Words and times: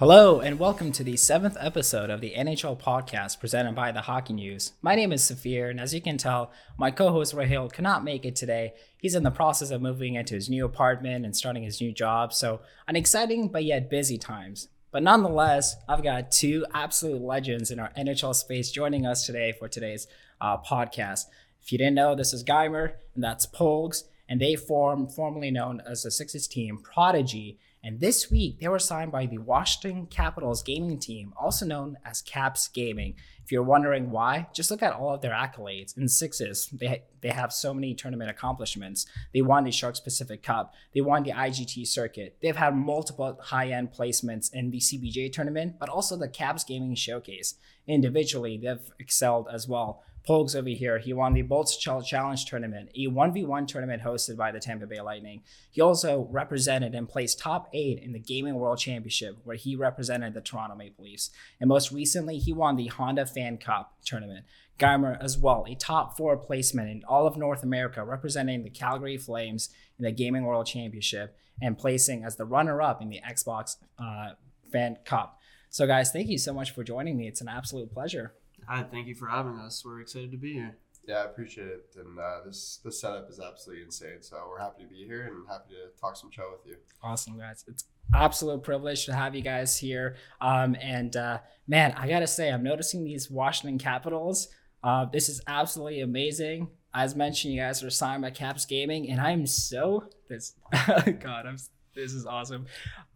Hello, 0.00 0.40
and 0.40 0.58
welcome 0.58 0.92
to 0.92 1.04
the 1.04 1.18
seventh 1.18 1.58
episode 1.60 2.08
of 2.08 2.22
the 2.22 2.32
NHChel 2.34 2.80
podcast 2.80 3.38
presented 3.38 3.74
by 3.74 3.92
the 3.92 4.00
Hockey 4.00 4.32
News. 4.32 4.72
My 4.80 4.94
name 4.94 5.12
is 5.12 5.20
Safir, 5.20 5.68
and 5.68 5.78
as 5.78 5.92
you 5.92 6.00
can 6.00 6.16
tell, 6.16 6.52
my 6.78 6.90
co 6.90 7.12
host 7.12 7.34
Rahil 7.34 7.70
cannot 7.70 8.02
make 8.02 8.24
it 8.24 8.34
today. 8.34 8.72
He's 8.96 9.14
in 9.14 9.24
the 9.24 9.30
process 9.30 9.70
of 9.70 9.82
moving 9.82 10.14
into 10.14 10.36
his 10.36 10.48
new 10.48 10.64
apartment 10.64 11.26
and 11.26 11.36
starting 11.36 11.64
his 11.64 11.82
new 11.82 11.92
job, 11.92 12.32
so 12.32 12.62
an 12.88 12.96
exciting 12.96 13.48
but 13.48 13.64
yet 13.64 13.90
busy 13.90 14.16
times. 14.16 14.68
But 14.90 15.02
nonetheless, 15.02 15.76
I've 15.86 16.02
got 16.02 16.30
two 16.30 16.64
absolute 16.72 17.20
legends 17.20 17.70
in 17.70 17.78
our 17.78 17.90
NHL 17.90 18.34
space 18.34 18.70
joining 18.70 19.04
us 19.04 19.26
today 19.26 19.52
for 19.52 19.68
today's 19.68 20.06
uh, 20.40 20.56
podcast. 20.56 21.26
If 21.62 21.72
you 21.72 21.76
didn't 21.76 21.96
know, 21.96 22.14
this 22.14 22.32
is 22.32 22.42
Geimer, 22.42 22.94
and 23.14 23.22
that's 23.22 23.44
Polgz, 23.44 24.04
and 24.30 24.40
they 24.40 24.56
form 24.56 25.08
formerly 25.08 25.50
known 25.50 25.82
as 25.86 26.04
the 26.04 26.10
Sixes 26.10 26.48
team 26.48 26.78
Prodigy 26.78 27.58
and 27.82 27.98
this 27.98 28.30
week, 28.30 28.60
they 28.60 28.68
were 28.68 28.78
signed 28.78 29.10
by 29.10 29.24
the 29.24 29.38
Washington 29.38 30.06
Capitals 30.06 30.62
gaming 30.62 30.98
team, 30.98 31.32
also 31.40 31.64
known 31.64 31.96
as 32.04 32.20
Caps 32.20 32.68
Gaming. 32.68 33.14
If 33.42 33.50
you're 33.50 33.62
wondering 33.62 34.10
why, 34.10 34.48
just 34.52 34.70
look 34.70 34.82
at 34.82 34.92
all 34.92 35.14
of 35.14 35.22
their 35.22 35.32
accolades. 35.32 35.96
and 35.96 36.10
sixes, 36.10 36.68
they, 36.68 37.04
they 37.22 37.30
have 37.30 37.54
so 37.54 37.72
many 37.72 37.94
tournament 37.94 38.30
accomplishments. 38.30 39.06
They 39.32 39.40
won 39.40 39.64
the 39.64 39.72
Sharks 39.72 39.98
Pacific 39.98 40.42
Cup, 40.42 40.74
they 40.94 41.00
won 41.00 41.22
the 41.22 41.32
IGT 41.32 41.86
circuit, 41.86 42.36
they've 42.42 42.54
had 42.54 42.76
multiple 42.76 43.38
high 43.42 43.70
end 43.70 43.92
placements 43.92 44.52
in 44.52 44.70
the 44.70 44.78
CBJ 44.78 45.32
tournament, 45.32 45.76
but 45.80 45.88
also 45.88 46.16
the 46.16 46.28
Caps 46.28 46.64
Gaming 46.64 46.94
Showcase. 46.94 47.54
Individually, 47.86 48.60
they've 48.62 48.92
excelled 48.98 49.48
as 49.50 49.66
well. 49.66 50.04
Polgz 50.28 50.54
over 50.54 50.68
here, 50.68 50.98
he 50.98 51.12
won 51.12 51.32
the 51.32 51.42
Bolts 51.42 51.76
Challenge 51.76 52.44
tournament, 52.44 52.90
a 52.94 53.06
1v1 53.06 53.66
tournament 53.66 54.02
hosted 54.02 54.36
by 54.36 54.52
the 54.52 54.60
Tampa 54.60 54.86
Bay 54.86 55.00
Lightning. 55.00 55.42
He 55.70 55.80
also 55.80 56.28
represented 56.30 56.94
and 56.94 57.08
placed 57.08 57.38
top 57.38 57.68
eight 57.72 57.98
in 58.02 58.12
the 58.12 58.18
Gaming 58.18 58.54
World 58.54 58.78
Championship, 58.78 59.38
where 59.44 59.56
he 59.56 59.76
represented 59.76 60.34
the 60.34 60.40
Toronto 60.40 60.76
Maple 60.76 61.04
Leafs. 61.04 61.30
And 61.58 61.68
most 61.68 61.90
recently, 61.90 62.38
he 62.38 62.52
won 62.52 62.76
the 62.76 62.88
Honda 62.88 63.26
Fan 63.26 63.58
Cup 63.58 63.94
tournament. 64.04 64.44
Geimer 64.78 65.22
as 65.22 65.36
well, 65.36 65.66
a 65.68 65.74
top 65.74 66.16
four 66.16 66.36
placement 66.36 66.90
in 66.90 67.02
all 67.06 67.26
of 67.26 67.36
North 67.36 67.62
America, 67.62 68.04
representing 68.04 68.62
the 68.62 68.70
Calgary 68.70 69.18
Flames 69.18 69.68
in 69.98 70.04
the 70.04 70.12
Gaming 70.12 70.44
World 70.44 70.66
Championship 70.66 71.36
and 71.60 71.78
placing 71.78 72.24
as 72.24 72.36
the 72.36 72.46
runner 72.46 72.80
up 72.80 73.02
in 73.02 73.10
the 73.10 73.20
Xbox 73.20 73.76
uh, 73.98 74.30
Fan 74.72 74.96
Cup. 75.04 75.38
So, 75.68 75.86
guys, 75.86 76.10
thank 76.10 76.28
you 76.28 76.38
so 76.38 76.52
much 76.52 76.72
for 76.72 76.82
joining 76.82 77.16
me. 77.16 77.28
It's 77.28 77.40
an 77.40 77.48
absolute 77.48 77.92
pleasure. 77.92 78.32
Hi, 78.68 78.82
thank 78.84 79.06
you 79.06 79.14
for 79.14 79.26
having 79.26 79.58
us. 79.58 79.84
We're 79.84 80.00
excited 80.00 80.30
to 80.32 80.36
be 80.36 80.54
here. 80.54 80.76
Yeah, 81.06 81.16
I 81.16 81.24
appreciate 81.24 81.66
it. 81.66 81.96
And 81.96 82.18
uh, 82.18 82.40
this 82.44 82.80
this 82.84 83.00
setup 83.00 83.28
is 83.30 83.40
absolutely 83.40 83.84
insane. 83.84 84.18
So 84.20 84.36
we're 84.48 84.60
happy 84.60 84.84
to 84.84 84.88
be 84.88 85.04
here 85.04 85.26
and 85.26 85.48
happy 85.48 85.74
to 85.74 86.00
talk 86.00 86.16
some 86.16 86.30
show 86.30 86.50
with 86.52 86.66
you. 86.66 86.76
Awesome, 87.02 87.38
guys. 87.38 87.64
It's 87.66 87.84
absolute 88.14 88.62
privilege 88.62 89.06
to 89.06 89.14
have 89.14 89.34
you 89.34 89.42
guys 89.42 89.76
here. 89.78 90.16
Um, 90.40 90.76
and 90.80 91.16
uh, 91.16 91.38
man, 91.66 91.94
I 91.96 92.08
gotta 92.08 92.26
say, 92.26 92.50
I'm 92.50 92.62
noticing 92.62 93.04
these 93.04 93.30
Washington 93.30 93.78
Capitals. 93.78 94.48
Uh, 94.82 95.06
this 95.06 95.28
is 95.28 95.40
absolutely 95.46 96.00
amazing. 96.00 96.68
As 96.92 97.14
mentioned, 97.14 97.54
you 97.54 97.60
guys 97.60 97.82
are 97.82 97.90
signed 97.90 98.22
by 98.22 98.30
Caps 98.30 98.66
Gaming, 98.66 99.10
and 99.10 99.20
I'm 99.20 99.46
so 99.46 100.04
this. 100.28 100.54
God, 100.72 101.46
I'm 101.46 101.56
this 101.94 102.12
is 102.12 102.26
awesome. 102.26 102.66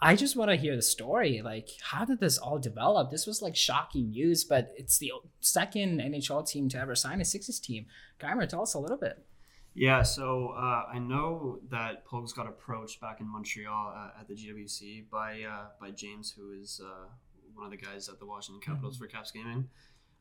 I 0.00 0.16
just 0.16 0.36
want 0.36 0.50
to 0.50 0.56
hear 0.56 0.76
the 0.76 0.82
story. 0.82 1.42
Like, 1.42 1.68
how 1.80 2.04
did 2.04 2.20
this 2.20 2.38
all 2.38 2.58
develop? 2.58 3.10
This 3.10 3.26
was 3.26 3.42
like 3.42 3.56
shocking 3.56 4.10
news, 4.10 4.44
but 4.44 4.72
it's 4.76 4.98
the 4.98 5.12
second 5.40 6.00
NHL 6.00 6.46
team 6.46 6.68
to 6.70 6.78
ever 6.78 6.94
sign 6.94 7.20
a 7.20 7.24
Sixes 7.24 7.60
team. 7.60 7.86
Geimer, 8.20 8.48
tell 8.48 8.62
us 8.62 8.74
a 8.74 8.78
little 8.78 8.96
bit. 8.96 9.24
Yeah, 9.74 10.02
so 10.02 10.54
uh, 10.56 10.84
I 10.92 10.98
know 11.00 11.58
that 11.68 12.06
Polgz 12.06 12.34
got 12.34 12.46
approached 12.46 13.00
back 13.00 13.20
in 13.20 13.26
Montreal 13.26 13.92
uh, 13.96 14.20
at 14.20 14.28
the 14.28 14.34
GWC 14.34 15.10
by 15.10 15.42
uh, 15.42 15.66
by 15.80 15.90
James, 15.90 16.30
who 16.30 16.52
is 16.52 16.80
uh, 16.84 17.08
one 17.54 17.64
of 17.64 17.72
the 17.72 17.76
guys 17.76 18.08
at 18.08 18.20
the 18.20 18.26
Washington 18.26 18.60
Capitals 18.60 18.96
mm-hmm. 18.96 19.04
for 19.04 19.10
Caps 19.10 19.32
Gaming. 19.32 19.68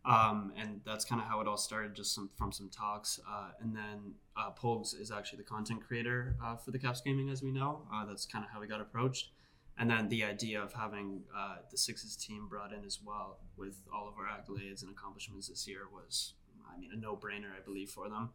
Um, 0.06 0.52
and 0.58 0.82
that's 0.86 1.06
kind 1.06 1.22
of 1.22 1.28
how 1.28 1.40
it 1.40 1.48
all 1.48 1.58
started, 1.58 1.96
just 1.96 2.14
some, 2.14 2.30
from 2.38 2.52
some 2.52 2.70
talks. 2.70 3.20
Uh, 3.30 3.52
and 3.62 3.74
then 3.74 4.16
uh, 4.36 4.52
Polgz 4.52 5.00
is 5.00 5.12
actually 5.12 5.38
the 5.38 5.46
content 5.46 5.82
creator 5.88 6.36
uh, 6.44 6.58
for 6.58 6.72
the 6.72 6.80
Caps 6.80 7.00
Gaming, 7.00 7.30
as 7.30 7.42
we 7.42 7.52
know. 7.52 7.88
Uh, 7.94 8.06
that's 8.06 8.26
kind 8.26 8.44
of 8.44 8.52
how 8.52 8.60
we 8.60 8.68
got 8.68 8.82
approached. 8.82 9.30
And 9.78 9.90
then 9.90 10.10
the 10.10 10.24
idea 10.24 10.62
of 10.62 10.74
having 10.74 11.22
uh, 11.36 11.56
the 11.72 11.78
Sixes 11.78 12.18
team 12.18 12.48
brought 12.50 12.74
in 12.74 12.84
as 12.86 13.00
well, 13.04 13.40
with 13.58 13.82
all 13.94 14.08
of 14.08 14.16
our 14.18 14.26
accolades 14.26 14.84
and 14.84 14.92
accomplishments 14.92 15.48
this 15.48 15.68
year, 15.68 15.88
was, 15.92 16.34
I 16.72 16.78
mean, 16.78 16.92
a 16.94 16.98
no-brainer, 16.98 17.52
I 17.58 17.64
believe, 17.64 17.90
for 17.90 18.10
them. 18.10 18.32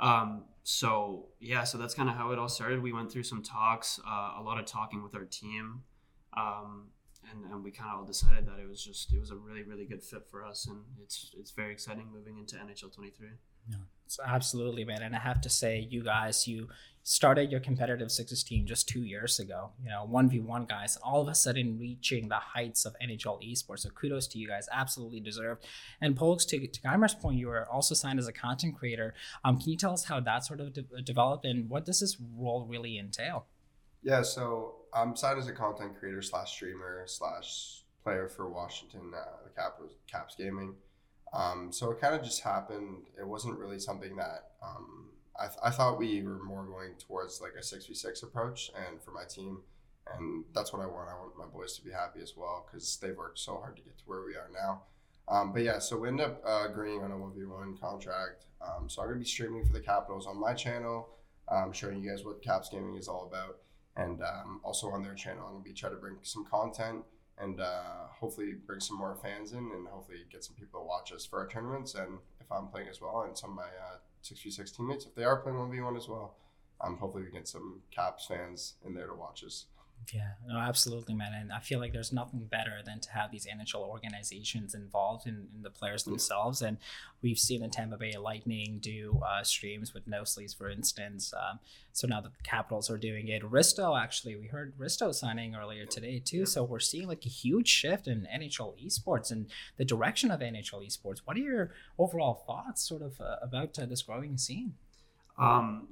Um, 0.00 0.44
so 0.64 1.28
yeah, 1.38 1.62
so 1.62 1.78
that's 1.78 1.94
kind 1.94 2.08
of 2.08 2.16
how 2.16 2.32
it 2.32 2.38
all 2.38 2.48
started. 2.48 2.82
We 2.82 2.92
went 2.92 3.12
through 3.12 3.22
some 3.22 3.42
talks, 3.42 4.00
uh, 4.06 4.32
a 4.38 4.42
lot 4.42 4.58
of 4.58 4.66
talking 4.66 5.02
with 5.02 5.14
our 5.14 5.24
team. 5.24 5.84
Um, 6.36 6.88
and, 7.32 7.44
and 7.50 7.64
we 7.64 7.70
kind 7.70 7.90
of 7.90 8.00
all 8.00 8.04
decided 8.04 8.46
that 8.46 8.58
it 8.60 8.68
was 8.68 8.82
just 8.82 9.12
it 9.12 9.18
was 9.18 9.30
a 9.30 9.36
really 9.36 9.62
really 9.62 9.84
good 9.84 10.02
fit 10.02 10.26
for 10.30 10.44
us 10.44 10.66
and 10.66 10.78
it's 11.02 11.34
it's 11.38 11.50
very 11.50 11.72
exciting 11.72 12.06
moving 12.12 12.38
into 12.38 12.56
nhl 12.56 12.94
23 12.94 13.28
yeah. 13.70 13.76
It's 14.06 14.18
absolutely 14.24 14.84
man 14.84 15.02
and 15.02 15.14
i 15.14 15.18
have 15.18 15.40
to 15.42 15.48
say 15.48 15.86
you 15.90 16.02
guys 16.02 16.46
you 16.46 16.68
started 17.04 17.50
your 17.50 17.60
competitive 17.60 18.10
sixes 18.12 18.44
team 18.44 18.66
just 18.66 18.88
two 18.88 19.02
years 19.02 19.38
ago 19.38 19.70
you 19.82 19.88
know 19.88 20.08
1v1 20.10 20.68
guys 20.68 20.96
and 20.96 21.02
all 21.02 21.20
of 21.20 21.28
a 21.28 21.34
sudden 21.34 21.78
reaching 21.78 22.28
the 22.28 22.36
heights 22.36 22.84
of 22.84 22.94
nhl 23.02 23.40
esports. 23.42 23.80
So 23.80 23.90
kudos 23.90 24.26
to 24.28 24.38
you 24.38 24.48
guys 24.48 24.68
absolutely 24.72 25.20
deserved. 25.20 25.64
And 26.00 26.16
Polgz, 26.16 26.46
to, 26.48 26.66
to 26.66 26.80
Geimer's 26.80 27.14
point 27.14 27.38
you 27.38 27.48
were 27.48 27.68
also 27.68 27.94
signed 27.94 28.18
as 28.18 28.28
a 28.28 28.32
content 28.32 28.76
creator. 28.76 29.14
Um, 29.44 29.58
can 29.58 29.70
you 29.70 29.76
tell 29.76 29.92
us 29.92 30.04
how 30.04 30.20
that 30.20 30.44
sort 30.44 30.60
of 30.60 30.72
de- 30.72 31.02
developed 31.02 31.44
and 31.44 31.68
what 31.68 31.84
does 31.84 32.00
this 32.00 32.16
role 32.36 32.66
really 32.68 32.98
entail? 32.98 33.46
Yeah, 34.02 34.22
so 34.22 34.81
I'm 34.94 35.16
signed 35.16 35.38
as 35.38 35.48
a 35.48 35.52
content 35.52 35.98
creator 35.98 36.22
slash 36.22 36.52
streamer 36.52 37.04
slash 37.06 37.82
player 38.02 38.28
for 38.28 38.48
Washington, 38.48 39.12
uh, 39.14 39.44
the 39.44 39.50
Caps, 39.50 39.80
Caps 40.10 40.34
Gaming. 40.36 40.74
Um, 41.32 41.72
so 41.72 41.90
it 41.90 42.00
kind 42.00 42.14
of 42.14 42.22
just 42.22 42.42
happened. 42.42 43.06
It 43.18 43.26
wasn't 43.26 43.58
really 43.58 43.78
something 43.78 44.16
that 44.16 44.50
um, 44.62 45.08
I, 45.38 45.46
th- 45.46 45.58
I 45.62 45.70
thought 45.70 45.98
we 45.98 46.22
were 46.22 46.42
more 46.42 46.64
going 46.64 46.94
towards 46.98 47.40
like 47.40 47.52
a 47.58 47.62
6v6 47.62 48.22
approach 48.22 48.70
and 48.76 49.02
for 49.02 49.12
my 49.12 49.24
team. 49.24 49.60
And 50.14 50.44
that's 50.54 50.72
what 50.72 50.82
I 50.82 50.86
want. 50.86 51.08
I 51.08 51.14
want 51.14 51.38
my 51.38 51.46
boys 51.46 51.74
to 51.78 51.84
be 51.84 51.90
happy 51.90 52.20
as 52.20 52.34
well 52.36 52.66
because 52.66 52.98
they've 53.00 53.16
worked 53.16 53.38
so 53.38 53.56
hard 53.56 53.76
to 53.76 53.82
get 53.82 53.96
to 53.98 54.04
where 54.04 54.24
we 54.24 54.34
are 54.34 54.50
now. 54.52 54.82
Um, 55.28 55.52
but 55.52 55.62
yeah, 55.62 55.78
so 55.78 55.96
we 55.96 56.08
end 56.08 56.20
up 56.20 56.42
uh, 56.44 56.66
agreeing 56.68 57.02
on 57.02 57.12
a 57.12 57.14
1v1 57.14 57.80
contract. 57.80 58.46
Um, 58.60 58.90
so 58.90 59.00
I'm 59.00 59.08
to 59.08 59.14
be 59.14 59.24
streaming 59.24 59.64
for 59.64 59.72
the 59.72 59.80
Capitals 59.80 60.26
on 60.26 60.38
my 60.38 60.52
channel, 60.52 61.08
um, 61.48 61.72
showing 61.72 62.02
you 62.02 62.10
guys 62.10 62.24
what 62.24 62.42
Caps 62.42 62.68
Gaming 62.68 62.96
is 62.96 63.08
all 63.08 63.26
about 63.26 63.58
and 63.96 64.22
um, 64.22 64.60
also 64.64 64.88
on 64.90 65.02
their 65.02 65.14
channel. 65.14 65.44
I'm 65.46 65.52
gonna 65.54 65.64
be 65.64 65.72
trying 65.72 65.92
to 65.92 65.98
bring 65.98 66.16
some 66.22 66.44
content 66.44 67.04
and 67.38 67.60
uh, 67.60 68.06
hopefully 68.10 68.54
bring 68.66 68.80
some 68.80 68.96
more 68.96 69.16
fans 69.22 69.52
in 69.52 69.70
and 69.74 69.88
hopefully 69.88 70.18
get 70.30 70.44
some 70.44 70.54
people 70.56 70.80
to 70.80 70.86
watch 70.86 71.12
us 71.12 71.24
for 71.26 71.40
our 71.40 71.48
tournaments. 71.48 71.94
And 71.94 72.18
if 72.40 72.50
I'm 72.50 72.68
playing 72.68 72.88
as 72.88 73.00
well, 73.00 73.22
and 73.26 73.36
some 73.36 73.50
of 73.50 73.56
my 73.56 73.62
uh, 73.62 73.96
six 74.20 74.40
v 74.42 74.50
six 74.50 74.70
teammates, 74.70 75.06
if 75.06 75.14
they 75.14 75.24
are 75.24 75.36
playing 75.36 75.58
one 75.58 75.70
v 75.70 75.80
one 75.80 75.96
as 75.96 76.08
well, 76.08 76.36
um, 76.80 76.96
hopefully 76.96 77.24
we 77.24 77.30
get 77.30 77.48
some 77.48 77.80
Caps 77.90 78.26
fans 78.26 78.74
in 78.84 78.94
there 78.94 79.06
to 79.06 79.14
watch 79.14 79.44
us. 79.44 79.66
Yeah, 80.12 80.32
no, 80.46 80.58
absolutely, 80.58 81.14
man. 81.14 81.32
And 81.32 81.52
I 81.52 81.60
feel 81.60 81.78
like 81.78 81.92
there's 81.92 82.12
nothing 82.12 82.46
better 82.50 82.80
than 82.84 83.00
to 83.00 83.10
have 83.12 83.30
these 83.30 83.46
NHL 83.46 83.86
organizations 83.88 84.74
involved 84.74 85.26
in, 85.26 85.48
in 85.54 85.62
the 85.62 85.70
players 85.70 86.04
themselves. 86.04 86.60
And 86.60 86.78
we've 87.22 87.38
seen 87.38 87.62
the 87.62 87.68
Tampa 87.68 87.96
Bay 87.96 88.16
Lightning 88.18 88.78
do 88.80 89.20
uh, 89.26 89.42
streams 89.44 89.94
with 89.94 90.06
no 90.06 90.24
sleeves, 90.24 90.54
for 90.54 90.68
instance. 90.68 91.32
Um, 91.32 91.60
so 91.92 92.08
now 92.08 92.20
that 92.20 92.36
the 92.36 92.42
Capitals 92.42 92.90
are 92.90 92.98
doing 92.98 93.28
it, 93.28 93.42
Risto 93.42 93.98
actually, 94.00 94.36
we 94.36 94.48
heard 94.48 94.76
Risto 94.76 95.14
signing 95.14 95.54
earlier 95.54 95.86
today 95.86 96.18
too. 96.18 96.46
So 96.46 96.64
we're 96.64 96.80
seeing 96.80 97.06
like 97.06 97.24
a 97.24 97.30
huge 97.30 97.68
shift 97.68 98.08
in 98.08 98.26
NHL 98.34 98.74
esports 98.84 99.30
and 99.30 99.46
the 99.76 99.84
direction 99.84 100.30
of 100.30 100.40
NHL 100.40 100.86
esports. 100.86 101.20
What 101.24 101.36
are 101.36 101.40
your 101.40 101.70
overall 101.98 102.42
thoughts, 102.46 102.86
sort 102.86 103.02
of, 103.02 103.20
uh, 103.20 103.36
about 103.40 103.78
uh, 103.78 103.86
this 103.86 104.02
growing 104.02 104.36
scene? 104.36 104.74
Um, 105.38 105.88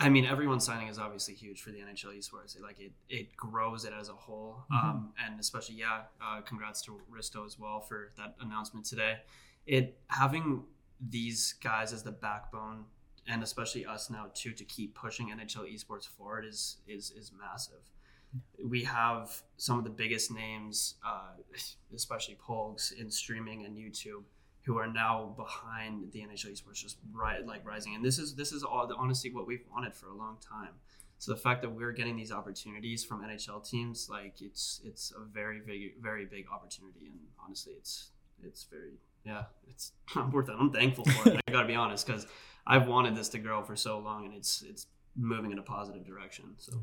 I 0.00 0.08
mean, 0.08 0.24
everyone 0.24 0.58
signing 0.58 0.88
is 0.88 0.98
obviously 0.98 1.34
huge 1.34 1.62
for 1.62 1.70
the 1.70 1.78
NHL 1.78 2.18
esports. 2.18 2.56
It, 2.56 2.62
like 2.62 2.80
it, 2.80 2.92
it 3.08 3.36
grows 3.36 3.84
it 3.84 3.92
as 3.98 4.08
a 4.08 4.12
whole, 4.12 4.64
mm-hmm. 4.72 4.88
um, 4.88 5.12
and 5.24 5.38
especially 5.38 5.76
yeah. 5.76 6.02
Uh, 6.20 6.40
congrats 6.40 6.82
to 6.82 7.00
Risto 7.12 7.46
as 7.46 7.58
well 7.58 7.80
for 7.80 8.12
that 8.16 8.34
announcement 8.40 8.86
today. 8.86 9.18
It 9.66 9.98
having 10.08 10.64
these 11.00 11.54
guys 11.62 11.92
as 11.92 12.02
the 12.02 12.10
backbone, 12.10 12.86
and 13.28 13.42
especially 13.42 13.86
us 13.86 14.10
now 14.10 14.26
too, 14.34 14.52
to 14.52 14.64
keep 14.64 14.96
pushing 14.96 15.28
NHL 15.28 15.72
esports 15.72 16.08
forward 16.08 16.44
is 16.44 16.78
is 16.88 17.12
is 17.12 17.30
massive. 17.38 17.90
We 18.64 18.82
have 18.82 19.42
some 19.58 19.78
of 19.78 19.84
the 19.84 19.90
biggest 19.90 20.32
names, 20.32 20.96
uh, 21.06 21.34
especially 21.94 22.36
Polgz 22.44 22.92
in 22.92 23.12
streaming 23.12 23.64
and 23.64 23.76
YouTube 23.76 24.24
who 24.64 24.78
are 24.78 24.86
now 24.86 25.34
behind 25.36 26.10
the 26.12 26.20
NHL 26.20 26.52
esports 26.52 26.76
just 26.76 26.96
right 27.12 27.46
like 27.46 27.66
rising. 27.66 27.94
And 27.94 28.04
this 28.04 28.18
is 28.18 28.34
this 28.34 28.52
is 28.52 28.62
all 28.62 28.90
honestly 28.98 29.30
what 29.30 29.46
we've 29.46 29.64
wanted 29.70 29.94
for 29.94 30.08
a 30.08 30.14
long 30.14 30.38
time. 30.40 30.74
So 31.18 31.32
the 31.32 31.38
fact 31.38 31.62
that 31.62 31.70
we're 31.70 31.92
getting 31.92 32.16
these 32.16 32.32
opportunities 32.32 33.04
from 33.04 33.22
NHL 33.22 33.68
teams, 33.68 34.08
like 34.10 34.40
it's 34.40 34.80
it's 34.84 35.12
a 35.12 35.24
very 35.24 35.60
big 35.60 36.02
very 36.02 36.24
big 36.24 36.46
opportunity, 36.52 37.06
and 37.06 37.18
honestly, 37.42 37.74
it's 37.78 38.10
it's 38.42 38.64
very 38.64 38.98
yeah, 39.24 39.44
it's 39.68 39.92
I'm 40.14 40.30
worth 40.30 40.48
it. 40.48 40.56
I'm 40.58 40.72
thankful 40.72 41.04
for 41.04 41.30
it. 41.30 41.40
I 41.46 41.52
got 41.52 41.62
to 41.62 41.68
be 41.68 41.74
honest 41.74 42.06
because 42.06 42.26
I've 42.66 42.88
wanted 42.88 43.16
this 43.16 43.28
to 43.30 43.38
grow 43.38 43.62
for 43.62 43.76
so 43.76 43.98
long, 43.98 44.24
and 44.26 44.34
it's 44.34 44.62
it's 44.68 44.86
moving 45.16 45.52
in 45.52 45.58
a 45.58 45.62
positive 45.62 46.04
direction. 46.06 46.54
So. 46.58 46.72
Yeah. 46.72 46.78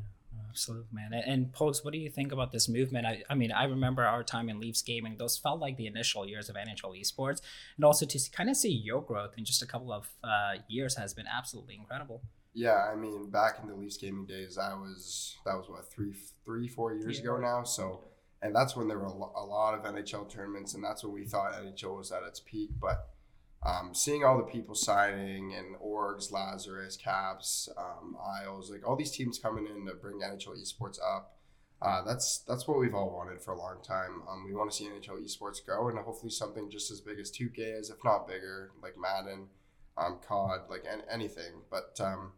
Absolutely, 0.48 0.88
man. 0.92 1.14
And, 1.14 1.52
Post, 1.52 1.84
what 1.84 1.92
do 1.92 1.98
you 1.98 2.10
think 2.10 2.30
about 2.30 2.52
this 2.52 2.68
movement? 2.68 3.06
I, 3.06 3.22
I 3.30 3.34
mean, 3.34 3.52
I 3.52 3.64
remember 3.64 4.04
our 4.04 4.22
time 4.22 4.50
in 4.50 4.60
Leafs 4.60 4.82
gaming; 4.82 5.16
those 5.18 5.38
felt 5.38 5.60
like 5.60 5.78
the 5.78 5.86
initial 5.86 6.28
years 6.28 6.50
of 6.50 6.56
NHL 6.56 7.00
esports, 7.00 7.40
and 7.76 7.84
also 7.84 8.04
to 8.04 8.30
kind 8.30 8.50
of 8.50 8.56
see 8.56 8.70
your 8.70 9.00
growth 9.00 9.34
in 9.38 9.44
just 9.44 9.62
a 9.62 9.66
couple 9.66 9.92
of 9.92 10.10
uh, 10.22 10.54
years 10.68 10.96
has 10.96 11.14
been 11.14 11.26
absolutely 11.26 11.74
incredible. 11.74 12.22
Yeah, 12.54 12.86
I 12.92 12.96
mean, 12.96 13.30
back 13.30 13.60
in 13.62 13.68
the 13.68 13.74
Leafs 13.74 13.96
gaming 13.96 14.26
days, 14.26 14.58
I 14.58 14.74
was 14.74 15.36
that 15.46 15.56
was 15.56 15.68
what 15.68 15.90
three, 15.90 16.12
three, 16.44 16.68
four 16.68 16.94
years 16.94 17.16
yeah. 17.18 17.24
ago 17.24 17.38
now. 17.38 17.62
So, 17.62 18.04
and 18.42 18.54
that's 18.54 18.76
when 18.76 18.88
there 18.88 18.98
were 18.98 19.06
a 19.06 19.44
lot 19.44 19.74
of 19.74 19.84
NHL 19.84 20.28
tournaments, 20.28 20.74
and 20.74 20.84
that's 20.84 21.02
when 21.02 21.14
we 21.14 21.24
thought 21.24 21.54
NHL 21.54 21.96
was 21.96 22.12
at 22.12 22.22
its 22.24 22.40
peak. 22.40 22.70
But 22.78 23.08
um, 23.64 23.94
seeing 23.94 24.24
all 24.24 24.36
the 24.36 24.42
people 24.42 24.74
signing 24.74 25.54
and 25.54 25.76
orgs, 25.76 26.32
Lazarus, 26.32 26.96
Caps, 26.96 27.68
um, 27.76 28.16
Isles, 28.42 28.70
like 28.70 28.86
all 28.86 28.96
these 28.96 29.12
teams 29.12 29.38
coming 29.38 29.66
in 29.66 29.86
to 29.86 29.94
bring 29.94 30.20
NHL 30.20 30.60
esports 30.60 30.98
up. 31.00 31.36
Uh, 31.80 32.02
that's 32.02 32.38
that's 32.46 32.68
what 32.68 32.78
we've 32.78 32.94
all 32.94 33.10
wanted 33.10 33.40
for 33.40 33.52
a 33.52 33.58
long 33.58 33.78
time. 33.82 34.22
Um, 34.28 34.44
we 34.46 34.54
want 34.54 34.70
to 34.70 34.76
see 34.76 34.84
NHL 34.84 35.24
esports 35.24 35.64
grow 35.64 35.88
and 35.88 35.98
hopefully 35.98 36.30
something 36.30 36.70
just 36.70 36.90
as 36.90 37.00
big 37.00 37.18
as 37.18 37.30
2K 37.30 37.80
is, 37.80 37.90
if 37.90 37.96
not 38.04 38.28
bigger, 38.28 38.70
like 38.82 38.94
Madden, 38.96 39.48
um, 39.96 40.18
COD, 40.26 40.60
like 40.68 40.84
an- 40.90 41.02
anything. 41.10 41.62
But 41.70 42.00
um, 42.00 42.32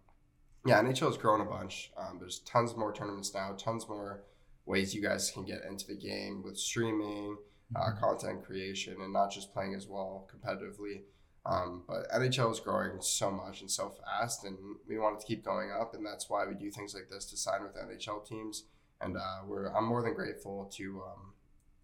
yeah, 0.67 0.83
NHL 0.83 1.09
has 1.09 1.17
grown 1.17 1.41
a 1.41 1.45
bunch. 1.45 1.91
Um, 1.97 2.19
there's 2.19 2.41
tons 2.41 2.77
more 2.77 2.93
tournaments 2.93 3.35
now, 3.35 3.55
tons 3.59 3.89
more 3.89 4.25
ways 4.67 4.95
you 4.95 5.03
guys 5.03 5.31
can 5.31 5.45
get 5.45 5.63
into 5.69 5.87
the 5.87 5.97
game 5.97 6.43
with 6.43 6.59
streaming, 6.59 7.37
uh, 7.77 7.81
mm-hmm. 7.81 7.99
content 8.01 8.45
creation, 8.45 8.97
and 9.01 9.13
not 9.13 9.31
just 9.31 9.53
playing 9.53 9.75
as 9.75 9.87
well 9.87 10.29
competitively. 10.33 11.03
Um, 11.47 11.83
but 11.87 12.11
NHL 12.11 12.53
is 12.53 12.61
growing 12.61 13.01
so 13.01 13.31
much 13.31 13.61
and 13.61 13.71
so 13.71 13.91
fast, 13.91 14.45
and 14.45 14.57
we 14.89 14.99
want 14.99 15.17
it 15.17 15.21
to 15.21 15.27
keep 15.27 15.45
going 15.45 15.71
up, 15.71 15.95
and 15.95 16.05
that's 16.05 16.31
why 16.31 16.47
we 16.47 16.55
do 16.55 16.71
things 16.71 16.95
like 16.95 17.11
this 17.11 17.27
to 17.27 17.37
sign 17.37 17.63
with 17.63 17.77
NHL 17.77 18.27
teams. 18.27 18.65
And 19.01 19.17
uh, 19.17 19.41
we're 19.47 19.67
I'm 19.67 19.85
more 19.85 20.03
than 20.03 20.15
grateful 20.15 20.71
to 20.77 21.03
um, 21.07 21.33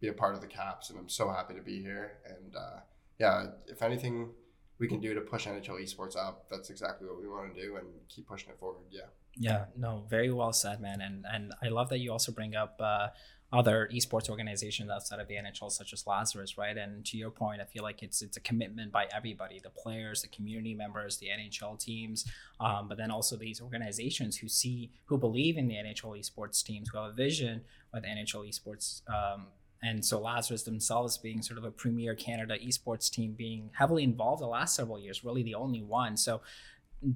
be 0.00 0.08
a 0.08 0.12
part 0.14 0.34
of 0.34 0.40
the 0.40 0.46
Caps, 0.46 0.88
and 0.88 0.98
I'm 0.98 1.08
so 1.10 1.30
happy 1.30 1.54
to 1.54 1.60
be 1.60 1.82
here. 1.82 2.18
And 2.26 2.56
uh, 2.56 2.80
yeah, 3.18 3.46
if 3.66 3.82
anything 3.82 4.30
we 4.78 4.88
can 4.88 5.00
do 5.00 5.12
to 5.12 5.20
push 5.20 5.46
NHL 5.46 5.82
esports 5.82 6.16
up, 6.16 6.46
that's 6.50 6.70
exactly 6.70 7.06
what 7.06 7.20
we 7.20 7.28
want 7.28 7.54
to 7.54 7.60
do, 7.60 7.76
and 7.76 7.86
keep 8.08 8.26
pushing 8.26 8.48
it 8.48 8.58
forward. 8.58 8.86
Yeah. 8.90 9.02
Yeah. 9.36 9.64
No. 9.76 10.06
Very 10.08 10.32
well 10.32 10.54
said, 10.54 10.80
man. 10.80 11.02
And 11.02 11.26
and 11.30 11.52
I 11.62 11.68
love 11.68 11.90
that 11.90 11.98
you 11.98 12.12
also 12.12 12.32
bring 12.32 12.56
up. 12.56 12.80
Uh, 12.80 13.08
other 13.52 13.88
esports 13.92 14.30
organizations 14.30 14.90
outside 14.90 15.18
of 15.18 15.26
the 15.26 15.34
NHL, 15.34 15.70
such 15.72 15.92
as 15.92 16.06
Lazarus, 16.06 16.56
right? 16.56 16.76
And 16.76 17.04
to 17.06 17.16
your 17.16 17.30
point, 17.30 17.60
I 17.60 17.64
feel 17.64 17.82
like 17.82 18.02
it's 18.02 18.22
it's 18.22 18.36
a 18.36 18.40
commitment 18.40 18.92
by 18.92 19.08
everybody: 19.12 19.60
the 19.62 19.70
players, 19.70 20.22
the 20.22 20.28
community 20.28 20.74
members, 20.74 21.18
the 21.18 21.26
NHL 21.28 21.78
teams, 21.78 22.24
um, 22.60 22.86
but 22.88 22.96
then 22.96 23.10
also 23.10 23.36
these 23.36 23.60
organizations 23.60 24.36
who 24.36 24.48
see, 24.48 24.90
who 25.06 25.18
believe 25.18 25.56
in 25.56 25.66
the 25.66 25.74
NHL 25.74 26.18
esports 26.18 26.62
teams, 26.62 26.88
who 26.90 26.98
have 26.98 27.10
a 27.10 27.14
vision 27.14 27.62
with 27.92 28.04
NHL 28.04 28.48
esports. 28.48 29.02
Um, 29.08 29.46
and 29.82 30.04
so 30.04 30.20
Lazarus 30.20 30.62
themselves 30.62 31.16
being 31.16 31.40
sort 31.40 31.58
of 31.58 31.64
a 31.64 31.70
premier 31.70 32.14
Canada 32.14 32.56
esports 32.58 33.10
team, 33.10 33.32
being 33.32 33.70
heavily 33.72 34.04
involved 34.04 34.42
the 34.42 34.46
last 34.46 34.74
several 34.76 34.98
years, 34.98 35.24
really 35.24 35.42
the 35.42 35.54
only 35.54 35.82
one. 35.82 36.16
So 36.16 36.42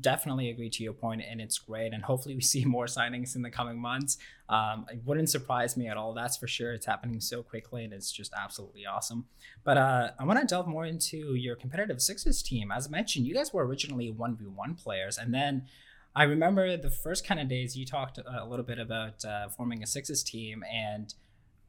definitely 0.01 0.49
agree 0.49 0.71
to 0.71 0.83
your 0.83 0.93
point 0.93 1.23
and 1.29 1.41
it's 1.41 1.59
great 1.59 1.93
and 1.93 2.05
hopefully 2.05 2.35
we 2.35 2.41
see 2.41 2.65
more 2.77 2.87
signings 2.87 3.37
in 3.37 3.43
the 3.43 3.51
coming 3.51 3.79
months. 3.79 4.19
Um, 4.49 4.87
it 4.91 5.01
wouldn't 5.05 5.31
surprise 5.31 5.77
me 5.77 5.89
at 5.89 5.97
all 5.97 6.15
that's 6.15 6.37
for 6.37 6.47
sure. 6.47 6.73
It's 6.73 6.87
happening 6.87 7.21
so 7.21 7.43
quickly 7.43 7.85
and 7.85 7.93
it's 7.93 8.11
just 8.11 8.33
absolutely 8.35 8.87
awesome. 8.87 9.27
But 9.63 9.79
uh, 9.79 10.11
i 10.19 10.25
want 10.25 10.41
to 10.41 10.47
delve 10.47 10.67
more 10.67 10.87
into 10.87 11.35
your 11.35 11.57
competitive 11.57 12.01
sixes 12.01 12.43
team. 12.43 12.71
As 12.71 12.87
I 12.87 12.91
mentioned 12.91 13.27
you 13.27 13.35
guys 13.35 13.53
were 13.53 13.67
originally 13.67 14.13
1v1 14.13 14.83
players 14.83 15.19
and 15.19 15.33
then 15.35 15.67
i 16.17 16.23
remember 16.23 16.77
the 16.77 16.91
first 16.91 17.27
kind 17.27 17.41
of 17.41 17.49
days 17.49 17.77
you 17.77 17.85
talked 17.85 18.19
a 18.19 18.47
little 18.47 18.65
bit 18.65 18.79
about 18.79 19.25
uh, 19.25 19.49
forming 19.49 19.83
a 19.83 19.87
sixes 19.87 20.23
team 20.23 20.63
and 20.73 21.15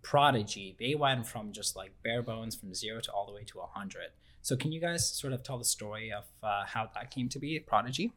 prodigy. 0.05 0.75
They 0.79 0.93
went 0.93 1.25
from 1.25 1.51
just 1.51 1.75
like 1.75 1.91
bare 2.03 2.21
bones 2.21 2.55
from 2.55 2.75
zero 2.75 3.01
to 3.01 3.11
all 3.11 3.25
the 3.25 3.33
way 3.33 3.43
to 3.43 3.57
100 3.57 4.11
so 4.45 4.55
can 4.55 4.71
you 4.71 4.79
guys 4.79 5.09
sort 5.09 5.33
of 5.33 5.41
tell 5.41 5.57
the 5.57 5.65
story 5.65 6.11
of 6.11 6.25
uh, 6.43 6.65
how 6.67 6.87
that 6.93 7.09
came 7.09 7.27
to 7.29 7.39
be, 7.39 7.57
Prodigy? 7.57 8.13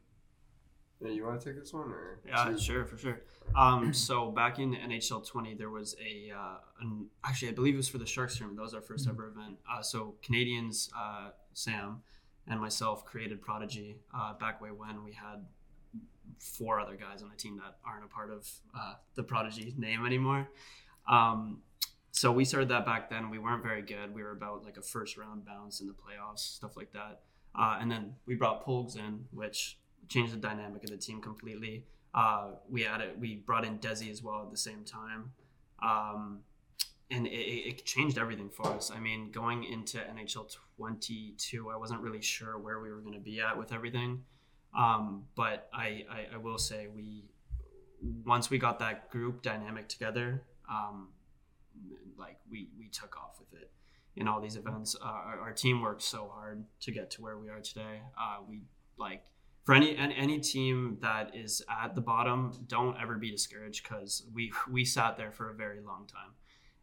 Yeah, 1.00 1.08
you 1.08 1.24
want 1.24 1.40
to 1.40 1.46
take 1.46 1.58
this 1.58 1.72
one, 1.72 1.88
or 1.88 2.18
yeah, 2.26 2.54
sure, 2.54 2.84
for 2.84 2.98
sure. 2.98 3.22
Um, 3.56 3.94
so 3.94 4.30
back 4.30 4.58
in 4.58 4.74
NHL 4.74 5.26
20, 5.26 5.54
there 5.54 5.70
was 5.70 5.96
a, 5.98 6.30
uh, 6.30 6.58
an, 6.82 7.06
actually 7.24 7.48
I 7.48 7.52
believe 7.52 7.72
it 7.72 7.78
was 7.78 7.88
for 7.88 7.96
the 7.96 8.04
Sharks 8.04 8.36
tournament. 8.36 8.58
That 8.58 8.62
was 8.62 8.74
our 8.74 8.82
1st 8.82 9.04
mm-hmm. 9.04 9.10
ever 9.10 9.28
event. 9.28 9.56
Uh, 9.72 9.80
so 9.80 10.16
Canadians, 10.22 10.90
uh, 10.94 11.30
Sam 11.54 12.02
and 12.46 12.60
myself 12.60 13.06
created 13.06 13.40
Prodigy 13.40 13.96
uh, 14.14 14.34
back 14.34 14.60
way 14.60 14.70
when 14.70 15.02
we 15.04 15.12
had 15.12 15.46
four 16.38 16.78
other 16.78 16.96
guys 16.96 17.22
on 17.22 17.30
the 17.30 17.36
team 17.36 17.56
that 17.56 17.78
aren't 17.86 18.04
a 18.04 18.08
part 18.08 18.30
of 18.30 18.46
uh, 18.78 18.96
the 19.14 19.22
Prodigy 19.22 19.72
name 19.78 20.04
anymore. 20.04 20.46
Um, 21.08 21.62
so 22.18 22.32
we 22.32 22.44
started 22.44 22.68
that 22.70 22.84
back 22.84 23.08
then. 23.08 23.30
We 23.30 23.38
weren't 23.38 23.62
very 23.62 23.80
good. 23.80 24.12
We 24.12 24.24
were 24.24 24.32
about 24.32 24.64
like 24.64 24.76
a 24.76 24.82
first 24.82 25.16
round 25.16 25.44
bounce 25.44 25.80
in 25.80 25.86
the 25.86 25.92
playoffs, 25.92 26.40
stuff 26.40 26.76
like 26.76 26.92
that. 26.92 27.20
Uh, 27.54 27.78
and 27.80 27.88
then 27.88 28.14
we 28.26 28.34
brought 28.34 28.66
Polgz 28.66 28.96
in, 28.96 29.24
which 29.30 29.78
changed 30.08 30.32
the 30.32 30.36
dynamic 30.36 30.82
of 30.82 30.90
the 30.90 30.96
team 30.96 31.20
completely. 31.20 31.84
Uh, 32.12 32.54
we 32.68 32.84
added, 32.84 33.20
we 33.20 33.36
brought 33.36 33.64
in 33.64 33.78
Desi 33.78 34.10
as 34.10 34.20
well 34.20 34.42
at 34.42 34.50
the 34.50 34.56
same 34.56 34.82
time. 34.84 35.30
Um, 35.80 36.40
and 37.08 37.28
it, 37.28 37.30
it, 37.30 37.86
changed 37.86 38.18
everything 38.18 38.50
for 38.50 38.66
us. 38.66 38.90
I 38.90 38.98
mean, 38.98 39.30
going 39.30 39.62
into 39.62 39.98
NHL 39.98 40.52
22, 40.76 41.70
I 41.70 41.76
wasn't 41.76 42.00
really 42.00 42.20
sure 42.20 42.58
where 42.58 42.80
we 42.80 42.90
were 42.90 42.98
going 42.98 43.14
to 43.14 43.20
be 43.20 43.40
at 43.40 43.56
with 43.56 43.72
everything. 43.72 44.24
Um, 44.76 45.26
but 45.36 45.68
I, 45.72 46.04
I, 46.10 46.26
I, 46.34 46.36
will 46.36 46.58
say 46.58 46.88
we, 46.92 47.26
once 48.26 48.50
we 48.50 48.58
got 48.58 48.80
that 48.80 49.08
group 49.08 49.42
dynamic 49.42 49.88
together, 49.88 50.42
um, 50.68 51.10
like 52.18 52.38
we 52.50 52.68
we 52.78 52.88
took 52.88 53.16
off 53.16 53.38
with 53.38 53.60
it 53.60 53.70
in 54.16 54.28
all 54.28 54.40
these 54.40 54.56
events. 54.56 54.96
Uh, 55.00 55.06
our, 55.06 55.40
our, 55.40 55.52
team 55.52 55.80
worked 55.80 56.02
so 56.02 56.30
hard 56.34 56.64
to 56.80 56.90
get 56.90 57.10
to 57.12 57.22
where 57.22 57.38
we 57.38 57.48
are 57.48 57.60
today. 57.60 58.00
Uh, 58.20 58.38
we 58.48 58.62
like 58.98 59.22
for 59.64 59.74
any 59.74 59.96
and 59.96 60.12
any 60.14 60.40
team 60.40 60.96
that 61.02 61.36
is 61.36 61.62
at 61.70 61.94
the 61.94 62.00
bottom, 62.00 62.64
don't 62.68 62.96
ever 63.00 63.16
be 63.16 63.30
discouraged 63.30 63.82
because 63.82 64.24
we 64.32 64.50
we 64.70 64.84
sat 64.84 65.16
there 65.16 65.30
for 65.30 65.50
a 65.50 65.54
very 65.54 65.80
long 65.80 66.06
time. 66.06 66.30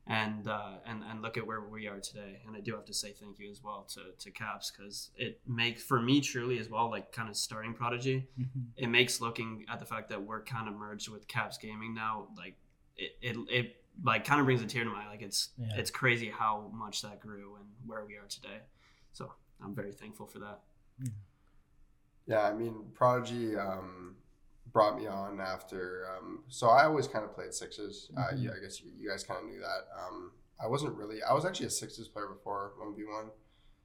And, 0.07 0.47
uh, 0.47 0.73
and 0.85 1.01
and 1.09 1.23
look 1.23 1.35
at 1.35 1.47
where 1.47 1.61
we 1.61 1.87
are 1.87 1.99
today. 1.99 2.39
And 2.45 2.55
I 2.55 2.59
do 2.59 2.75
have 2.75 2.85
to 2.85 2.93
say 2.93 3.11
thank 3.11 3.39
you 3.39 3.49
as 3.49 3.63
well 3.63 3.87
to, 3.95 4.01
to 4.19 4.29
Caps 4.29 4.69
because 4.71 5.09
it 5.17 5.41
makes 5.47 5.81
for 5.81 5.99
me 5.99 6.21
truly 6.21 6.59
as 6.59 6.69
well 6.69 6.91
like 6.91 7.11
kind 7.11 7.27
of 7.27 7.35
starting 7.35 7.73
Prodigy. 7.73 8.27
Mm-hmm. 8.39 8.59
It 8.77 8.87
makes 8.89 9.19
looking 9.19 9.65
at 9.67 9.79
the 9.79 9.85
fact 9.85 10.09
that 10.09 10.21
we're 10.21 10.43
kind 10.43 10.67
of 10.67 10.75
merged 10.75 11.09
with 11.09 11.27
Caps 11.27 11.57
Gaming 11.57 11.95
now 11.95 12.27
like 12.37 12.53
it, 12.95 13.13
it, 13.19 13.37
it 13.49 13.84
like 14.03 14.25
kind 14.25 14.39
of 14.39 14.45
brings 14.45 14.61
a 14.61 14.65
tear 14.65 14.83
to 14.83 14.89
my 14.89 15.03
eye. 15.03 15.09
Like 15.09 15.21
it's 15.21 15.49
yeah. 15.57 15.75
it's 15.75 15.91
crazy 15.91 16.29
how 16.29 16.69
much 16.73 17.01
that 17.01 17.19
grew 17.19 17.55
and 17.55 17.65
where 17.85 18.05
we 18.05 18.15
are 18.15 18.27
today. 18.27 18.59
So 19.13 19.31
I'm 19.63 19.73
very 19.75 19.91
thankful 19.91 20.27
for 20.27 20.39
that. 20.39 20.59
Yeah, 22.27 22.41
I 22.41 22.53
mean, 22.53 22.85
Prodigy. 22.93 23.55
Um, 23.55 24.15
brought 24.75 24.97
me 24.99 25.07
on 25.07 25.39
after. 25.39 26.05
Um, 26.17 26.43
so 26.49 26.67
I 26.67 26.83
always 26.83 27.07
kind 27.07 27.23
of 27.23 27.33
played 27.33 27.53
6s 27.53 28.11
Uh, 28.17 28.33
Mhm. 28.33 28.43
yeah, 28.43 28.51
I 28.51 28.59
guess 28.59 28.81
you, 28.81 28.91
you 28.91 29.09
guys 29.09 29.23
kind 29.23 29.39
of 29.39 29.45
knew 29.49 29.61
that. 29.61 29.87
Um, 29.97 30.33
I 30.59 30.67
wasn't 30.67 30.97
really. 30.97 31.23
I 31.23 31.33
was 31.33 31.45
actually 31.45 31.67
a 31.67 31.69
sixes 31.69 32.09
player 32.09 32.27
before 32.27 32.73
one 32.77 32.93
v 32.93 33.05
one. 33.05 33.31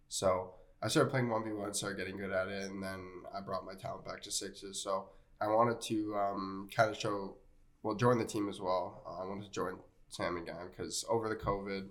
So 0.08 0.54
I 0.82 0.88
started 0.88 1.10
playing 1.10 1.28
one 1.28 1.44
v 1.44 1.52
one, 1.52 1.72
started 1.74 1.96
getting 1.96 2.16
good 2.16 2.32
at 2.32 2.48
it, 2.48 2.70
and 2.70 2.82
then 2.82 3.22
I 3.32 3.40
brought 3.40 3.64
my 3.64 3.74
talent 3.74 4.04
back 4.04 4.20
to 4.22 4.32
sixes. 4.32 4.82
So 4.82 5.10
I 5.40 5.46
wanted 5.46 5.80
to 5.82 6.16
um, 6.16 6.68
kind 6.74 6.90
of 6.90 6.96
show, 6.98 7.36
well, 7.84 7.94
join 7.94 8.18
the 8.18 8.24
team 8.24 8.48
as 8.48 8.60
well. 8.60 9.02
Uh, 9.06 9.22
I 9.22 9.26
wanted 9.26 9.44
to 9.44 9.50
join 9.52 9.78
Sam 10.10 10.36
and 10.36 10.46
Guy 10.46 10.64
because 10.70 11.04
over 11.08 11.28
the 11.28 11.36
COVID 11.36 11.88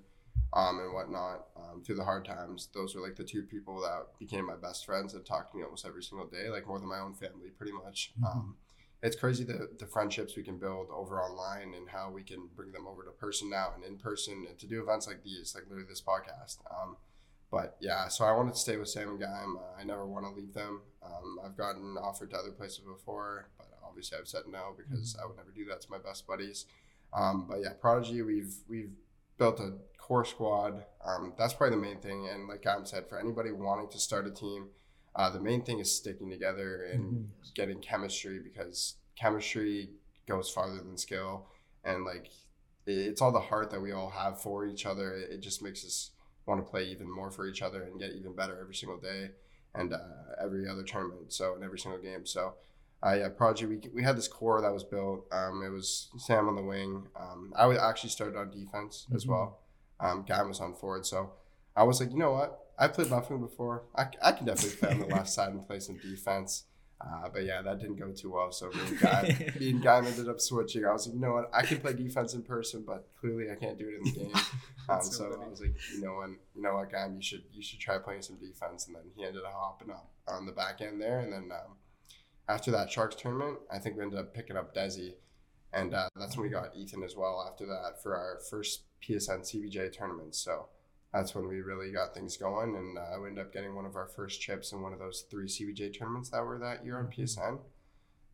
um, 0.54 0.80
and 0.80 0.94
whatnot, 0.94 1.48
um, 1.56 1.82
through 1.84 1.96
the 1.96 2.04
hard 2.04 2.26
times, 2.26 2.70
those 2.74 2.96
were 2.96 3.02
like 3.02 3.16
the 3.16 3.24
two 3.24 3.44
people 3.44 3.80
that 3.82 4.08
became 4.20 4.46
my 4.46 4.56
best 4.56 4.86
friends 4.86 5.14
and 5.14 5.26
talked 5.26 5.52
to 5.52 5.58
me 5.58 5.64
almost 5.64 5.86
every 5.86 6.04
single 6.04 6.28
day, 6.28 6.50
like 6.50 6.68
more 6.68 6.80
than 6.80 6.90
my 6.90 7.00
own 7.00 7.14
family, 7.14 7.50
pretty 7.56 7.72
much. 7.74 8.14
Mhm. 8.20 8.26
Um, 8.26 8.58
it's 9.02 9.16
crazy 9.16 9.46
the, 9.46 9.70
the 9.78 9.86
friendships 9.86 10.36
we 10.36 10.44
can 10.44 10.58
build 10.58 10.88
over 10.92 11.22
online 11.22 11.74
and 11.74 11.90
how 11.90 12.12
we 12.12 12.22
can 12.22 12.50
bring 12.56 12.72
them 12.74 12.86
over 12.86 13.04
to 13.04 13.12
person 13.12 13.50
now 13.50 13.72
and 13.74 13.84
in 13.86 13.98
person 13.98 14.46
and 14.50 14.60
to 14.60 14.68
do 14.68 14.82
events 14.82 15.08
like 15.08 15.24
these, 15.24 15.56
like 15.56 15.64
literally 15.70 15.88
this 15.88 16.02
podcast. 16.02 16.58
Um, 16.70 16.98
but 17.52 17.78
yeah, 17.80 18.08
so 18.10 18.26
I 18.26 18.32
wanted 18.34 18.54
to 18.56 18.60
stay 18.60 18.76
with 18.78 18.90
Sam 18.90 19.10
and 19.10 19.20
Guy. 19.20 19.44
Uh, 19.46 19.80
I 19.80 19.84
never 19.84 20.06
want 20.06 20.26
to 20.26 20.32
leave 20.32 20.54
them. 20.54 20.82
Um, 21.02 21.40
I've 21.44 21.56
gotten 21.56 21.96
offered 21.98 22.32
to 22.32 22.38
other 22.38 22.52
places 22.52 22.80
before, 22.80 23.48
but 23.58 23.68
obviously 23.88 24.18
I've 24.18 24.28
said 24.28 24.44
no 24.52 24.76
because 24.78 25.16
I 25.22 25.26
would 25.26 25.38
never 25.38 25.52
do 25.52 25.66
that 25.66 25.82
to 25.82 25.92
my 25.92 25.98
best 25.98 26.28
buddies. 26.28 26.66
Um, 27.14 27.46
but 27.50 27.60
yeah, 27.62 27.74
Prodigy, 27.80 28.22
we've 28.22 28.54
we've 28.68 28.92
built 29.38 29.60
a 29.60 29.74
core 29.98 30.26
squad. 30.26 30.84
Um, 31.06 31.34
that's 31.38 31.54
probably 31.54 31.76
the 31.78 31.82
main 31.82 32.00
thing. 32.00 32.28
And 32.28 32.48
like 32.48 32.66
Adam 32.66 32.86
said, 32.86 33.08
for 33.08 33.20
anybody 33.20 33.52
wanting 33.52 33.90
to 33.90 34.00
start 34.00 34.28
a 34.28 34.32
team, 34.32 34.68
uh, 35.16 35.30
the 35.30 35.40
main 35.40 35.64
thing 35.64 35.80
is 35.80 35.94
sticking 35.96 36.30
together 36.30 36.84
and 36.86 37.04
Mhm. 37.04 37.54
getting 37.56 37.80
chemistry 37.80 38.40
because 38.40 38.96
chemistry 39.16 39.90
goes 40.28 40.50
farther 40.50 40.78
than 40.78 40.98
skill. 40.98 41.48
And 41.84 42.06
like 42.06 42.30
it's 42.86 43.22
all 43.22 43.32
the 43.32 43.40
heart 43.40 43.70
that 43.72 43.82
we 43.82 43.92
all 43.92 44.10
have 44.10 44.42
for 44.42 44.66
each 44.66 44.86
other. 44.86 45.14
It, 45.16 45.32
it 45.32 45.40
just 45.42 45.62
makes 45.62 45.86
us 45.86 46.12
want 46.46 46.64
to 46.64 46.70
play 46.70 46.86
even 46.86 47.10
more 47.10 47.30
for 47.32 47.46
each 47.48 47.62
other 47.62 47.84
and 47.84 48.00
get 48.00 48.12
even 48.14 48.34
better 48.34 48.60
every 48.60 48.74
single 48.76 48.98
day 49.00 49.32
and 49.76 49.94
uh, 49.94 50.00
every 50.42 50.68
other 50.68 50.84
tournament. 50.84 51.32
So 51.34 51.56
in 51.56 51.64
every 51.64 51.80
single 51.80 52.02
game. 52.02 52.26
So. 52.26 52.56
Uh, 53.06 53.14
yeah, 53.14 53.30
Prodigy, 53.30 53.66
we, 53.66 53.80
we 53.94 54.04
had 54.04 54.18
this 54.18 54.28
core 54.28 54.62
that 54.62 54.74
was 54.74 54.84
built. 54.84 55.26
Um, 55.32 55.64
it 55.66 55.70
was 55.70 56.10
Sam 56.18 56.50
on 56.50 56.56
the 56.56 56.62
wing. 56.62 57.08
Um, 57.20 57.54
I 57.56 57.66
was 57.66 57.78
actually 57.78 58.10
started 58.10 58.38
on 58.38 58.50
defense 58.52 59.08
as 59.16 59.26
Mhm. 59.26 59.30
well. 59.30 59.60
Um, 60.02 60.26
Guy 60.28 60.42
was 60.44 60.60
on 60.60 60.74
forward. 60.76 61.06
So 61.06 61.32
I 61.76 61.84
was 61.84 62.00
like, 62.02 62.12
you 62.12 62.18
know 62.18 62.32
what? 62.34 62.66
I 62.78 62.88
played 62.90 63.10
left 63.10 63.30
wing 63.30 63.40
before. 63.42 63.84
I, 63.96 64.08
I 64.22 64.32
can 64.34 64.46
definitely 64.46 64.78
play 64.78 64.92
on 64.92 65.00
the 65.00 65.06
left 65.16 65.30
side 65.38 65.52
and 65.54 65.66
play 65.66 65.80
some 65.80 65.98
defense. 65.98 66.66
Uh, 67.02 67.30
but 67.34 67.46
yeah, 67.46 67.62
that 67.62 67.80
didn't 67.80 67.96
go 67.96 68.12
too 68.12 68.32
well. 68.32 68.52
So 68.52 68.68
me 68.72 68.80
and, 68.86 69.00
Guy, 69.00 69.54
me 69.58 69.70
and 69.70 69.82
Guy 69.82 70.06
ended 70.06 70.28
up 70.28 70.42
switching. 70.42 70.84
I 70.86 70.92
was 70.92 71.08
like, 71.08 71.14
you 71.16 71.22
know 71.22 71.32
what? 71.34 71.50
I 71.54 71.66
can 71.66 71.80
play 71.80 71.94
defense 71.94 72.34
in 72.34 72.44
person, 72.44 72.84
but 72.86 73.08
clearly 73.22 73.50
I 73.50 73.56
can't 73.56 73.78
do 73.80 73.88
it 73.88 73.96
in 73.96 74.04
the 74.04 74.12
game. 74.12 74.34
Um, 74.90 75.04
so 75.04 75.12
so. 75.12 75.42
I 75.46 75.48
was 75.48 75.62
like, 75.62 75.76
you 75.94 76.02
know 76.02 76.16
what? 76.16 76.30
You 76.56 76.64
know 76.64 76.74
what, 76.74 76.92
Guy? 76.92 77.08
You 77.16 77.22
should 77.22 77.44
you 77.54 77.62
should 77.62 77.80
try 77.80 78.00
playing 78.00 78.24
some 78.24 78.38
defense. 78.38 78.88
And 78.88 78.96
then 78.96 79.04
he 79.16 79.24
ended 79.24 79.44
up 79.46 79.54
hopping 79.54 79.92
up 79.92 80.10
on 80.28 80.48
the 80.48 80.52
back 80.52 80.82
end 80.82 81.00
there. 81.00 81.20
And 81.20 81.32
then 81.32 81.52
um, 81.52 81.76
after 82.50 82.72
that 82.72 82.92
Sharks 82.92 83.16
tournament, 83.16 83.60
I 83.72 83.78
think 83.78 83.96
we 83.96 84.04
ended 84.04 84.20
up 84.20 84.34
picking 84.34 84.58
up 84.58 84.76
Desi. 84.76 85.14
And 85.72 85.94
uh, 85.94 86.10
that's 86.16 86.36
when 86.36 86.48
we 86.48 86.50
got 86.50 86.76
Ethan 86.76 87.04
as 87.04 87.16
well 87.16 87.48
after 87.48 87.68
that 87.68 88.02
for 88.02 88.16
our 88.16 88.40
first 88.50 88.86
PSN 89.08 89.42
CBJ 89.42 89.92
tournament. 89.92 90.34
So 90.34 90.66
that's 91.14 91.36
when 91.36 91.48
we 91.48 91.62
really 91.62 91.92
got 91.92 92.16
things 92.16 92.38
going. 92.38 92.76
And 92.76 92.98
uh, 92.98 93.22
we 93.22 93.30
ended 93.30 93.46
up 93.46 93.54
getting 93.54 93.76
one 93.76 93.86
of 93.86 93.96
our 93.96 94.08
first 94.08 94.42
chips 94.42 94.72
in 94.72 94.82
one 94.82 94.94
of 94.94 95.00
those 95.00 95.26
three 95.30 95.48
CBJ 95.48 95.98
tournaments 95.98 96.30
that 96.32 96.44
were 96.44 96.58
that 96.58 96.84
year 96.84 96.98
on 96.98 97.06
PSN. 97.06 97.60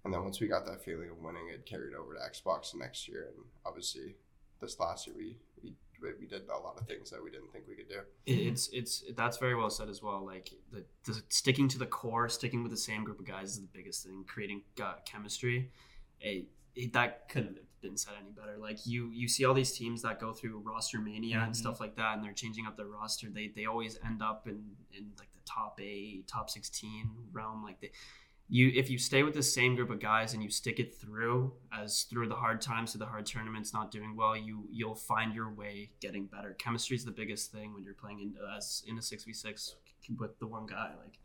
And 0.05 0.13
then 0.13 0.23
once 0.23 0.39
we 0.39 0.47
got 0.47 0.65
that 0.65 0.83
feeling 0.85 1.09
of 1.09 1.17
winning, 1.17 1.49
it 1.53 1.65
carried 1.65 1.93
over 1.93 2.13
to 2.13 2.19
Xbox 2.19 2.73
next 2.73 3.09
year. 3.09 3.27
And 3.35 3.45
obviously, 3.65 4.15
this 4.61 4.79
last 4.79 5.07
year, 5.07 5.15
we, 5.17 5.37
we, 6.01 6.09
we 6.19 6.25
did 6.27 6.43
a 6.49 6.57
lot 6.57 6.79
of 6.79 6.87
things 6.87 7.09
that 7.11 7.23
we 7.23 7.29
didn't 7.31 7.51
think 7.51 7.65
we 7.67 7.75
could 7.75 7.89
do. 7.89 7.99
It's 8.25 8.69
it's 8.73 9.03
that's 9.15 9.37
very 9.37 9.55
well 9.55 9.69
said 9.69 9.89
as 9.89 10.01
well. 10.01 10.25
Like 10.25 10.49
the, 10.71 10.83
the 11.05 11.21
sticking 11.29 11.67
to 11.69 11.77
the 11.79 11.85
core, 11.85 12.29
sticking 12.29 12.61
with 12.63 12.71
the 12.71 12.77
same 12.77 13.03
group 13.03 13.19
of 13.19 13.25
guys 13.25 13.51
is 13.51 13.61
the 13.61 13.67
biggest 13.73 14.03
thing. 14.05 14.23
Creating 14.27 14.61
uh, 14.83 14.95
chemistry, 15.05 15.71
it, 16.19 16.45
it, 16.75 16.93
that 16.93 17.29
couldn't 17.29 17.55
have 17.57 17.65
been 17.81 17.97
said 17.97 18.13
any 18.21 18.31
better. 18.31 18.57
Like 18.57 18.85
you 18.85 19.09
you 19.11 19.27
see 19.27 19.45
all 19.45 19.53
these 19.53 19.71
teams 19.71 20.01
that 20.01 20.19
go 20.19 20.33
through 20.33 20.59
roster 20.65 20.99
mania 20.99 21.37
Mhm. 21.37 21.43
and 21.45 21.57
stuff 21.57 21.79
like 21.79 21.95
that, 21.97 22.15
and 22.15 22.23
they're 22.23 22.33
changing 22.33 22.65
up 22.65 22.77
their 22.77 22.87
roster. 22.87 23.27
They 23.29 23.51
they 23.55 23.65
always 23.65 23.97
end 24.05 24.21
up 24.21 24.47
in 24.47 24.63
in 24.93 25.11
like 25.19 25.31
the 25.33 25.41
top 25.45 25.79
eight, 25.81 26.27
top 26.27 26.49
sixteen 26.49 27.09
realm. 27.31 27.63
Like 27.63 27.79
they. 27.81 27.91
You, 28.47 28.71
if 28.75 28.91
you 28.91 28.99
stay 28.99 29.23
with 29.23 29.33
the 29.33 29.41
same 29.41 29.75
group 29.75 29.89
of 29.89 29.99
guys 29.99 30.33
and 30.35 30.43
you 30.43 30.49
stick 30.51 30.79
it 30.79 30.93
through 30.95 31.53
as 31.73 32.03
through 32.03 32.27
the 32.29 32.35
hard 32.35 32.61
times 32.61 32.91
to 32.91 32.99
the 32.99 33.05
hard 33.07 33.25
tournaments 33.25 33.73
not 33.73 33.89
doing 33.89 34.15
well 34.15 34.37
you 34.37 34.67
you'll 34.71 34.93
find 34.95 35.33
your 35.33 35.49
way 35.51 35.89
getting 35.99 36.27
better. 36.27 36.53
Chemistry 36.53 36.95
is 36.95 37.03
the 37.05 37.11
biggest 37.11 37.51
thing 37.51 37.73
when 37.73 37.83
you're 37.83 37.95
playing 37.95 38.19
in 38.19 38.35
as 38.55 38.83
in 38.87 38.97
a 38.97 39.01
6v6 39.01 39.75
with 40.19 40.37
the 40.39 40.45
one 40.47 40.67
guy 40.67 40.91
like 41.03 41.17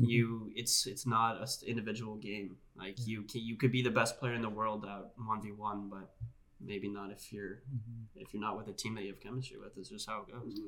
Mhm. 0.00 0.08
you 0.08 0.50
it's 0.56 0.86
it's 0.86 1.04
not 1.06 1.36
a 1.42 1.46
individual 1.70 2.16
game. 2.16 2.56
Like 2.74 2.96
you 3.06 3.22
can, 3.24 3.42
you 3.42 3.56
could 3.56 3.70
be 3.72 3.82
the 3.82 3.90
best 3.90 4.18
player 4.18 4.32
in 4.32 4.40
the 4.40 4.48
world 4.48 4.86
out 4.86 5.12
1v1 5.18 5.90
but 5.90 6.14
maybe 6.58 6.88
not 6.88 7.10
if 7.10 7.30
you're 7.34 7.56
Mhm. 7.70 8.06
if 8.16 8.32
you're 8.32 8.40
not 8.40 8.56
with 8.56 8.68
a 8.68 8.72
team 8.72 8.94
that 8.94 9.02
you 9.02 9.08
have 9.08 9.20
chemistry 9.20 9.58
with 9.58 9.76
it's 9.76 9.90
just 9.90 10.06
how 10.08 10.22
it 10.22 10.32
goes 10.32 10.58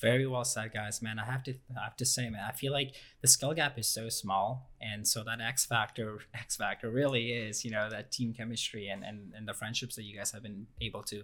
Very 0.00 0.26
well 0.26 0.44
said, 0.44 0.72
guys. 0.72 1.02
Man, 1.02 1.18
I 1.18 1.26
have 1.26 1.42
to, 1.44 1.54
I 1.76 1.84
have 1.84 1.96
to 1.96 2.06
say, 2.06 2.30
man, 2.30 2.42
I 2.48 2.52
feel 2.52 2.72
like 2.72 2.94
the 3.20 3.28
skill 3.28 3.52
gap 3.52 3.78
is 3.78 3.86
so 3.86 4.08
small, 4.08 4.70
and 4.80 5.06
so 5.06 5.22
that 5.24 5.40
X 5.40 5.66
factor, 5.66 6.20
X 6.34 6.56
factor 6.56 6.90
really 6.90 7.32
is, 7.32 7.64
you 7.64 7.70
know, 7.70 7.88
that 7.90 8.10
team 8.10 8.32
chemistry 8.32 8.88
and 8.88 9.04
and, 9.04 9.32
and 9.36 9.46
the 9.46 9.54
friendships 9.54 9.96
that 9.96 10.04
you 10.04 10.16
guys 10.16 10.32
have 10.32 10.42
been 10.42 10.66
able 10.80 11.02
to 11.04 11.22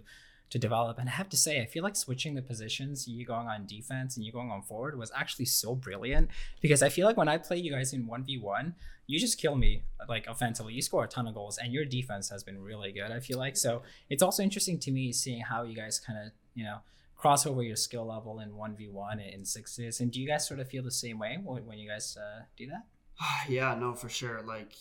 to 0.49 0.59
develop. 0.59 0.97
And 0.99 1.09
I 1.09 1.11
have 1.11 1.27
to 1.29 1.37
say, 1.37 1.61
I 1.61 1.65
feel 1.65 1.83
like 1.83 1.95
switching 1.95 2.35
the 2.35 2.41
positions, 2.41 3.07
you 3.07 3.25
going 3.25 3.47
on 3.47 3.65
defense 3.65 4.15
and 4.15 4.25
you 4.25 4.31
going 4.31 4.49
on 4.49 4.61
forward, 4.61 4.97
was 4.97 5.11
actually 5.13 5.45
so 5.45 5.75
brilliant 5.75 6.29
because 6.61 6.81
I 6.81 6.87
feel 6.87 7.05
like 7.05 7.17
when 7.17 7.27
I 7.27 7.37
play 7.37 7.57
you 7.57 7.71
guys 7.71 7.91
in 7.91 8.07
one 8.07 8.23
v 8.23 8.37
one, 8.37 8.75
you 9.07 9.19
just 9.19 9.39
kill 9.39 9.55
me 9.55 9.83
like 10.07 10.27
offensively. 10.27 10.73
You 10.73 10.81
score 10.81 11.03
a 11.03 11.07
ton 11.07 11.27
of 11.27 11.33
goals, 11.33 11.57
and 11.57 11.73
your 11.73 11.85
defense 11.85 12.29
has 12.29 12.43
been 12.43 12.61
really 12.61 12.91
good. 12.91 13.11
I 13.11 13.19
feel 13.19 13.39
like 13.39 13.57
so. 13.57 13.81
It's 14.09 14.21
also 14.21 14.43
interesting 14.43 14.79
to 14.79 14.91
me 14.91 15.11
seeing 15.11 15.41
how 15.41 15.63
you 15.63 15.75
guys 15.75 15.99
kind 15.99 16.19
of, 16.19 16.31
you 16.53 16.63
know 16.63 16.77
cross 17.17 17.45
over 17.45 17.63
your 17.63 17.75
skill 17.75 18.05
level 18.05 18.39
in 18.39 18.51
1v1 18.51 19.33
in 19.33 19.43
sixes 19.43 19.99
and 19.99 20.11
do 20.11 20.21
you 20.21 20.27
guys 20.27 20.47
sort 20.47 20.59
of 20.59 20.67
feel 20.69 20.83
the 20.83 20.91
same 20.91 21.17
way 21.19 21.37
when, 21.43 21.65
when 21.65 21.77
you 21.77 21.89
guys 21.89 22.15
uh, 22.17 22.43
do 22.55 22.67
that 22.67 22.85
yeah 23.49 23.75
no 23.75 23.93
for 23.93 24.09
sure 24.09 24.41
like 24.43 24.73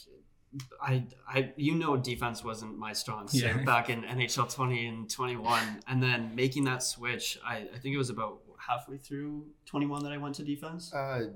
I, 0.80 1.04
I, 1.28 1.52
you 1.56 1.74
know, 1.74 1.96
defense 1.96 2.42
wasn't 2.42 2.78
my 2.78 2.92
strong 2.94 3.28
suit 3.28 3.42
Yeah. 3.42 3.62
back 3.64 3.90
in 3.90 4.02
NHL 4.02 4.54
20 4.54 4.86
and 4.86 5.10
21, 5.10 5.80
and 5.86 6.02
then 6.02 6.34
making 6.34 6.64
that 6.64 6.82
switch. 6.82 7.36
I, 7.44 7.56
I 7.74 7.78
think 7.78 7.94
it 7.94 7.98
was 7.98 8.08
about 8.10 8.40
halfway 8.58 8.96
through 8.96 9.44
21 9.66 10.04
that 10.04 10.12
I 10.12 10.16
went 10.16 10.34
to 10.36 10.42
defense. 10.44 10.94
Uh, 10.94 11.30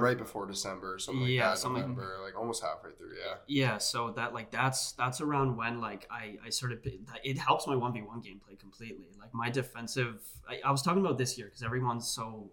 right 0.00 0.18
before 0.18 0.46
December, 0.46 0.94
or 0.94 0.98
something 0.98 1.22
like 1.22 1.30
Yeah, 1.32 1.50
that. 1.50 1.58
something- 1.58 1.82
November, 1.82 2.18
like 2.22 2.36
almost 2.36 2.62
halfway 2.62 2.92
through. 2.92 3.14
Yeah. 3.16 3.34
Yeah, 3.46 3.78
so 3.78 4.10
that 4.12 4.34
like 4.34 4.50
that's 4.50 4.92
that's 4.92 5.20
around 5.20 5.56
when 5.56 5.80
like 5.80 6.06
I 6.10 6.36
I 6.44 6.50
sort 6.50 6.72
of 6.72 6.78
it 6.84 7.38
helps 7.38 7.66
my 7.66 7.76
one 7.76 7.92
v 7.92 8.02
one 8.02 8.20
gameplay 8.22 8.58
completely. 8.58 9.08
Like 9.20 9.32
my 9.34 9.50
defensive, 9.50 10.22
I, 10.48 10.60
I 10.64 10.70
was 10.70 10.82
talking 10.82 11.04
about 11.04 11.18
this 11.18 11.36
year 11.38 11.46
because 11.46 11.62
everyone's 11.62 12.06
so 12.08 12.50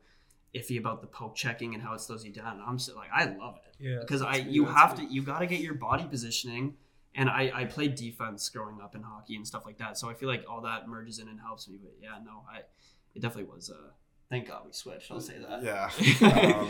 iffy 0.55 0.77
about 0.77 1.01
the 1.01 1.07
poke 1.07 1.35
checking 1.35 1.73
and 1.73 1.81
how 1.81 1.93
it 1.93 2.01
slows 2.01 2.25
you 2.25 2.31
down. 2.31 2.61
I'm 2.65 2.77
so, 2.77 2.95
like 2.95 3.09
I 3.13 3.23
love 3.25 3.55
it 3.65 3.75
yeah 3.79 3.99
because 4.01 4.21
I 4.21 4.35
you 4.35 4.65
have 4.65 4.95
to 4.95 5.03
you 5.03 5.21
got 5.21 5.39
to 5.39 5.47
get 5.47 5.59
your 5.61 5.73
body 5.75 6.05
positioning. 6.05 6.75
And 7.13 7.29
I, 7.29 7.51
I 7.53 7.65
played 7.65 7.95
defense 7.95 8.47
growing 8.47 8.79
up 8.79 8.95
in 8.95 9.03
hockey 9.03 9.35
and 9.35 9.45
stuff 9.45 9.65
like 9.65 9.77
that, 9.79 9.97
so 9.97 10.09
I 10.09 10.13
feel 10.13 10.29
like 10.29 10.45
all 10.49 10.61
that 10.61 10.87
merges 10.87 11.19
in 11.19 11.27
and 11.27 11.41
helps 11.41 11.67
me. 11.67 11.77
But 11.81 11.91
yeah, 12.01 12.17
no, 12.23 12.45
I 12.49 12.59
it 13.13 13.21
definitely 13.21 13.51
was. 13.53 13.69
Uh, 13.69 13.89
thank 14.31 14.47
God 14.47 14.61
we 14.65 14.71
switched. 14.71 15.11
I'll 15.11 15.19
say 15.21 15.35
that. 15.47 15.61
Yeah. 15.61 15.89
Um, 16.31 16.69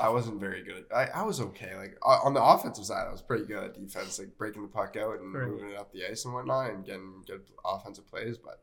I 0.00 0.08
wasn't 0.16 0.40
very 0.40 0.62
good. 0.64 0.86
I, 0.92 1.04
I 1.06 1.22
was 1.22 1.40
okay. 1.40 1.76
Like 1.76 1.96
on 2.02 2.34
the 2.34 2.42
offensive 2.42 2.84
side, 2.86 3.06
I 3.06 3.12
was 3.12 3.22
pretty 3.22 3.44
good 3.44 3.62
at 3.62 3.74
defense, 3.74 4.18
like 4.18 4.36
breaking 4.36 4.62
the 4.62 4.68
puck 4.68 4.96
out 4.96 5.20
and 5.20 5.32
Right. 5.32 5.46
moving 5.48 5.70
it 5.70 5.76
up 5.76 5.92
the 5.92 6.04
ice 6.10 6.24
and 6.24 6.34
whatnot, 6.34 6.70
and 6.70 6.84
getting 6.84 7.22
good 7.26 7.42
offensive 7.64 8.08
plays. 8.08 8.38
But 8.38 8.60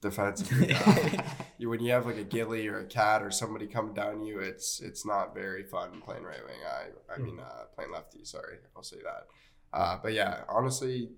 defensively, 0.00 0.72
uh, 0.74 1.22
you 1.58 1.68
when 1.70 1.80
you 1.82 1.92
have 1.92 2.06
like 2.06 2.18
a 2.18 2.24
Gilly 2.24 2.68
or 2.68 2.78
a 2.78 2.84
Cat 2.84 3.22
or 3.22 3.30
somebody 3.30 3.66
coming 3.66 3.94
down 3.94 4.22
you, 4.22 4.38
it's 4.40 4.80
it's 4.80 5.04
not 5.06 5.34
very 5.34 5.62
fun 5.64 6.00
playing 6.02 6.22
right 6.24 6.44
wing. 6.44 6.60
I 6.66 7.12
I 7.14 7.18
mean 7.18 7.40
uh, 7.40 7.64
playing 7.74 7.92
lefty. 7.92 8.24
Sorry, 8.24 8.58
I'll 8.76 8.82
say 8.82 8.98
that. 9.02 9.26
Uh, 9.72 9.98
but 10.02 10.12
yeah, 10.12 10.42
honestly, 10.48 11.10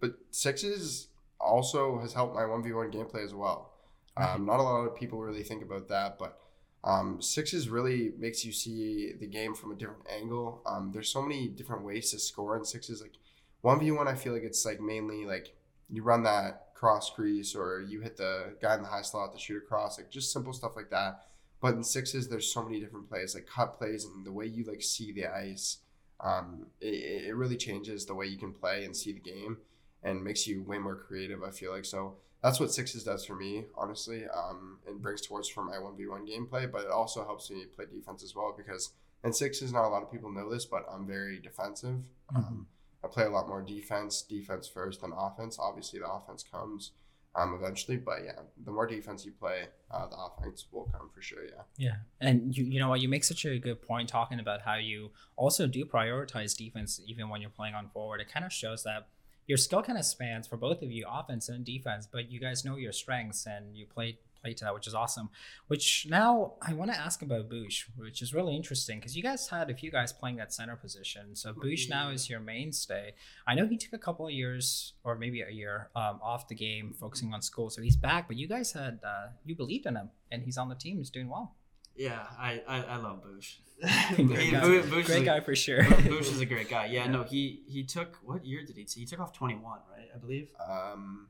but 0.00 0.14
sixes 0.30 1.08
also 1.40 1.98
has 2.00 2.12
helped 2.12 2.34
my 2.34 2.44
one 2.46 2.62
v 2.62 2.72
one 2.72 2.90
gameplay 2.90 3.24
as 3.24 3.34
well. 3.34 3.72
Um, 4.16 4.46
not 4.46 4.60
a 4.60 4.62
lot 4.62 4.86
of 4.86 4.96
people 4.96 5.20
really 5.20 5.42
think 5.42 5.62
about 5.62 5.88
that, 5.88 6.18
but 6.18 6.38
um, 6.84 7.20
sixes 7.20 7.68
really 7.68 8.12
makes 8.18 8.44
you 8.44 8.52
see 8.52 9.12
the 9.18 9.26
game 9.26 9.54
from 9.54 9.72
a 9.72 9.74
different 9.74 10.06
angle. 10.10 10.62
Um, 10.66 10.90
there's 10.92 11.08
so 11.08 11.22
many 11.22 11.48
different 11.48 11.84
ways 11.84 12.10
to 12.12 12.18
score 12.18 12.56
in 12.56 12.64
sixes. 12.64 13.00
Like 13.02 13.14
one 13.62 13.80
v 13.80 13.90
one, 13.90 14.08
I 14.08 14.14
feel 14.14 14.32
like 14.32 14.44
it's 14.44 14.64
like 14.64 14.80
mainly 14.80 15.24
like 15.26 15.54
you 15.90 16.02
run 16.02 16.22
that 16.24 16.74
cross 16.74 17.10
crease 17.10 17.54
or 17.54 17.80
you 17.80 18.00
hit 18.00 18.16
the 18.16 18.54
guy 18.60 18.74
in 18.74 18.82
the 18.82 18.88
high 18.88 19.02
slot 19.02 19.32
to 19.32 19.38
shoot 19.38 19.58
across, 19.58 19.98
like 19.98 20.10
just 20.10 20.32
simple 20.32 20.52
stuff 20.52 20.76
like 20.76 20.90
that. 20.90 21.22
But 21.60 21.74
in 21.74 21.82
sixes, 21.82 22.28
there's 22.28 22.52
so 22.52 22.62
many 22.62 22.80
different 22.80 23.08
plays, 23.08 23.34
like 23.34 23.46
cut 23.46 23.74
plays 23.78 24.04
and 24.04 24.24
the 24.24 24.32
way 24.32 24.46
you 24.46 24.64
like 24.64 24.82
see 24.82 25.12
the 25.12 25.26
ice. 25.26 25.78
um, 26.20 26.66
it, 26.80 27.26
it 27.28 27.36
really 27.36 27.56
changes 27.56 28.06
the 28.06 28.14
way 28.14 28.26
you 28.26 28.38
can 28.38 28.52
play 28.52 28.84
and 28.84 28.96
see 28.96 29.12
the 29.12 29.20
game 29.20 29.58
and 30.02 30.22
makes 30.22 30.46
you 30.46 30.62
way 30.62 30.78
more 30.78 30.96
creative. 30.96 31.42
I 31.42 31.50
feel 31.50 31.72
like 31.72 31.84
so 31.84 32.16
that's 32.42 32.60
what 32.60 32.72
sixes 32.72 33.04
does 33.04 33.24
for 33.24 33.34
me, 33.34 33.64
honestly. 33.76 34.24
Um, 34.26 34.78
and 34.86 35.02
brings 35.02 35.20
towards 35.22 35.48
for 35.48 35.64
my 35.64 35.78
one 35.78 35.96
v 35.96 36.06
one 36.06 36.26
gameplay, 36.26 36.70
but 36.70 36.82
it 36.82 36.90
also 36.90 37.24
helps 37.24 37.50
me 37.50 37.64
play 37.74 37.86
defense 37.92 38.22
as 38.22 38.34
well 38.34 38.54
because 38.56 38.92
in 39.24 39.32
sixes, 39.32 39.72
not 39.72 39.84
a 39.84 39.88
lot 39.88 40.02
of 40.02 40.12
people 40.12 40.30
know 40.30 40.50
this, 40.50 40.64
but 40.64 40.86
I'm 40.90 41.06
very 41.06 41.40
defensive. 41.40 42.04
Mm-hmm. 42.32 42.36
Um, 42.36 42.66
I 43.04 43.08
play 43.08 43.24
a 43.24 43.30
lot 43.30 43.48
more 43.48 43.62
defense, 43.62 44.22
defense 44.22 44.68
first 44.68 45.00
than 45.00 45.12
offense. 45.16 45.58
Obviously, 45.58 46.00
the 46.00 46.10
offense 46.10 46.44
comes 46.44 46.92
um, 47.34 47.54
eventually, 47.54 47.96
but 47.96 48.24
yeah, 48.24 48.40
the 48.64 48.70
more 48.70 48.86
defense 48.86 49.24
you 49.26 49.32
play, 49.32 49.64
uh, 49.90 50.06
the 50.06 50.16
offense 50.16 50.66
will 50.72 50.84
come 50.84 51.10
for 51.14 51.20
sure. 51.20 51.44
Yeah. 51.44 51.62
Yeah, 51.76 51.94
and 52.20 52.56
you 52.56 52.64
you 52.64 52.80
know 52.80 52.88
what 52.88 53.00
you 53.00 53.08
make 53.08 53.24
such 53.24 53.44
a 53.44 53.58
good 53.58 53.82
point 53.82 54.08
talking 54.08 54.40
about 54.40 54.62
how 54.62 54.76
you 54.76 55.10
also 55.36 55.66
do 55.66 55.84
prioritize 55.84 56.56
defense 56.56 57.00
even 57.06 57.28
when 57.28 57.40
you're 57.40 57.50
playing 57.50 57.74
on 57.74 57.88
forward. 57.90 58.20
It 58.20 58.32
kind 58.32 58.46
of 58.46 58.52
shows 58.52 58.84
that 58.84 59.08
your 59.46 59.58
skill 59.58 59.82
kind 59.82 59.98
of 59.98 60.04
spans 60.04 60.46
for 60.46 60.56
both 60.56 60.82
of 60.82 60.90
you, 60.90 61.06
offense 61.08 61.48
and 61.48 61.64
defense, 61.64 62.08
but 62.10 62.30
you 62.30 62.40
guys 62.40 62.64
know 62.64 62.76
your 62.76 62.92
strengths 62.92 63.46
and 63.46 63.76
you 63.76 63.86
play 63.86 64.18
play 64.42 64.54
to 64.54 64.64
that, 64.64 64.74
which 64.74 64.86
is 64.86 64.94
awesome. 64.94 65.28
Which 65.66 66.06
now 66.08 66.54
I 66.62 66.72
want 66.72 66.92
to 66.92 66.98
ask 66.98 67.22
about 67.22 67.48
Boosh, 67.48 67.84
which 67.96 68.22
is 68.22 68.32
really 68.34 68.54
interesting 68.54 68.98
because 68.98 69.16
you 69.16 69.22
guys 69.22 69.48
had 69.48 69.70
a 69.70 69.74
few 69.74 69.90
guys 69.90 70.12
playing 70.12 70.36
that 70.36 70.52
center 70.52 70.76
position. 70.76 71.34
So 71.34 71.52
Boosh 71.52 71.88
now 71.88 72.10
is 72.10 72.30
your 72.30 72.40
mainstay. 72.40 73.14
I 73.46 73.54
know 73.54 73.66
he 73.66 73.76
took 73.76 73.92
a 73.92 73.98
couple 73.98 74.26
of 74.26 74.32
years 74.32 74.92
or 75.04 75.16
maybe 75.16 75.42
a 75.42 75.50
year 75.50 75.90
um, 75.96 76.20
off 76.22 76.48
the 76.48 76.54
game, 76.54 76.94
focusing 76.98 77.32
on 77.32 77.42
school. 77.42 77.70
So 77.70 77.82
he's 77.82 77.96
back, 77.96 78.28
but 78.28 78.36
you 78.36 78.46
guys 78.46 78.72
had 78.72 79.00
uh, 79.04 79.28
you 79.44 79.54
believed 79.56 79.86
in 79.86 79.96
him, 79.96 80.10
and 80.30 80.42
he's 80.42 80.58
on 80.58 80.68
the 80.68 80.74
team. 80.74 80.98
He's 80.98 81.10
doing 81.10 81.28
well. 81.28 81.54
Yeah, 81.96 82.20
I, 82.38 82.62
I, 82.68 82.82
I 82.82 82.96
love 82.96 83.22
Boosh. 83.24 83.54
great 84.16 84.52
guy, 84.52 84.60
Boo- 84.60 84.82
Boosh 84.84 85.00
is 85.00 85.06
great 85.06 85.22
a- 85.22 85.24
guy 85.24 85.40
for 85.40 85.54
sure. 85.54 85.82
Boosh 85.82 86.32
is 86.32 86.40
a 86.40 86.46
great 86.46 86.68
guy. 86.70 86.86
Yeah, 86.86 87.04
Yeah. 87.04 87.10
no, 87.10 87.22
he 87.24 87.62
he 87.66 87.84
took 87.84 88.16
what 88.22 88.44
year 88.44 88.64
did 88.64 88.76
he? 88.76 88.84
Take? 88.84 88.94
He 88.98 89.04
took 89.06 89.20
off 89.20 89.32
twenty 89.32 89.54
one, 89.54 89.80
right? 89.94 90.08
I 90.14 90.18
believe 90.18 90.50
Um, 90.66 91.28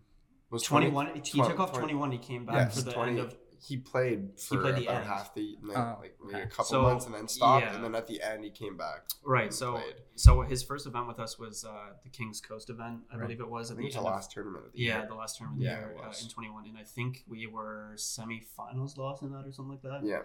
was 0.50 0.62
twenty 0.62 0.88
one. 0.90 1.08
He 1.14 1.20
twen- 1.20 1.48
took 1.50 1.58
off 1.60 1.72
twenty 1.72 1.94
one. 1.94 2.12
He 2.12 2.18
came 2.18 2.44
back 2.46 2.54
Yeah, 2.56 2.68
for 2.68 2.82
the 2.82 2.92
20 2.92 3.10
end 3.10 3.18
of. 3.20 3.36
he 3.58 3.78
played 3.78 4.38
for 4.38 4.58
played 4.58 4.76
the 4.76 4.82
about 4.86 4.96
end. 4.96 5.06
half 5.06 5.34
the 5.34 5.56
no, 5.62 5.74
Oh, 5.74 5.96
like 6.00 6.16
maybe 6.22 6.34
okay. 6.36 6.44
a 6.44 6.46
couple 6.46 6.64
So, 6.66 6.82
months 6.82 7.06
and 7.06 7.14
then 7.14 7.26
stopped, 7.26 7.64
yeah. 7.64 7.74
and 7.74 7.82
then 7.82 7.94
at 7.96 8.06
the 8.06 8.22
end 8.22 8.44
he 8.44 8.50
came 8.50 8.76
back. 8.76 9.06
Right. 9.24 9.52
So 9.52 9.72
played. 9.78 9.94
so 10.14 10.42
his 10.42 10.62
first 10.62 10.86
event 10.86 11.08
with 11.08 11.18
us 11.18 11.38
was 11.40 11.64
uh, 11.64 11.94
the 12.04 12.10
Kings 12.10 12.40
Coast 12.40 12.70
event. 12.70 13.00
I 13.10 13.16
Right. 13.16 13.22
believe 13.22 13.40
it 13.40 13.48
was 13.50 13.70
I 13.70 13.74
at 13.74 13.76
think 13.78 13.84
the 13.84 13.86
it's 13.86 13.94
the 13.96 14.00
of- 14.02 14.06
last 14.06 14.30
tournament 14.30 14.66
of 14.66 14.72
the 14.72 14.78
Yeah, 14.78 14.84
year. 14.84 15.02
Yeah, 15.02 15.06
the 15.08 15.14
last 15.16 15.38
tournament 15.38 15.62
of 15.62 15.64
the 15.66 15.72
Yeah, 15.72 15.78
year 15.80 15.96
uh, 16.04 16.12
in 16.22 16.28
21, 16.28 16.66
and 16.68 16.78
I 16.78 16.84
think 16.84 17.24
we 17.26 17.46
were 17.48 17.94
semifinals 17.96 18.96
lost 18.98 19.22
in 19.22 19.32
that 19.32 19.44
or 19.46 19.52
something 19.52 19.72
like 19.72 19.82
that. 19.82 20.04
Yeah, 20.06 20.22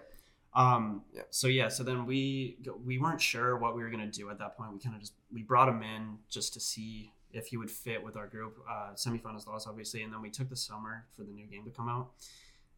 Um. 0.54 1.02
Yeah. 1.14 1.22
So 1.30 1.48
yeah. 1.48 1.68
So 1.68 1.82
then 1.82 2.06
we 2.06 2.58
we 2.84 2.98
weren't 2.98 3.20
sure 3.20 3.56
what 3.56 3.74
we 3.74 3.82
were 3.82 3.90
gonna 3.90 4.06
do 4.06 4.30
at 4.30 4.38
that 4.38 4.56
point. 4.56 4.72
We 4.72 4.78
kind 4.78 4.94
of 4.94 5.00
just 5.00 5.14
we 5.32 5.42
brought 5.42 5.68
him 5.68 5.82
in 5.82 6.18
just 6.28 6.52
to 6.54 6.60
see 6.60 7.12
if 7.32 7.46
he 7.46 7.56
would 7.56 7.70
fit 7.70 8.02
with 8.04 8.16
our 8.16 8.26
group. 8.26 8.58
Uh, 8.68 8.92
semifinals 8.94 9.46
lost 9.46 9.66
obviously, 9.66 10.02
and 10.02 10.12
then 10.12 10.20
we 10.20 10.30
took 10.30 10.48
the 10.50 10.56
summer 10.56 11.06
for 11.16 11.22
the 11.22 11.32
new 11.32 11.46
game 11.46 11.64
to 11.64 11.70
come 11.70 11.88
out. 11.88 12.10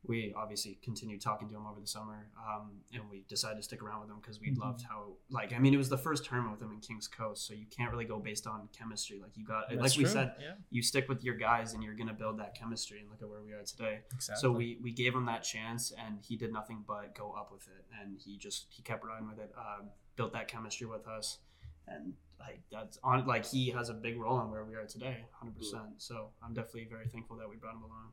We 0.06 0.34
obviously 0.37 0.78
continued 0.82 1.23
talking 1.23 1.49
to 1.49 1.54
him 1.56 1.66
over 1.66 1.80
the 1.80 1.87
summer, 1.87 2.28
um, 2.38 2.73
and 2.92 3.08
we 3.11 3.25
decided 3.28 3.56
to 3.56 3.62
stick 3.62 3.82
around 3.82 4.00
with 4.02 4.11
him 4.11 4.16
because 4.20 4.38
we 4.38 4.50
Mhm. 4.50 4.58
loved 4.58 4.82
how 4.82 5.16
like 5.30 5.52
I 5.54 5.58
mean 5.58 5.73
it 5.73 5.78
was 5.78 5.88
the 5.88 5.96
first 5.99 6.25
tournament 6.26 6.52
with 6.52 6.62
him 6.62 6.73
in 6.73 6.80
Kings 6.80 7.08
Coast, 7.08 7.46
so 7.46 7.54
you 7.54 7.66
can't 7.66 7.90
really 7.90 8.04
go 8.04 8.18
based 8.20 8.46
on 8.46 8.68
chemistry. 8.68 9.18
Like 9.18 9.37
you 9.37 9.44
got 9.46 9.70
That's 9.70 9.80
like 9.80 9.96
we 9.96 10.04
said, 10.04 10.37
yeah, 10.38 10.56
you 10.70 10.82
stick 10.82 11.08
with 11.08 11.25
your 11.25 11.37
guys 11.37 11.73
and 11.73 11.82
you're 11.82 11.94
gonna 11.94 12.12
build 12.12 12.38
that 12.38 12.54
chemistry. 12.54 13.00
And 13.00 13.08
look 13.11 13.23
at 13.23 13.28
where 13.28 13.42
we 13.42 13.52
are 13.52 13.62
today. 13.64 14.02
exactly. 14.12 14.40
So 14.42 14.52
we 14.52 14.78
we 14.82 14.92
gave 14.92 15.14
him 15.14 15.25
that 15.25 15.42
chance, 15.42 15.90
and 15.92 16.20
he 16.23 16.37
did 16.37 16.52
nothing 16.52 16.84
but 16.87 17.14
go 17.14 17.32
up 17.32 17.50
with 17.50 17.66
it, 17.68 17.87
and 18.00 18.18
he 18.18 18.37
just 18.37 18.66
he 18.70 18.82
kept 18.82 19.04
riding 19.04 19.26
with 19.28 19.38
it, 19.38 19.52
um, 19.56 19.90
built 20.16 20.32
that 20.34 20.49
chemistry 20.49 20.87
with 20.87 21.06
us, 21.08 21.38
and 21.87 22.14
like 22.38 22.61
that's 22.70 22.99
on 23.02 23.26
like 23.26 23.46
he 23.46 23.70
has 23.70 23.88
a 23.88 23.94
big 23.94 24.18
role 24.18 24.38
in 24.42 24.50
where 24.50 24.64
we 24.66 24.75
are 24.75 24.84
today, 24.87 25.25
hundred 25.32 25.56
percent. 25.56 26.02
So 26.02 26.32
I'm 26.42 26.52
definitely 26.52 26.84
very 26.84 27.08
thankful 27.08 27.37
that 27.38 27.49
we 27.49 27.56
brought 27.56 27.75
him 27.76 27.84
along. 27.84 28.12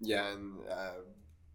Yeah, 0.00 0.32
and 0.32 0.58
uh, 0.70 1.00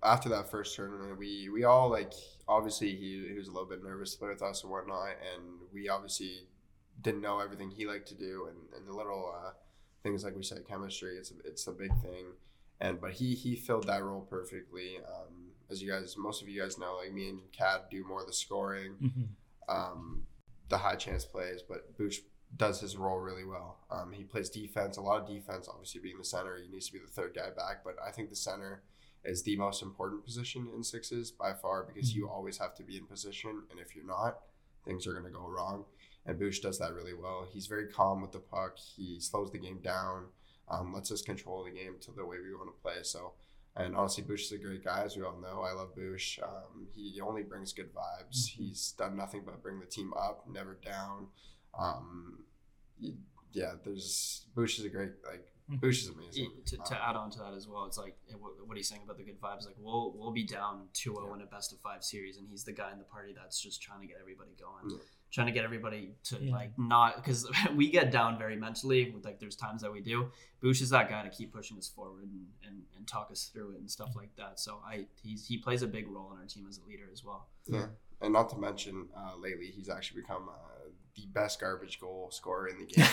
after 0.04 0.30
that 0.30 0.50
first 0.50 0.76
tournament, 0.76 1.18
we 1.18 1.50
we 1.50 1.64
all 1.64 1.90
like 1.90 2.14
obviously 2.48 2.96
he, 2.96 3.28
he 3.30 3.38
was 3.38 3.48
a 3.48 3.52
little 3.52 3.68
bit 3.70 3.84
nervous 3.84 4.14
to 4.14 4.20
play 4.20 4.30
with 4.30 4.42
us 4.42 4.64
and 4.64 4.72
whatnot, 4.72 5.10
and 5.34 5.44
we 5.74 5.90
obviously 5.90 6.48
didn't 7.02 7.22
know 7.22 7.40
everything 7.40 7.70
he 7.72 7.86
liked 7.88 8.08
to 8.10 8.16
do, 8.16 8.48
and, 8.50 8.58
and 8.78 8.88
the 8.88 8.94
little 8.94 9.34
uh, 9.36 9.52
things 10.04 10.24
like 10.24 10.36
we 10.36 10.44
said, 10.44 10.60
chemistry, 10.68 11.16
it's 11.18 11.32
a, 11.32 11.36
it's 11.46 11.68
a 11.68 11.72
big 11.72 11.92
thing, 12.02 12.26
and 12.80 13.00
but 13.00 13.12
he 13.14 13.34
he 13.36 13.56
filled 13.56 13.88
that 13.88 14.04
role 14.04 14.22
perfectly. 14.22 14.98
Um, 14.98 15.52
as 15.70 15.82
you 15.82 15.90
guys, 15.90 16.16
most 16.18 16.42
of 16.42 16.50
you 16.50 16.62
guys 16.62 16.78
know, 16.78 16.98
like 17.02 17.14
me 17.14 17.30
and 17.30 17.40
Cad 17.54 17.82
do 17.90 18.04
more 18.06 18.22
of 18.22 18.28
the 18.28 18.34
scoring. 18.34 18.94
Mhm. 19.02 19.28
um, 19.70 20.24
the 20.68 20.78
high 20.78 20.96
chance 20.96 21.26
plays, 21.26 21.62
but 21.68 21.98
Boosh 21.98 22.20
does 22.58 22.82
his 22.82 22.98
role 22.98 23.20
really 23.20 23.46
well. 23.46 23.78
Um, 23.90 24.12
he 24.12 24.24
plays 24.24 24.50
defense, 24.50 24.98
a 24.98 25.02
lot 25.02 25.22
of 25.22 25.28
defense. 25.28 25.68
Obviously, 25.70 26.02
being 26.02 26.18
the 26.18 26.26
center, 26.26 26.58
he 26.58 26.68
needs 26.72 26.88
to 26.88 26.94
be 26.94 27.00
the 27.00 27.12
third 27.12 27.34
guy 27.36 27.50
back. 27.50 27.84
But 27.84 27.96
I 28.06 28.12
think 28.12 28.30
the 28.30 28.36
center 28.36 28.84
is 29.24 29.44
the 29.44 29.56
most 29.56 29.82
important 29.82 30.26
position 30.26 30.68
in 30.76 30.84
sixes 30.84 31.32
by 31.32 31.54
far 31.54 31.84
because 31.84 32.16
you 32.16 32.28
always 32.28 32.58
have 32.58 32.76
to 32.76 32.84
be 32.84 32.98
in 32.98 33.06
position, 33.06 33.64
and 33.70 33.80
if 33.80 33.96
you're 33.96 34.06
not, 34.06 34.40
things 34.84 35.08
are 35.08 35.14
going 35.14 35.26
to 35.26 35.32
go 35.32 35.48
wrong. 35.48 35.86
And 36.26 36.40
Boosh 36.40 36.62
does 36.62 36.78
that 36.80 36.94
really 36.94 37.14
well. 37.14 37.48
He's 37.52 37.68
very 37.68 37.88
calm 37.88 38.22
with 38.22 38.32
the 38.32 38.40
puck. 38.40 38.78
He 38.78 39.20
slows 39.20 39.52
the 39.52 39.58
game 39.58 39.80
down, 39.84 40.26
um, 40.70 40.94
lets 40.94 41.12
us 41.12 41.22
control 41.22 41.64
the 41.64 41.72
game 41.72 41.96
to 42.02 42.12
the 42.12 42.26
way 42.26 42.38
we 42.38 42.54
want 42.54 42.70
to 42.70 42.82
play. 42.82 43.04
So. 43.04 43.34
And 43.74 43.96
honestly, 43.96 44.22
Boosh 44.26 44.42
is 44.42 44.52
a 44.52 44.58
great 44.58 44.84
guy, 44.84 45.04
as 45.06 45.16
we 45.16 45.24
all 45.24 45.40
know. 45.40 45.62
I 45.62 45.72
love 45.72 45.96
Boosh. 45.96 46.44
Um, 46.44 46.88
he 46.94 47.22
only 47.22 47.42
brings 47.42 47.72
good 47.72 47.90
vibes. 47.94 48.48
He's 48.48 48.94
done 48.98 49.16
nothing 49.16 49.44
but 49.46 49.64
bring 49.64 49.80
the 49.80 49.86
team 49.86 50.14
up, 50.14 50.44
never 50.52 50.78
down. 50.84 51.28
Um, 51.78 52.44
yeah, 53.54 53.74
there's 53.84 54.46
Boosh 54.56 54.80
is 54.80 54.86
a 54.86 54.90
great 54.90 55.12
like 55.28 55.46
Boosh 55.80 56.02
is 56.04 56.10
amazing. 56.10 56.52
To, 56.66 56.78
to 56.78 56.96
Um, 56.96 57.00
add 57.10 57.16
on 57.16 57.32
to 57.32 57.40
that 57.40 57.54
as 57.54 57.68
well, 57.68 57.86
it's 57.86 57.98
like 57.98 58.18
eh, 58.30 58.34
what, 58.34 58.52
what 58.68 58.76
he's 58.78 58.90
saying 58.90 59.02
about 59.06 59.18
the 59.18 59.24
good 59.24 59.40
vibes. 59.40 59.66
Like 59.66 59.76
we'll 59.80 60.14
we'll 60.18 60.32
be 60.32 60.44
down 60.44 60.88
2-0 60.94 61.36
in 61.36 61.42
a 61.42 61.46
best 61.46 61.72
of 61.74 61.80
five 61.80 62.04
series, 62.04 62.38
and 62.38 62.48
he's 62.50 62.64
the 62.64 62.74
guy 62.74 62.92
in 62.92 62.98
the 62.98 63.06
party 63.06 63.34
that's 63.34 63.60
just 63.62 63.82
trying 63.82 64.02
to 64.02 64.08
get 64.08 64.18
everybody 64.20 64.52
going, 64.60 64.90
Yeah. 64.96 65.04
trying 65.32 65.48
to 65.48 65.54
get 65.54 65.64
everybody 65.64 66.16
to 66.26 66.42
Yeah. 66.44 66.52
like 66.52 66.72
not 66.78 67.16
because 67.18 67.50
we 67.76 67.90
get 67.90 68.12
down 68.12 68.38
very 68.38 68.56
mentally. 68.58 69.12
With 69.12 69.24
like 69.26 69.40
there's 69.40 69.56
times 69.56 69.82
that 69.82 69.92
we 69.92 70.02
do. 70.02 70.32
Boosh 70.62 70.82
is 70.82 70.90
that 70.90 71.10
guy 71.10 71.24
to 71.24 71.30
keep 71.30 71.52
pushing 71.54 71.78
us 71.78 71.88
forward 71.88 72.24
and, 72.24 72.46
and, 72.68 72.84
and 72.96 73.08
talk 73.08 73.32
us 73.32 73.46
through 73.54 73.72
it 73.72 73.80
and 73.80 73.90
stuff 73.90 74.12
like 74.16 74.36
that. 74.38 74.60
So 74.60 74.82
I 74.86 75.06
he's 75.24 75.48
he 75.48 75.58
plays 75.58 75.82
a 75.84 75.88
big 75.88 76.10
role 76.10 76.32
in 76.34 76.38
our 76.40 76.46
team 76.46 76.66
as 76.70 76.78
a 76.80 76.84
leader 76.88 77.08
as 77.12 77.24
well. 77.24 77.48
yeah, 77.66 77.88
and 78.22 78.34
not 78.34 78.50
to 78.50 78.58
mention, 78.58 79.08
uh, 79.16 79.36
lately 79.40 79.68
he's 79.68 79.90
actually 79.90 80.22
become 80.22 80.50
uh, 80.50 80.81
the 81.16 81.26
best 81.34 81.60
garbage 81.60 82.00
goal 82.00 82.30
scorer 82.32 82.68
in 82.70 82.80
the 82.80 82.86
game. 82.86 83.06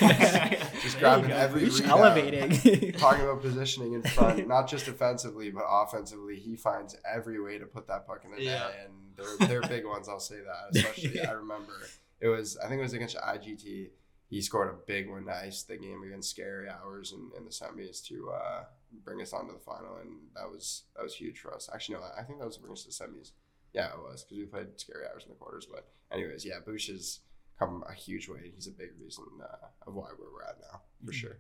Just 0.83 0.99
grabbing 0.99 1.29
go. 1.31 1.37
every 1.37 1.63
Boosh 1.63 1.81
rebound. 1.81 2.01
elevating. 2.01 2.93
Talking 2.99 3.25
about 3.25 3.43
positioning 3.43 3.95
in 3.95 4.03
front, 4.03 4.47
not 4.55 4.69
just 4.69 4.85
defensively 4.87 5.51
but 5.51 5.65
offensively, 5.69 6.37
he 6.37 6.57
finds 6.57 6.97
every 7.11 7.41
way 7.41 7.59
to 7.59 7.67
put 7.67 7.89
that 7.89 8.07
puck 8.07 8.23
in 8.25 8.31
the 8.31 8.43
Yeah. 8.43 8.53
net, 8.59 8.77
and 8.87 8.95
they're 9.17 9.49
they're 9.49 9.69
big 9.69 9.85
ones. 9.85 10.09
I'll 10.09 10.21
say 10.21 10.37
that. 10.37 10.77
Especially, 10.79 11.21
I 11.25 11.33
remember 11.33 11.73
it 12.21 12.29
was 12.29 12.57
I 12.59 12.69
think 12.69 12.79
it 12.81 12.83
was 12.83 12.93
against 12.93 13.17
IGT. 13.17 13.91
He 14.31 14.43
scored 14.43 14.69
a 14.69 14.77
big 14.87 15.09
one 15.11 15.25
to 15.25 15.35
ice 15.35 15.63
the 15.63 15.77
game 15.79 16.03
against 16.07 16.29
Scary 16.31 16.69
Hours 16.69 17.13
in, 17.13 17.31
in 17.37 17.45
the 17.47 17.51
semis 17.51 18.05
to 18.09 18.31
uh, 18.31 18.65
bring 19.03 19.23
us 19.23 19.33
on 19.33 19.47
to 19.47 19.55
the 19.55 19.59
final, 19.59 19.97
and 20.03 20.11
that 20.37 20.49
was 20.51 20.83
that 20.95 21.03
was 21.03 21.15
huge 21.15 21.39
for 21.41 21.55
us. 21.55 21.69
Actually, 21.73 21.97
no, 21.97 22.03
I 22.17 22.23
think 22.25 22.39
that 22.39 22.45
was 22.45 22.57
to 22.57 22.61
bring 22.61 22.73
us 22.75 22.85
to 22.85 22.89
the 22.89 22.93
semis. 22.95 23.33
Yeah, 23.73 23.89
it 23.89 23.99
was 23.99 24.23
because 24.25 24.39
we 24.39 24.45
played 24.45 24.67
Scary 24.77 25.05
Hours 25.13 25.25
in 25.25 25.31
the 25.31 25.35
quarters. 25.37 25.67
But 25.71 25.89
anyways, 26.13 26.45
yeah, 26.45 26.57
Boosh 26.67 26.89
has 26.91 27.21
come 27.59 27.85
a 27.89 27.93
huge 27.95 28.29
way. 28.29 28.53
He's 28.55 28.67
a 28.67 28.71
big 28.73 28.91
reason 29.01 29.25
uh, 29.43 29.67
of 29.87 29.95
why 29.95 30.09
where 30.17 30.29
we're 30.33 30.45
at 30.45 30.59
now, 30.61 30.83
for 31.05 31.13
Mhm. 31.13 31.15
sure. 31.15 31.39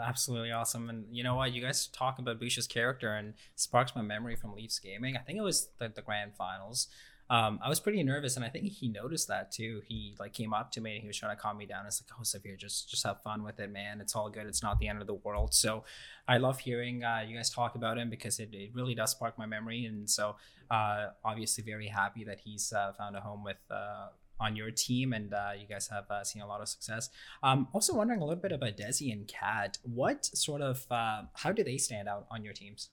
Absolutely 0.00 0.52
awesome. 0.52 0.88
And 0.88 1.04
you 1.14 1.24
know 1.24 1.34
what? 1.34 1.52
You 1.52 1.60
guys 1.60 1.88
talk 1.88 2.20
about 2.20 2.38
Boosh's 2.38 2.68
character 2.68 3.12
and 3.14 3.34
sparks 3.56 3.96
my 3.96 4.02
memory 4.02 4.36
from 4.36 4.54
Leafs 4.54 4.78
gaming. 4.78 5.16
I 5.16 5.20
think 5.20 5.36
it 5.38 5.42
was 5.42 5.68
the, 5.78 5.88
the 5.88 6.02
grand 6.02 6.36
finals. 6.36 6.86
Um, 7.28 7.58
I 7.62 7.68
was 7.68 7.78
pretty 7.80 8.02
nervous, 8.02 8.34
and 8.36 8.44
I 8.44 8.48
think 8.48 8.66
he 8.72 8.88
noticed 8.88 9.28
that 9.28 9.52
too. 9.52 9.82
He 9.86 10.16
like 10.18 10.32
came 10.32 10.52
up 10.52 10.72
to 10.72 10.80
me 10.80 10.94
and 10.94 11.00
he 11.00 11.06
was 11.06 11.16
trying 11.16 11.34
to 11.36 11.40
calm 11.40 11.58
me 11.58 11.66
down. 11.66 11.86
It's 11.86 12.02
like, 12.02 12.10
"Oh, 12.18 12.22
Safir, 12.22 12.56
just 12.58 12.90
just 12.90 13.04
have 13.04 13.22
fun 13.22 13.42
with 13.44 13.58
it, 13.60 13.70
man. 13.70 14.00
It's 14.00 14.16
all 14.16 14.28
good. 14.30 14.46
It's 14.46 14.62
not 14.64 14.78
the 14.80 14.88
end 14.88 15.00
of 15.00 15.06
the 15.06 15.14
world." 15.14 15.54
So, 15.54 15.84
I 16.26 16.38
love 16.38 16.58
hearing 16.60 17.04
uh, 17.04 17.24
you 17.26 17.36
guys 17.36 17.48
talk 17.50 17.76
about 17.76 17.98
him 17.98 18.10
because 18.10 18.40
it, 18.40 18.50
it 18.52 18.70
really 18.74 18.96
does 18.96 19.12
spark 19.12 19.38
my 19.38 19.46
memory. 19.46 19.84
And 19.86 20.10
so, 20.10 20.36
uh, 20.72 21.10
obviously, 21.24 21.62
very 21.62 21.86
happy 21.88 22.24
that 22.24 22.40
he's 22.40 22.72
uh, 22.72 22.92
found 22.94 23.14
a 23.16 23.20
home 23.20 23.44
with 23.44 23.58
uh, 23.70 24.08
on 24.40 24.56
your 24.56 24.70
team, 24.70 25.12
and 25.12 25.32
uh, 25.32 25.50
you 25.58 25.66
guys 25.66 25.88
have 25.88 26.10
uh, 26.10 26.24
seen 26.24 26.42
a 26.42 26.46
lot 26.46 26.60
of 26.60 26.68
success. 26.68 27.10
Um, 27.42 27.68
also 27.72 27.94
wondering 27.94 28.20
a 28.20 28.24
little 28.24 28.40
bit 28.40 28.52
about 28.52 28.76
Desi 28.76 29.12
and 29.12 29.28
Cat. 29.28 29.78
What 29.82 30.24
sort 30.24 30.62
of 30.62 30.86
uh, 30.90 31.22
how 31.34 31.52
do 31.52 31.62
they 31.62 31.76
stand 31.76 32.08
out 32.08 32.26
on 32.30 32.44
your 32.44 32.54
teams? 32.54 32.88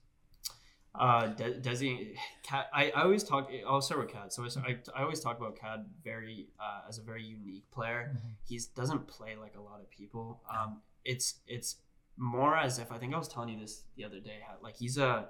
Uh, 0.94 1.28
De- 1.28 1.60
Desi, 1.60 2.14
Cat. 2.42 2.68
I, 2.72 2.90
I 2.90 3.02
always 3.02 3.22
talk. 3.22 3.50
I'll 3.66 3.80
start 3.80 4.00
with 4.00 4.12
Cat. 4.12 4.32
So 4.32 4.44
I, 4.66 4.76
I, 4.94 5.02
always 5.02 5.20
talk 5.20 5.38
about 5.38 5.58
Cat 5.58 5.84
very 6.02 6.48
uh, 6.60 6.88
as 6.88 6.98
a 6.98 7.02
very 7.02 7.22
unique 7.22 7.70
player. 7.70 8.16
He 8.48 8.60
doesn't 8.74 9.06
play 9.06 9.36
like 9.36 9.56
a 9.56 9.60
lot 9.60 9.80
of 9.80 9.90
people. 9.90 10.40
Um, 10.50 10.80
it's 11.04 11.36
it's 11.46 11.76
more 12.16 12.56
as 12.56 12.78
if 12.78 12.90
I 12.90 12.98
think 12.98 13.14
I 13.14 13.18
was 13.18 13.28
telling 13.28 13.50
you 13.50 13.58
this 13.58 13.84
the 13.96 14.04
other 14.04 14.18
day. 14.18 14.38
Like 14.62 14.76
he's 14.76 14.98
a 14.98 15.28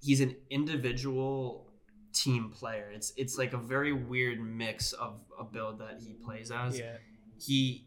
he's 0.00 0.20
an 0.20 0.36
individual 0.48 1.69
team 2.12 2.50
player. 2.50 2.90
It's 2.94 3.12
it's 3.16 3.38
like 3.38 3.52
a 3.52 3.58
very 3.58 3.92
weird 3.92 4.40
mix 4.40 4.92
of 4.92 5.20
a 5.38 5.44
build 5.44 5.78
that 5.80 6.00
he 6.04 6.12
plays 6.14 6.50
as. 6.50 6.78
Yeah. 6.78 6.96
he 7.38 7.86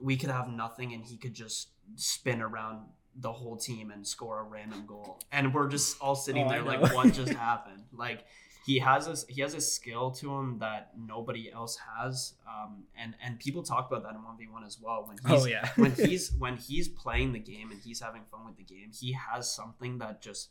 we 0.00 0.16
could 0.16 0.30
have 0.30 0.48
nothing 0.48 0.92
and 0.92 1.04
he 1.04 1.16
could 1.16 1.34
just 1.34 1.68
spin 1.96 2.42
around 2.42 2.80
the 3.16 3.30
whole 3.32 3.56
team 3.56 3.90
and 3.90 4.06
score 4.06 4.40
a 4.40 4.42
random 4.42 4.84
goal 4.86 5.20
and 5.30 5.52
we're 5.54 5.68
just 5.68 6.00
all 6.00 6.14
sitting 6.16 6.46
Oh, 6.46 6.48
there 6.48 6.62
like 6.62 6.80
what 6.94 7.12
just 7.12 7.32
happened 7.50 7.82
like 7.92 8.24
he 8.64 8.78
has 8.78 9.06
a 9.06 9.30
he 9.32 9.42
has 9.42 9.54
a 9.54 9.60
skill 9.60 10.10
to 10.12 10.32
him 10.34 10.58
that 10.60 10.92
nobody 10.98 11.52
else 11.52 11.78
has 11.96 12.34
um 12.48 12.84
and 12.96 13.14
and 13.22 13.38
people 13.38 13.62
talk 13.62 13.90
about 13.90 14.02
that 14.02 14.14
in 14.14 14.22
1v1 14.22 14.64
as 14.66 14.78
well 14.80 15.04
when 15.06 15.18
he's 15.18 15.44
Oh 15.44 15.46
yeah. 15.46 15.68
when 15.76 15.92
he's 16.08 16.32
when 16.38 16.56
he's 16.56 16.88
playing 16.88 17.32
the 17.32 17.38
game 17.38 17.70
and 17.70 17.80
he's 17.84 18.00
having 18.00 18.22
fun 18.30 18.46
with 18.46 18.56
the 18.56 18.64
game 18.64 18.90
he 18.98 19.12
has 19.12 19.52
something 19.54 19.98
that 19.98 20.22
just 20.22 20.48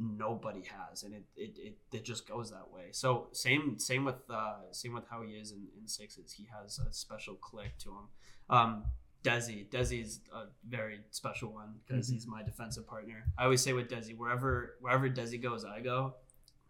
nobody 0.00 0.62
has 0.62 1.02
and 1.02 1.12
it 1.14 1.24
it, 1.36 1.58
it, 1.58 1.76
it 1.96 2.04
just 2.04 2.26
goes 2.28 2.50
that 2.50 2.70
way. 2.72 2.84
So 2.92 3.28
same 3.32 3.78
same 3.78 4.04
with 4.04 4.16
uh 4.30 4.56
same 4.70 4.94
with 4.94 5.04
how 5.10 5.22
he 5.22 5.32
is 5.32 5.50
in, 5.52 5.66
in 5.80 5.88
sixes. 5.88 6.32
He 6.32 6.46
has 6.56 6.78
a 6.78 6.92
special 6.92 7.34
click 7.34 7.76
to 7.78 7.88
him. 7.90 8.06
Um 8.48 8.84
Desi 9.24 9.68
Desi's 9.68 10.20
a 10.32 10.44
very 10.68 11.00
special 11.10 11.52
one 11.52 11.74
because 11.84 12.08
Mhm. 12.08 12.12
he's 12.12 12.26
my 12.28 12.42
defensive 12.44 12.86
partner. 12.86 13.24
I 13.36 13.44
always 13.44 13.60
say 13.60 13.72
with 13.72 13.88
Desi 13.88 14.16
wherever 14.16 14.76
wherever 14.80 15.08
Desi 15.10 15.42
goes 15.42 15.64
I 15.64 15.80
go. 15.80 16.14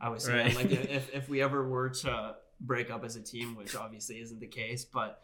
I 0.01 0.07
always 0.07 0.25
say 0.25 0.33
Right. 0.45 0.55
like 0.57 0.71
if, 0.71 1.15
if 1.21 1.29
we 1.29 1.43
ever 1.43 1.69
were 1.69 1.91
to 1.91 2.37
break 2.61 2.91
up 2.91 3.05
as 3.05 3.17
a 3.17 3.23
team 3.23 3.55
which 3.57 3.77
obviously 3.77 4.17
isn't 4.21 4.41
the 4.41 4.47
case 4.47 4.85
but 4.85 5.21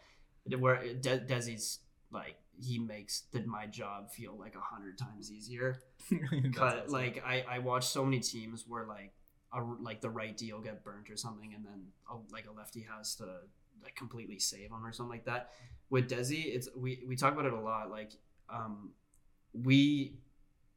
where 0.59 0.81
De- 0.93 1.19
Desi's 1.25 1.79
like 2.11 2.35
he 2.59 2.79
makes 2.79 3.21
did 3.31 3.47
my 3.47 3.65
job 3.65 4.11
feel 4.11 4.37
like 4.37 4.55
a 4.55 4.59
hundred 4.59 4.97
times 4.97 5.31
easier. 5.31 5.81
Awesome. 6.59 6.91
like 6.91 7.23
I 7.25 7.43
I 7.49 7.59
watch 7.59 7.87
so 7.87 8.03
many 8.05 8.19
teams 8.19 8.65
where 8.67 8.85
like 8.85 9.13
a, 9.53 9.61
like 9.61 10.01
the 10.01 10.09
right 10.09 10.35
deal 10.35 10.59
get 10.59 10.83
burnt 10.83 11.09
or 11.09 11.17
something, 11.17 11.53
and 11.53 11.65
then 11.65 11.87
a, 12.09 12.15
like 12.31 12.45
a 12.47 12.51
lefty 12.51 12.85
has 12.95 13.15
to 13.15 13.25
like 13.83 13.95
completely 13.95 14.39
save 14.39 14.71
him 14.71 14.85
or 14.85 14.91
something 14.93 15.11
like 15.11 15.25
that. 15.25 15.51
With 15.89 16.09
Desi, 16.09 16.45
it's 16.45 16.69
we 16.75 17.03
we 17.07 17.15
talk 17.15 17.33
about 17.33 17.45
it 17.45 17.53
a 17.53 17.59
lot. 17.59 17.89
Like 17.89 18.11
um 18.49 18.91
we 19.53 20.19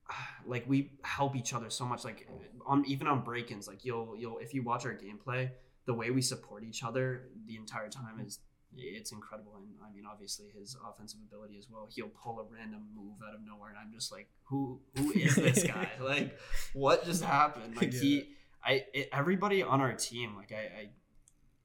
like 0.47 0.65
we 0.69 0.93
help 1.03 1.37
each 1.37 1.53
other 1.53 1.71
so 1.71 1.85
much 1.85 2.05
like 2.05 2.29
on 2.67 2.85
even 2.87 3.07
on 3.07 3.23
break-ins 3.23 3.67
like 3.67 3.85
you'll 3.85 4.15
you'll 4.17 4.39
if 4.39 4.55
you 4.55 4.63
watch 4.63 4.85
our 4.85 4.93
gameplay 4.93 5.51
the 5.87 5.95
way 5.95 6.11
we 6.11 6.21
support 6.21 6.65
each 6.65 6.85
other 6.85 7.29
the 7.47 7.57
entire 7.57 7.89
time 7.89 8.21
is 8.25 8.39
it's 8.77 9.13
incredible. 9.13 9.53
And 9.57 9.67
i 9.87 9.95
mean 9.95 10.05
obviously 10.11 10.47
his 10.59 10.77
offensive 10.89 11.21
ability 11.27 11.57
as 11.59 11.67
well. 11.71 11.89
He'll 11.95 12.09
pull 12.09 12.41
a 12.41 12.45
random 12.45 12.83
move 12.95 13.17
out 13.27 13.35
of 13.35 13.41
nowhere 13.45 13.71
and 13.71 13.79
i'm 13.79 13.93
just 13.93 14.13
like 14.13 14.29
who 14.45 14.81
who 14.97 15.13
is 15.13 15.37
this 15.37 15.63
guy? 15.67 15.89
Like 16.01 16.39
what 16.73 17.05
just 17.05 17.23
happened? 17.25 17.77
Like 17.77 17.93
he 17.93 18.31
i 18.65 18.85
it, 18.93 19.09
everybody 19.13 19.63
on 19.63 19.81
our 19.81 19.93
team 19.93 20.35
like 20.37 20.53
I, 20.53 20.91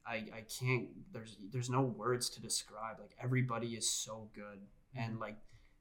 I 0.06 0.14
i 0.14 0.16
i 0.38 0.44
can't 0.60 0.88
there's 1.12 1.36
there's 1.52 1.70
no 1.70 1.82
words 1.82 2.30
to 2.30 2.42
describe. 2.42 2.98
Like 3.00 3.16
everybody 3.22 3.68
is 3.68 3.90
so 3.90 4.30
good 4.34 4.60
and 4.94 5.12
mm-hmm. 5.12 5.22
like 5.22 5.36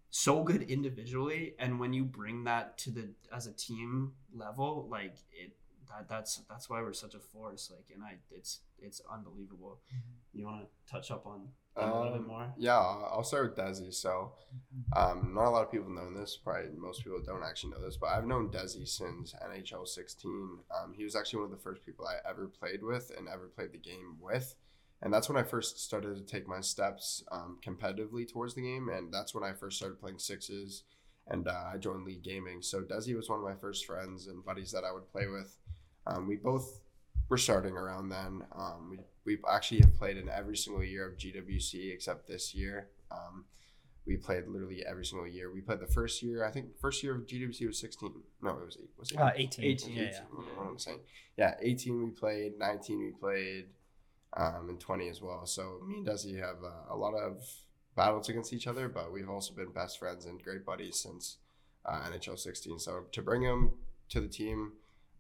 so 0.10 0.44
good 0.44 0.62
individually. 0.62 1.56
And 1.58 1.80
when 1.80 1.92
you 1.92 2.04
bring 2.04 2.44
that 2.44 2.78
to 2.80 2.92
the 2.92 3.10
as 3.34 3.48
a 3.48 3.52
team 3.52 4.14
level 4.34 4.88
like 4.90 5.16
it 5.32 5.54
that 5.90 6.08
that's 6.10 6.42
that's 6.50 6.70
why 6.70 6.82
we're 6.82 6.94
such 6.94 7.14
a 7.16 7.20
force 7.20 7.72
like 7.76 7.86
and 7.94 8.04
i 8.04 8.16
it's 8.32 8.62
it's 8.80 9.02
unbelievable 9.12 9.80
you 10.34 10.46
want 10.46 10.62
to 10.62 10.92
touch 10.92 11.12
up 11.12 11.26
on 11.26 11.48
that 11.76 11.86
a 11.86 11.86
little 11.86 12.12
bit 12.12 12.22
Um, 12.22 12.28
more 12.28 12.54
Yeah, 12.58 12.78
I'll 12.78 13.10
I'll 13.14 13.24
start 13.24 13.50
with 13.50 13.58
Desi. 13.58 13.94
So, 13.94 14.34
um, 14.96 15.34
not 15.34 15.48
a 15.48 15.50
lot 15.50 15.64
of 15.64 15.72
people 15.72 15.90
know 15.90 16.14
this. 16.14 16.38
Probably 16.38 16.70
most 16.78 17.04
people 17.04 17.20
don't 17.26 17.44
actually 17.44 17.72
know 17.72 17.82
this, 17.82 17.98
but 17.98 18.08
I've 18.08 18.28
known 18.28 18.50
Desi 18.50 18.88
since 18.88 19.34
NHL 19.44 19.88
16. 19.88 20.60
Um, 20.80 20.94
he 20.94 21.04
was 21.04 21.16
actually 21.16 21.40
one 21.40 21.52
of 21.52 21.58
the 21.58 21.64
first 21.64 21.84
people 21.84 22.06
I 22.06 22.30
ever 22.30 22.48
played 22.48 22.84
with 22.84 23.12
and 23.18 23.28
ever 23.28 23.48
played 23.48 23.72
the 23.72 23.80
game 23.80 24.18
with. 24.20 24.56
And 25.02 25.14
that's 25.14 25.28
when 25.28 25.38
I 25.38 25.44
first 25.44 25.84
started 25.84 26.16
to 26.16 26.24
take 26.24 26.48
my 26.48 26.62
steps 26.62 27.24
um, 27.32 27.58
competitively 27.66 28.32
towards 28.32 28.54
the 28.54 28.62
game. 28.62 28.88
And 28.90 29.14
that's 29.14 29.34
when 29.36 29.44
I 29.44 29.52
first 29.54 29.78
started 29.78 30.00
playing 30.00 30.20
sixes 30.20 30.84
and 31.28 31.48
uh, 31.48 31.72
I 31.74 31.78
joined 31.78 32.06
League 32.06 32.24
Gaming. 32.24 32.62
So, 32.62 32.82
Desi 32.82 33.16
was 33.16 33.30
one 33.30 33.40
of 33.40 33.46
my 33.46 33.56
first 33.56 33.86
friends 33.86 34.28
and 34.28 34.46
buddies 34.46 34.72
that 34.72 34.84
I 34.84 34.92
would 34.92 35.12
play 35.12 35.28
with. 35.28 35.58
Um, 36.08 36.28
we 36.28 36.36
both 36.36 36.82
were 37.30 37.38
starting 37.38 37.74
around 37.78 38.10
then. 38.10 38.44
Um, 38.56 38.90
we, 38.92 38.98
we 39.36 39.38
actually 39.50 39.82
have 39.82 39.96
played 39.96 40.18
in 40.18 40.30
every 40.30 40.58
single 40.58 40.84
year 40.84 41.08
of 41.08 41.18
GWC 41.18 41.94
except 41.94 42.28
this 42.28 42.54
year. 42.54 42.90
Um, 43.12 43.46
we 44.06 44.18
played 44.18 44.48
literally 44.48 44.86
every 44.86 45.06
single 45.06 45.28
year. 45.28 45.50
We 45.52 45.62
played 45.62 45.80
the 45.80 45.88
first 45.88 46.22
year. 46.22 46.44
I 46.46 46.52
think 46.52 46.78
first 46.80 47.02
year 47.04 47.16
of 47.16 47.26
GWC 47.26 47.66
was 47.68 47.80
16. 47.80 48.12
No, 48.42 48.50
it 48.58 48.66
was 48.66 48.78
eight. 48.82 48.90
Was 48.98 49.12
it 49.12 49.18
Uh, 49.18 49.32
18. 49.34 49.64
18, 49.66 49.94
Yeah, 49.96 50.02
18, 50.02 50.12
yeah. 50.14 50.20
What 50.58 50.68
am 50.68 50.78
saying? 50.80 51.00
Yeah, 51.38 51.56
18 51.62 52.04
we 52.04 52.10
played, 52.12 52.60
19 52.60 53.00
we 53.00 53.12
played, 53.12 53.68
um, 54.36 54.68
and 54.70 54.80
20 54.80 55.08
as 55.08 55.22
well. 55.22 55.46
So 55.46 55.80
me 55.88 55.96
and 56.00 56.06
Desi 56.08 56.38
have 56.38 56.58
uh, 56.64 56.94
a 56.94 56.98
lot 56.98 57.14
of 57.14 57.48
battles 57.96 58.28
against 58.28 58.52
each 58.52 58.68
other, 58.68 58.90
but 58.90 59.14
we've 59.14 59.30
also 59.30 59.54
been 59.54 59.72
best 59.72 60.00
friends 60.00 60.26
and 60.26 60.42
great 60.44 60.66
buddies 60.66 61.00
since 61.00 61.38
uh, 61.86 62.02
NHL 62.12 62.38
16. 62.38 62.80
So 62.80 63.06
to 63.12 63.22
bring 63.22 63.42
him 63.44 63.72
to 64.10 64.20
the 64.20 64.28
team, 64.28 64.74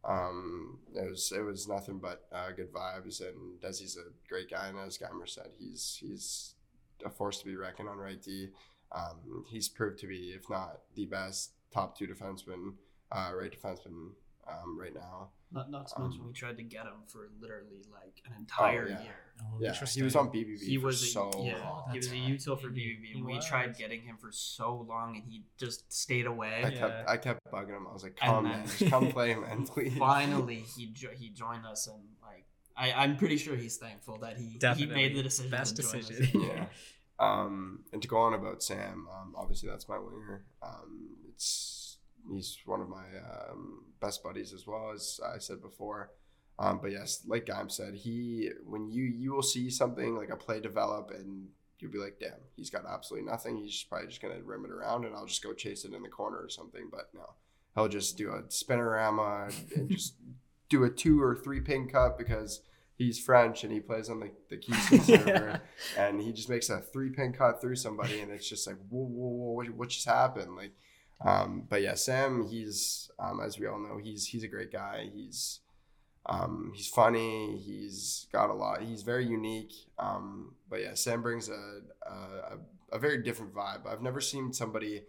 um, 0.05 0.79
it 0.95 1.09
was 1.09 1.31
it 1.35 1.41
was 1.41 1.67
nothing 1.67 1.99
but 1.99 2.25
uh, 2.31 2.51
good 2.55 2.71
vibes. 2.71 3.21
And 3.21 3.59
Desi's 3.61 3.97
a 3.97 4.11
great 4.27 4.49
guy, 4.49 4.67
and 4.67 4.79
as 4.79 4.97
Geimer 4.97 5.27
said, 5.27 5.49
he's 5.57 5.97
he's 5.99 6.55
a 7.05 7.09
force 7.09 7.39
to 7.39 7.45
be 7.45 7.55
reckoned 7.55 7.89
on 7.89 7.97
right 7.97 8.21
D. 8.21 8.49
Um, 8.91 9.45
he's 9.49 9.69
proved 9.69 9.99
to 9.99 10.07
be, 10.07 10.33
if 10.35 10.49
not 10.49 10.81
the 10.95 11.05
best, 11.05 11.53
top 11.73 11.97
two 11.97 12.07
defenseman, 12.07 12.73
uh, 13.11 13.31
right 13.33 13.51
defenseman 13.51 14.11
um, 14.47 14.79
right 14.79 14.93
now. 14.93 15.29
not, 15.51 15.69
not 15.71 15.87
to 15.87 15.99
mention 16.01 16.21
um, 16.21 16.27
we 16.27 16.33
tried 16.33 16.57
to 16.57 16.63
get 16.63 16.83
him 16.83 17.01
for 17.07 17.29
literally 17.39 17.81
like 17.91 18.21
an 18.25 18.33
entire 18.39 18.87
yeah. 18.89 19.01
year 19.01 19.13
Oh, 19.41 19.57
Yeah, 19.59 19.73
he 19.73 20.03
was 20.03 20.15
on 20.15 20.29
BBB 20.29 20.59
he 20.61 20.77
for 20.77 20.85
was 20.87 21.01
a, 21.01 21.05
so 21.07 21.31
yeah, 21.43 21.57
long. 21.67 21.89
he 21.91 21.97
was 21.97 22.07
a 22.07 22.09
That's 22.11 22.45
util 22.45 22.59
for 22.61 22.69
He- 22.69 22.81
BBB, 22.81 23.15
and 23.15 23.25
we 23.25 23.39
tried 23.39 23.75
getting 23.75 24.01
him 24.01 24.17
for 24.17 24.31
so 24.31 24.85
long, 24.87 25.15
and 25.15 25.23
he 25.27 25.43
just 25.57 25.91
stayed 25.91 26.27
away. 26.27 26.61
I 26.63 26.69
Yeah. 26.69 26.77
kept 26.79 27.09
I 27.09 27.17
kept 27.17 27.51
bugging 27.51 27.75
him. 27.77 27.87
I 27.89 27.93
was 27.93 28.03
like, 28.03 28.15
"Come 28.15 28.43
then- 28.43 28.53
man, 28.59 28.67
just 28.67 28.89
come 28.91 29.07
play, 29.11 29.33
man, 29.33 29.65
please." 29.73 29.97
Finally, 29.97 30.63
he 30.75 30.85
jo- 30.87 31.15
he 31.17 31.29
joined 31.29 31.65
us, 31.65 31.87
and 31.87 32.03
like 32.21 32.45
I, 32.77 32.91
I'm 32.93 33.17
pretty 33.17 33.37
sure 33.37 33.55
he's 33.55 33.77
thankful 33.77 34.19
that 34.19 34.37
he 34.37 34.57
Definitely. 34.59 34.95
he 34.95 35.01
made 35.09 35.17
the 35.17 35.23
decision. 35.23 35.49
Best 35.51 35.75
to 35.77 35.81
join 35.81 35.95
us. 36.01 36.07
decision. 36.09 36.41
yeah. 36.49 36.65
Um, 37.19 37.79
and 37.91 38.01
to 38.01 38.07
go 38.07 38.17
on 38.17 38.33
about 38.35 38.61
Sam, 38.61 39.07
um, 39.11 39.33
obviously 39.35 39.67
that's 39.69 39.87
my 39.89 39.97
winger. 39.97 40.45
Um, 40.61 41.09
it's 41.29 41.82
he's 42.31 42.57
one 42.65 42.81
of 42.81 42.89
my 42.89 43.05
um, 43.49 43.85
best 44.01 44.23
buddies 44.23 44.53
as 44.53 44.67
well 44.67 44.91
as 44.93 45.19
I 45.23 45.39
said 45.39 45.61
before. 45.61 46.11
Um, 46.59 46.79
but 46.81 46.91
yes, 46.91 47.23
like 47.27 47.45
Gaim 47.45 47.71
said, 47.71 47.95
he 47.95 48.51
when 48.65 48.91
you 48.91 49.03
you 49.03 49.33
will 49.33 49.41
see 49.41 49.69
something 49.69 50.15
like 50.15 50.29
a 50.29 50.35
play 50.35 50.59
develop 50.59 51.11
and 51.11 51.47
you'll 51.79 51.91
be 51.91 51.97
like, 51.97 52.17
damn, 52.19 52.39
he's 52.55 52.69
got 52.69 52.85
absolutely 52.85 53.29
nothing. 53.29 53.57
He's 53.57 53.73
just 53.73 53.89
probably 53.89 54.07
just 54.07 54.21
gonna 54.21 54.41
rim 54.43 54.65
it 54.65 54.71
around 54.71 55.05
and 55.05 55.15
I'll 55.15 55.25
just 55.25 55.43
go 55.43 55.53
chase 55.53 55.83
it 55.83 55.93
in 55.93 56.03
the 56.03 56.09
corner 56.09 56.37
or 56.37 56.49
something. 56.49 56.89
But 56.91 57.09
no, 57.13 57.33
he'll 57.75 57.89
just 57.89 58.17
do 58.17 58.29
a 58.29 58.43
spinorama 58.43 59.53
and 59.75 59.89
just 59.89 60.15
do 60.69 60.83
a 60.83 60.89
two 60.89 61.21
or 61.21 61.35
three 61.35 61.59
pin 61.59 61.89
cut 61.89 62.17
because 62.17 62.61
he's 62.95 63.19
French 63.19 63.63
and 63.63 63.73
he 63.73 63.79
plays 63.79 64.09
on 64.09 64.19
the 64.19 64.31
the 64.49 64.57
Keystone 64.57 64.99
server 65.25 65.61
and 65.97 66.21
he 66.21 66.31
just 66.31 66.49
makes 66.49 66.69
a 66.69 66.79
three 66.79 67.09
pin 67.09 67.33
cut 67.33 67.61
through 67.61 67.75
somebody, 67.75 68.21
and 68.21 68.31
it's 68.31 68.47
just 68.47 68.67
like, 68.67 68.77
whoa, 68.89 69.05
whoa, 69.05 69.27
whoa, 69.27 69.51
what, 69.53 69.69
what 69.69 69.89
just 69.89 70.07
happened? 70.07 70.55
Like, 70.55 70.73
um, 71.23 71.63
but 71.69 71.81
yeah, 71.81 71.95
Sam, 71.95 72.45
he's 72.47 73.09
um, 73.19 73.39
as 73.39 73.57
we 73.57 73.67
all 73.67 73.79
know, 73.79 73.97
he's 73.97 74.27
he's 74.27 74.43
a 74.43 74.47
great 74.47 74.71
guy. 74.71 75.09
He's 75.13 75.59
um, 76.25 76.71
he's 76.75 76.87
funny. 76.87 77.57
He's 77.57 78.27
got 78.31 78.49
a 78.49 78.53
lot. 78.53 78.81
He's 78.81 79.03
very 79.03 79.25
unique. 79.25 79.73
Um, 79.99 80.55
but 80.69 80.81
yeah, 80.81 80.93
Sam 80.93 81.21
brings 81.21 81.49
a, 81.49 81.81
a 82.05 82.57
a 82.93 82.99
very 82.99 83.23
different 83.23 83.53
vibe. 83.53 83.87
I've 83.87 84.01
never 84.01 84.21
seen 84.21 84.53
somebody 84.53 85.03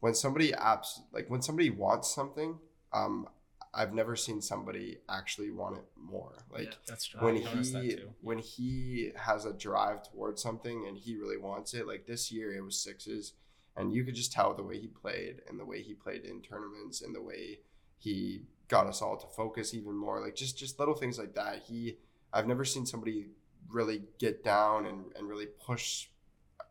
when 0.00 0.14
somebody 0.14 0.52
apps 0.52 1.00
like 1.12 1.28
when 1.30 1.42
somebody 1.42 1.70
wants 1.70 2.14
something. 2.14 2.58
Um, 2.92 3.28
I've 3.72 3.94
never 3.94 4.16
seen 4.16 4.42
somebody 4.42 4.98
actually 5.08 5.52
want 5.52 5.76
it 5.76 5.84
more. 5.96 6.32
Like 6.52 6.64
Yeah. 6.64 6.74
That's 6.88 7.06
true. 7.06 7.20
when 7.20 7.36
he 7.36 7.98
when 8.20 8.38
he 8.38 9.12
has 9.16 9.44
a 9.44 9.52
drive 9.52 10.02
towards 10.10 10.42
something 10.42 10.86
and 10.88 10.98
he 10.98 11.16
really 11.16 11.36
wants 11.36 11.72
it 11.74 11.86
like 11.86 12.06
this 12.06 12.32
year 12.32 12.52
it 12.52 12.62
was 12.64 12.76
sixes 12.76 13.34
and 13.80 13.94
you 13.94 14.04
could 14.04 14.14
just 14.14 14.30
tell 14.30 14.52
the 14.52 14.62
way 14.62 14.78
he 14.78 14.88
played 14.88 15.40
and 15.48 15.58
the 15.58 15.64
way 15.64 15.80
he 15.80 15.94
played 15.94 16.24
in 16.24 16.42
tournaments 16.42 17.00
and 17.00 17.14
the 17.14 17.22
way 17.22 17.60
he 17.96 18.42
got 18.68 18.86
us 18.86 19.00
all 19.00 19.16
to 19.16 19.26
focus 19.26 19.72
even 19.72 19.96
more. 19.96 20.20
Like 20.20 20.36
just 20.36 20.58
just 20.58 20.78
little 20.78 20.94
things 20.94 21.18
like 21.18 21.34
that. 21.34 21.62
He 21.66 21.96
i've 22.32 22.46
never 22.46 22.64
seen 22.64 22.86
somebody 22.86 23.26
really 23.68 24.02
get 24.18 24.44
down 24.44 24.86
and, 24.86 25.04
and 25.16 25.28
really 25.28 25.46
push 25.46 26.08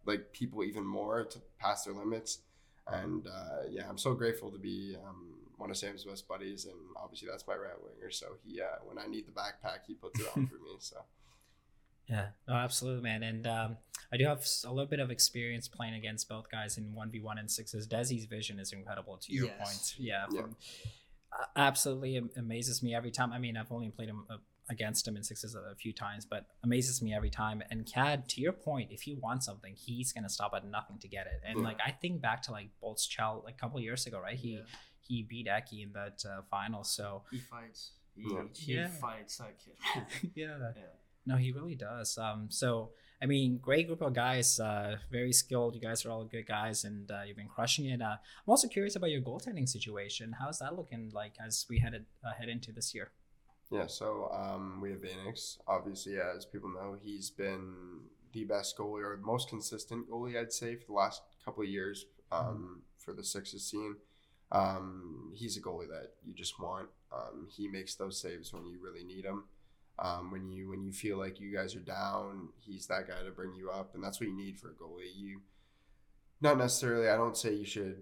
like 0.06 0.32
people 0.32 0.64
even 0.64 0.86
more 0.86 1.26
to 1.26 1.40
pass 1.58 1.84
their 1.84 1.96
limits. 1.96 2.40
And 2.88 3.28
uh, 3.28 3.64
yeah 3.70 3.90
i'm 3.90 3.98
so 3.98 4.14
grateful 4.14 4.52
to 4.52 4.60
be 4.60 4.96
um, 5.08 5.34
one 5.58 5.72
of 5.72 5.78
sam's 5.78 6.06
best 6.06 6.28
buddies. 6.28 6.66
And 6.66 6.78
obviously 6.96 7.28
that's 7.30 7.48
my 7.48 7.56
right 7.56 7.82
winger. 7.84 8.12
So 8.12 8.28
he 8.46 8.62
uh, 8.62 8.78
when 8.86 9.00
i 9.00 9.08
need 9.08 9.26
the 9.26 9.32
backpack 9.32 9.80
he 9.88 9.96
puts 9.96 10.20
it 10.20 10.28
on 10.38 10.46
for 10.52 10.56
me. 10.56 10.76
So 10.78 10.98
Yeah, 12.10 12.30
no, 12.48 12.56
absolutely, 12.56 13.04
man. 13.04 13.22
And 13.24 13.46
um, 13.48 13.78
I 14.12 14.18
do 14.18 14.26
have 14.26 14.44
a 14.66 14.70
little 14.72 14.88
bit 14.90 15.00
of 15.00 15.12
experience 15.12 15.68
playing 15.68 15.94
against 15.94 16.28
both 16.28 16.50
guys 16.50 16.78
in 16.78 16.94
one 16.94 17.12
v 17.12 17.20
one 17.22 17.38
and 17.38 17.50
sixes. 17.50 17.88
Desi's 17.88 18.26
vision 18.26 18.60
is 18.60 18.74
incredible. 18.74 19.18
To 19.18 19.32
your 19.34 19.46
Yes. 19.48 19.58
point, 19.60 19.96
yeah, 20.08 20.26
Yeah. 20.32 20.42
from, 20.42 20.56
uh, 21.32 21.46
absolutely 21.56 22.18
am- 22.18 22.32
amazes 22.36 22.82
me 22.82 22.96
every 22.96 23.12
time. 23.12 23.32
I 23.32 23.38
mean, 23.40 23.56
I've 23.58 23.72
only 23.72 23.90
played 23.92 24.10
him 24.10 24.26
a, 24.30 24.38
against 24.72 25.08
him 25.08 25.16
in 25.18 25.24
sixes 25.24 25.56
a 25.56 25.76
few 25.76 25.94
times, 25.94 26.26
but 26.26 26.48
amazes 26.64 27.02
me 27.02 27.14
every 27.14 27.30
time. 27.30 27.62
And 27.70 27.86
Cad, 27.86 28.28
to 28.30 28.42
your 28.42 28.54
point, 28.54 28.92
if 28.92 29.02
he 29.04 29.14
wants 29.16 29.46
something, 29.46 29.76
he's 29.76 30.12
gonna 30.14 30.30
stop 30.30 30.54
at 30.56 30.66
nothing 30.66 30.98
to 31.00 31.08
get 31.08 31.28
it. 31.28 31.42
And 31.46 31.60
Yeah. 31.60 31.64
like 31.66 31.80
I 31.86 31.92
think 31.92 32.22
back 32.22 32.42
to 32.44 32.52
like 32.52 32.70
Bolt's 32.82 33.06
Chell 33.08 33.42
like 33.46 33.56
a 33.56 33.58
couple 33.58 33.80
years 33.80 34.06
ago, 34.08 34.20
right? 34.20 34.38
He 34.38 34.56
Yeah. 34.56 34.62
he 35.08 35.24
beat 35.24 35.48
Eki 35.48 35.82
in 35.84 35.92
that 35.94 36.24
uh, 36.26 36.42
final. 36.52 36.84
So 36.84 37.24
He 37.32 37.40
fights. 37.40 37.92
He, 38.16 38.24
Yeah. 38.32 38.44
he 38.56 38.74
Yeah. 38.76 38.88
fights 38.90 39.38
that 39.38 39.56
kid. 39.60 39.76
yeah, 40.36 40.72
yeah. 40.76 40.84
No, 41.30 41.38
he 41.38 41.52
really 41.52 41.76
does. 41.76 42.18
Um, 42.18 42.48
so 42.50 42.90
I 43.22 43.26
mean, 43.26 43.60
great 43.62 43.88
group 43.88 44.02
of 44.02 44.14
guys, 44.14 44.60
uh, 44.60 44.96
very 45.12 45.34
skilled. 45.34 45.76
You 45.76 45.82
guys 45.82 46.06
are 46.06 46.12
all 46.12 46.24
good 46.24 46.48
guys, 46.48 46.86
and 46.86 47.12
uh, 47.12 47.22
you've 47.26 47.36
been 47.38 47.50
crushing 47.50 47.86
it. 47.86 48.02
Uh, 48.02 48.16
I'm 48.16 48.50
also 48.50 48.68
curious 48.68 48.96
about 48.96 49.12
your 49.12 49.22
goaltending 49.22 49.68
situation. 49.68 50.36
How's 50.40 50.60
that 50.60 50.76
looking 50.76 51.12
like 51.14 51.34
as 51.46 51.66
we 51.70 51.80
headed 51.80 52.06
uh, 52.26 52.34
head 52.34 52.48
into 52.48 52.72
this 52.72 52.96
year? 52.96 53.12
Yeah, 53.72 53.88
so 53.88 54.32
um, 54.34 54.80
we 54.82 54.92
have 54.92 55.02
Vanix. 55.02 55.58
Obviously, 55.68 56.18
as 56.18 56.46
people 56.46 56.70
know, 56.70 56.98
he's 57.00 57.30
been 57.30 57.74
the 58.34 58.46
best 58.46 58.78
goalie 58.78 59.04
or 59.04 59.18
the 59.18 59.26
most 59.26 59.50
consistent 59.50 60.10
goalie, 60.10 60.40
I'd 60.40 60.54
say, 60.54 60.76
for 60.76 60.86
the 60.88 60.94
last 60.94 61.22
couple 61.44 61.64
of 61.64 61.70
years 61.70 62.06
um, 62.32 62.82
for 62.98 63.14
the 63.14 63.24
Sixers 63.24 63.64
scene. 63.64 63.98
Um, 64.52 65.32
he's 65.36 65.58
a 65.58 65.62
goalie 65.62 65.90
that 65.90 66.14
you 66.26 66.34
just 66.34 66.60
want. 66.60 66.88
Um, 67.12 67.48
he 67.52 67.68
makes 67.68 67.96
those 67.96 68.20
saves 68.20 68.54
when 68.54 68.66
you 68.66 68.80
really 68.82 69.04
need 69.04 69.26
him. 69.26 69.44
Um, 70.02 70.32
when 70.32 70.50
you 70.50 70.70
when 70.70 70.84
you 70.84 70.94
feel 70.94 71.18
like 71.18 71.40
you 71.40 71.54
guys 71.54 71.76
are 71.76 71.82
down, 71.82 72.50
he's 72.58 72.88
that 72.88 73.08
guy 73.08 73.22
to 73.24 73.32
bring 73.32 73.54
you 73.54 73.70
up, 73.70 73.96
and 73.96 74.04
that's 74.04 74.20
what 74.20 74.30
you 74.30 74.36
need 74.36 74.58
for 74.58 74.70
a 74.70 74.74
goalie. 74.74 75.14
You 75.16 75.42
not 76.42 76.58
necessarily. 76.58 77.10
I 77.10 77.18
don't 77.18 77.36
say 77.36 77.54
you 77.54 77.66
should 77.66 77.98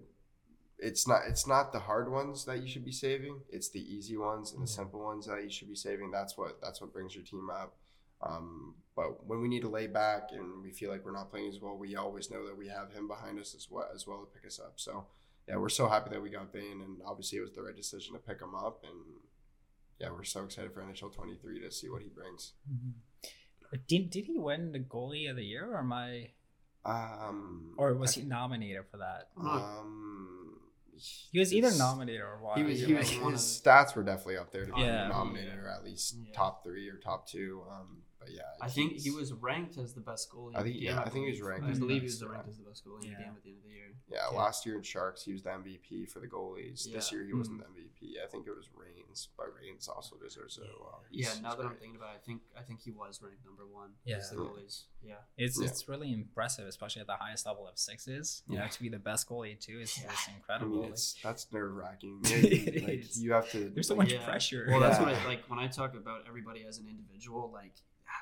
it's 0.78 1.08
not 1.08 1.22
it's 1.28 1.46
not 1.46 1.72
the 1.72 1.80
hard 1.80 2.10
ones 2.10 2.44
that 2.44 2.62
you 2.62 2.68
should 2.68 2.84
be 2.84 2.92
saving 2.92 3.40
it's 3.50 3.68
the 3.70 3.80
easy 3.80 4.16
ones 4.16 4.52
and 4.52 4.62
the 4.62 4.66
simple 4.66 5.00
ones 5.00 5.26
that 5.26 5.42
you 5.42 5.50
should 5.50 5.68
be 5.68 5.74
saving 5.74 6.10
that's 6.10 6.38
what 6.38 6.60
that's 6.62 6.80
what 6.80 6.92
brings 6.92 7.14
your 7.14 7.24
team 7.24 7.50
up 7.50 7.74
um, 8.20 8.74
but 8.96 9.26
when 9.26 9.40
we 9.40 9.48
need 9.48 9.62
to 9.62 9.68
lay 9.68 9.86
back 9.86 10.30
and 10.32 10.62
we 10.62 10.72
feel 10.72 10.90
like 10.90 11.04
we're 11.04 11.12
not 11.12 11.30
playing 11.30 11.48
as 11.48 11.60
well 11.60 11.76
we 11.76 11.96
always 11.96 12.30
know 12.30 12.46
that 12.46 12.56
we 12.56 12.68
have 12.68 12.92
him 12.92 13.08
behind 13.08 13.38
us 13.38 13.54
as 13.56 13.68
well 13.70 13.88
as 13.94 14.06
well 14.06 14.20
to 14.20 14.26
pick 14.26 14.46
us 14.46 14.60
up 14.60 14.74
so 14.76 15.06
yeah 15.48 15.56
we're 15.56 15.68
so 15.68 15.88
happy 15.88 16.10
that 16.10 16.22
we 16.22 16.30
got 16.30 16.52
Vane 16.52 16.80
and 16.84 16.98
obviously 17.04 17.38
it 17.38 17.42
was 17.42 17.52
the 17.52 17.62
right 17.62 17.76
decision 17.76 18.14
to 18.14 18.20
pick 18.20 18.40
him 18.40 18.54
up 18.54 18.84
and 18.84 19.02
yeah 20.00 20.10
we're 20.10 20.24
so 20.24 20.44
excited 20.44 20.72
for 20.72 20.80
NHL 20.82 21.12
23 21.14 21.60
to 21.60 21.70
see 21.70 21.88
what 21.88 22.02
he 22.02 22.08
brings 22.08 22.52
Did, 23.86 24.10
did 24.10 24.24
he 24.26 24.38
win 24.38 24.72
the 24.72 24.78
goalie 24.80 25.28
of 25.30 25.36
the 25.36 25.44
year, 25.44 25.70
or 25.72 25.78
am 25.78 25.92
I, 25.92 26.30
um 26.84 27.74
or 27.76 27.94
was 27.94 28.16
I- 28.16 28.20
he 28.22 28.26
nominated 28.26 28.84
for 28.90 28.96
that? 28.98 29.28
um 29.36 30.60
He 31.32 31.38
was 31.38 31.52
either 31.52 31.70
nominated 31.76 32.22
or 32.22 32.38
what? 32.42 32.58
He 32.58 32.64
was, 32.64 32.80
he 32.80 32.94
was, 32.94 33.08
his 33.10 33.60
stats 33.62 33.94
were 33.94 34.02
definitely 34.02 34.38
up 34.38 34.50
there 34.52 34.66
to 34.66 34.72
be 34.72 34.80
Yeah. 34.80 35.08
nominated 35.08 35.58
or 35.58 35.68
at 35.68 35.84
least 35.84 36.16
Yeah. 36.18 36.32
top 36.34 36.64
three 36.64 36.88
or 36.88 36.96
top 36.96 37.28
two. 37.28 37.62
Um, 37.70 38.02
but 38.18 38.30
yeah, 38.30 38.42
I 38.60 38.68
think 38.68 38.94
he 38.98 39.10
was 39.10 39.32
ranked 39.32 39.78
as 39.78 39.94
the 39.94 40.00
best 40.00 40.30
goalie. 40.30 40.54
I 40.56 40.60
in 40.60 40.64
the 40.66 40.70
think- 40.72 40.82
game, 40.82 40.94
yeah, 40.94 41.00
I 41.00 41.08
think 41.08 41.24
he 41.26 41.30
was 41.30 41.40
ranked 41.42 41.66
I 41.66 41.70
as 41.70 41.78
the 41.78 41.86
believe 41.86 42.02
he 42.02 42.08
best, 42.08 42.20
was 42.22 42.28
yeah. 42.28 42.34
ranked 42.34 42.48
as 42.48 42.56
the 42.58 42.64
best 42.64 42.84
goalie 42.84 43.04
in 43.04 43.10
Yeah. 43.10 43.16
the 43.18 43.22
game 43.24 43.34
at 43.36 43.42
the 43.42 43.50
end 43.50 43.58
of 43.58 43.64
the 43.64 43.70
year. 43.70 43.84
Yeah, 44.10 44.18
Yeah. 44.32 44.38
last 44.38 44.64
year 44.66 44.76
in 44.76 44.82
Sharks, 44.82 45.22
he 45.24 45.32
was 45.32 45.42
the 45.42 45.50
MVP 45.50 46.06
for 46.06 46.20
the 46.20 46.26
goalies. 46.28 46.90
This 46.90 47.12
year, 47.12 47.24
he 47.24 47.32
wasn't 47.34 47.58
Mm. 47.60 47.74
the 47.74 47.80
MVP. 47.82 48.18
I 48.22 48.26
think 48.26 48.46
it 48.46 48.56
was 48.56 48.68
Reigns, 48.74 49.28
but 49.36 49.52
Reigns 49.54 49.88
also 49.88 50.16
deserves 50.16 50.56
it. 50.58 50.64
Well, 50.80 51.04
Yeah, 51.10 51.34
now 51.42 51.54
that 51.54 51.66
I'm 51.66 51.76
thinking 51.76 51.96
about 51.96 52.14
it, 52.14 52.18
I 52.22 52.24
think 52.24 52.42
I 52.56 52.62
think 52.62 52.80
he 52.80 52.90
was 52.90 53.20
ranked 53.22 53.44
number 53.44 53.66
one. 53.66 53.94
Yeah. 54.04 54.16
as 54.16 54.30
the 54.30 54.36
goalies. 54.36 54.84
Yeah. 55.02 55.16
It's 55.36 55.60
Yeah. 55.60 55.66
it's 55.68 55.88
really 55.88 56.12
impressive, 56.12 56.66
especially 56.66 57.00
at 57.00 57.06
the 57.06 57.16
highest 57.16 57.44
level 57.46 57.66
of 57.68 57.78
sixes. 57.78 58.42
You 58.48 58.58
know, 58.58 58.66
to 58.68 58.80
be 58.80 58.88
the 58.88 58.98
best 58.98 59.28
goalie 59.28 59.58
too 59.60 59.80
is, 59.80 59.96
Yeah. 59.98 60.12
is 60.12 60.18
I 60.28 60.32
incredible. 60.32 60.70
mean, 60.72 60.80
Like, 60.82 60.90
it's 60.92 61.14
that's 61.22 61.52
nerve 61.52 61.72
wracking. 61.74 62.20
It 62.24 62.82
like, 62.84 63.16
you 63.16 63.32
have 63.32 63.50
to. 63.50 63.68
There's 63.70 63.88
so 63.88 63.94
much 63.96 64.14
pressure. 64.24 64.66
Well, 64.68 64.80
that's 64.80 64.98
Yeah. 64.98 65.04
what 65.06 65.14
I 65.14 65.24
like 65.26 65.48
when 65.50 65.58
I 65.58 65.68
talk 65.68 65.94
about 65.94 66.26
everybody 66.26 66.64
as 66.64 66.78
an 66.78 66.88
individual, 66.88 67.50
like 67.50 67.74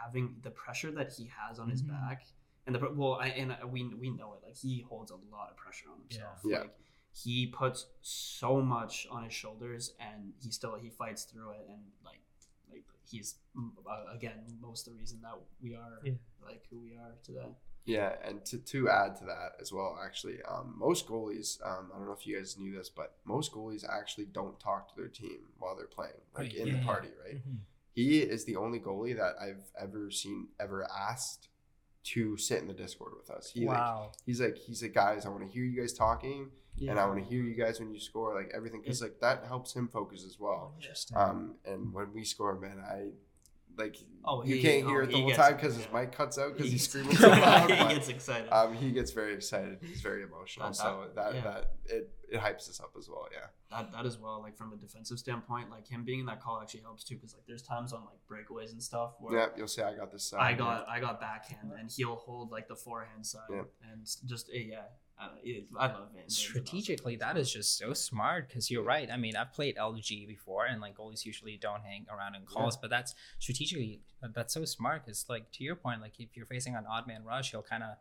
having 0.02 0.36
the 0.42 0.50
pressure 0.50 0.90
that 0.92 1.12
he 1.12 1.30
has 1.38 1.58
on 1.58 1.68
his 1.70 1.82
Mhm. 1.82 1.88
back, 1.88 2.26
and 2.66 2.74
the 2.74 2.80
well, 2.94 3.14
I, 3.14 3.28
and 3.28 3.56
we 3.72 3.84
we 3.94 4.10
know 4.10 4.34
it. 4.34 4.42
Like 4.44 4.56
he 4.56 4.80
holds 4.82 5.10
a 5.10 5.16
lot 5.30 5.50
of 5.50 5.56
pressure 5.56 5.88
on 5.90 5.98
himself. 6.00 6.40
Yeah. 6.44 6.50
Yeah. 6.52 6.60
Like 6.62 6.76
he 7.12 7.46
puts 7.46 7.86
so 8.02 8.60
much 8.60 9.06
on 9.10 9.24
his 9.24 9.32
shoulders, 9.32 9.94
and 9.98 10.32
he 10.42 10.50
still 10.50 10.74
he 10.76 10.90
fights 10.90 11.24
through 11.24 11.50
it, 11.52 11.66
and 11.68 11.82
like 12.04 12.20
like 12.70 12.84
he's 13.10 13.36
uh, 13.56 14.04
again 14.14 14.44
most 14.60 14.86
of 14.86 14.92
the 14.92 14.98
reason 14.98 15.20
that 15.22 15.34
we 15.62 15.74
are 15.74 16.00
Yeah. 16.04 16.14
like 16.44 16.62
who 16.70 16.78
we 16.80 16.96
are 16.96 17.14
today. 17.22 17.54
Yeah, 17.84 18.16
and 18.24 18.44
to, 18.46 18.58
to 18.58 18.88
add 18.90 19.14
to 19.18 19.24
that 19.26 19.52
as 19.60 19.72
well, 19.72 19.96
actually, 20.04 20.42
um, 20.42 20.74
most 20.76 21.06
goalies, 21.06 21.64
um, 21.64 21.92
I 21.94 21.98
don't 21.98 22.06
know 22.06 22.12
if 22.20 22.26
you 22.26 22.36
guys 22.36 22.58
knew 22.58 22.74
this, 22.76 22.90
but 22.90 23.16
most 23.24 23.52
goalies 23.52 23.88
actually 23.88 24.24
don't 24.24 24.58
talk 24.58 24.88
to 24.88 24.96
their 25.00 25.06
team 25.08 25.38
while 25.60 25.76
they're 25.76 25.86
playing, 25.86 26.20
like 26.34 26.46
Right, 26.48 26.54
in 26.56 26.66
yeah. 26.66 26.78
the 26.80 26.84
party, 26.84 27.10
right? 27.24 27.36
Mhm. 27.36 27.58
He 27.96 28.18
is 28.20 28.44
the 28.44 28.56
only 28.56 28.78
goalie 28.78 29.16
that 29.16 29.34
I've 29.40 29.64
ever 29.80 30.10
seen 30.10 30.48
ever 30.60 30.86
asked 31.10 31.48
to 32.12 32.36
sit 32.36 32.60
in 32.60 32.68
the 32.68 32.74
Discord 32.74 33.12
with 33.16 33.30
us. 33.30 33.50
He 33.52 33.66
like 33.66 34.12
he's 34.26 34.40
like 34.40 34.56
he's 34.58 34.82
like 34.82 34.92
guys, 34.94 35.24
I 35.26 35.30
want 35.30 35.42
to 35.46 35.48
hear 35.52 35.64
you 35.64 35.80
guys 35.80 35.92
talking, 35.94 36.50
and 36.78 37.00
I 37.00 37.06
want 37.06 37.18
to 37.24 37.28
hear 37.28 37.42
you 37.42 37.54
guys 37.54 37.80
when 37.80 37.90
you 37.92 37.98
score, 37.98 38.34
like 38.34 38.52
everything, 38.54 38.82
because 38.82 39.00
like 39.02 39.18
that 39.22 39.44
helps 39.48 39.72
him 39.74 39.88
focus 39.88 40.24
as 40.26 40.36
well. 40.38 40.74
Interesting. 40.78 41.16
Um, 41.16 41.54
and 41.64 41.92
when 41.94 42.12
we 42.14 42.22
score, 42.22 42.54
man, 42.60 42.78
I 42.86 43.12
like 43.78 43.96
Oh, 44.24 44.42
you 44.44 44.56
he- 44.56 44.62
can't 44.62 44.84
oh, 44.84 44.88
hear 44.88 45.02
it 45.02 45.06
the 45.10 45.16
he 45.16 45.22
whole 45.22 45.32
time 45.32 45.54
because 45.56 45.76
his 45.76 45.86
mic 45.92 46.12
cuts 46.12 46.38
out 46.38 46.52
because 46.52 46.66
He- 46.66 46.72
he's 46.72 46.88
screaming 46.88 47.16
so 47.16 47.28
loud. 47.28 47.70
he 47.70 47.76
but- 47.76 47.88
gets 47.90 48.08
excited. 48.08 48.48
um, 48.52 48.74
he 48.74 48.90
gets 48.92 49.10
very 49.12 49.34
excited. 49.34 49.78
He's 49.80 50.00
very 50.02 50.22
emotional. 50.22 50.68
That- 50.68 50.76
so 50.76 51.06
that 51.14 51.34
yeah. 51.34 51.40
that 51.42 51.70
it, 51.86 52.10
it 52.30 52.40
hypes 52.40 52.68
us 52.68 52.80
up 52.80 52.92
as 52.98 53.08
well. 53.08 53.26
Yeah. 53.32 53.46
that 53.70 53.92
that 53.92 54.06
as 54.06 54.18
well 54.18 54.40
like 54.42 54.56
from 54.56 54.72
a 54.72 54.76
defensive 54.76 55.18
standpoint 55.18 55.70
like 55.70 55.86
him 55.86 56.04
being 56.04 56.20
in 56.20 56.26
that 56.26 56.40
call 56.40 56.60
actually 56.60 56.80
helps 56.80 57.04
too 57.04 57.14
because 57.16 57.34
like 57.34 57.44
there's 57.46 57.62
times 57.62 57.92
on 57.92 58.02
like 58.04 58.18
breakaways 58.30 58.72
and 58.72 58.82
stuff 58.82 59.14
where 59.20 59.38
Yeah. 59.38 59.46
You'll 59.56 59.68
say 59.68 59.82
I 59.82 59.94
got 59.94 60.12
this. 60.12 60.24
Side. 60.24 60.40
i 60.40 60.52
got 60.54 60.88
i 60.88 60.98
got 61.00 61.20
backhand 61.20 61.72
and 61.78 61.90
he'll 61.90 62.16
hold 62.16 62.50
like 62.50 62.66
the 62.68 62.76
forehand 62.76 63.24
side 63.26 63.40
Yeah. 63.50 63.62
and 63.92 64.06
just 64.26 64.50
eh, 64.52 64.64
yeah 64.70 64.82
I, 65.18 65.30
I 65.78 65.86
love 65.86 66.08
it 66.14 66.30
Strategically, 66.30 67.16
that 67.16 67.38
is 67.38 67.50
just 67.50 67.78
so 67.78 67.94
smart 67.94 68.48
because 68.48 68.70
you're 68.70 68.82
right. 68.82 69.08
I 69.10 69.16
mean, 69.16 69.34
I've 69.34 69.50
played 69.54 69.76
LG 69.76 70.28
before, 70.28 70.66
and 70.66 70.78
like 70.78 70.94
goalies 70.94 71.24
usually 71.24 71.56
don't 71.56 71.80
hang 71.82 72.04
around 72.14 72.34
in 72.34 72.42
calls, 72.42 72.76
but 72.76 72.90
that's 72.90 73.14
strategically 73.38 74.02
that's 74.34 74.52
so 74.52 74.66
smart. 74.66 75.06
Because 75.06 75.24
like 75.30 75.50
to 75.52 75.64
your 75.64 75.74
point, 75.74 76.02
like 76.02 76.20
if 76.20 76.36
you're 76.36 76.44
facing 76.44 76.74
an 76.74 76.84
odd 76.86 77.06
man 77.06 77.24
rush, 77.24 77.50
he'll 77.52 77.62
kind 77.62 77.82
of 77.82 77.96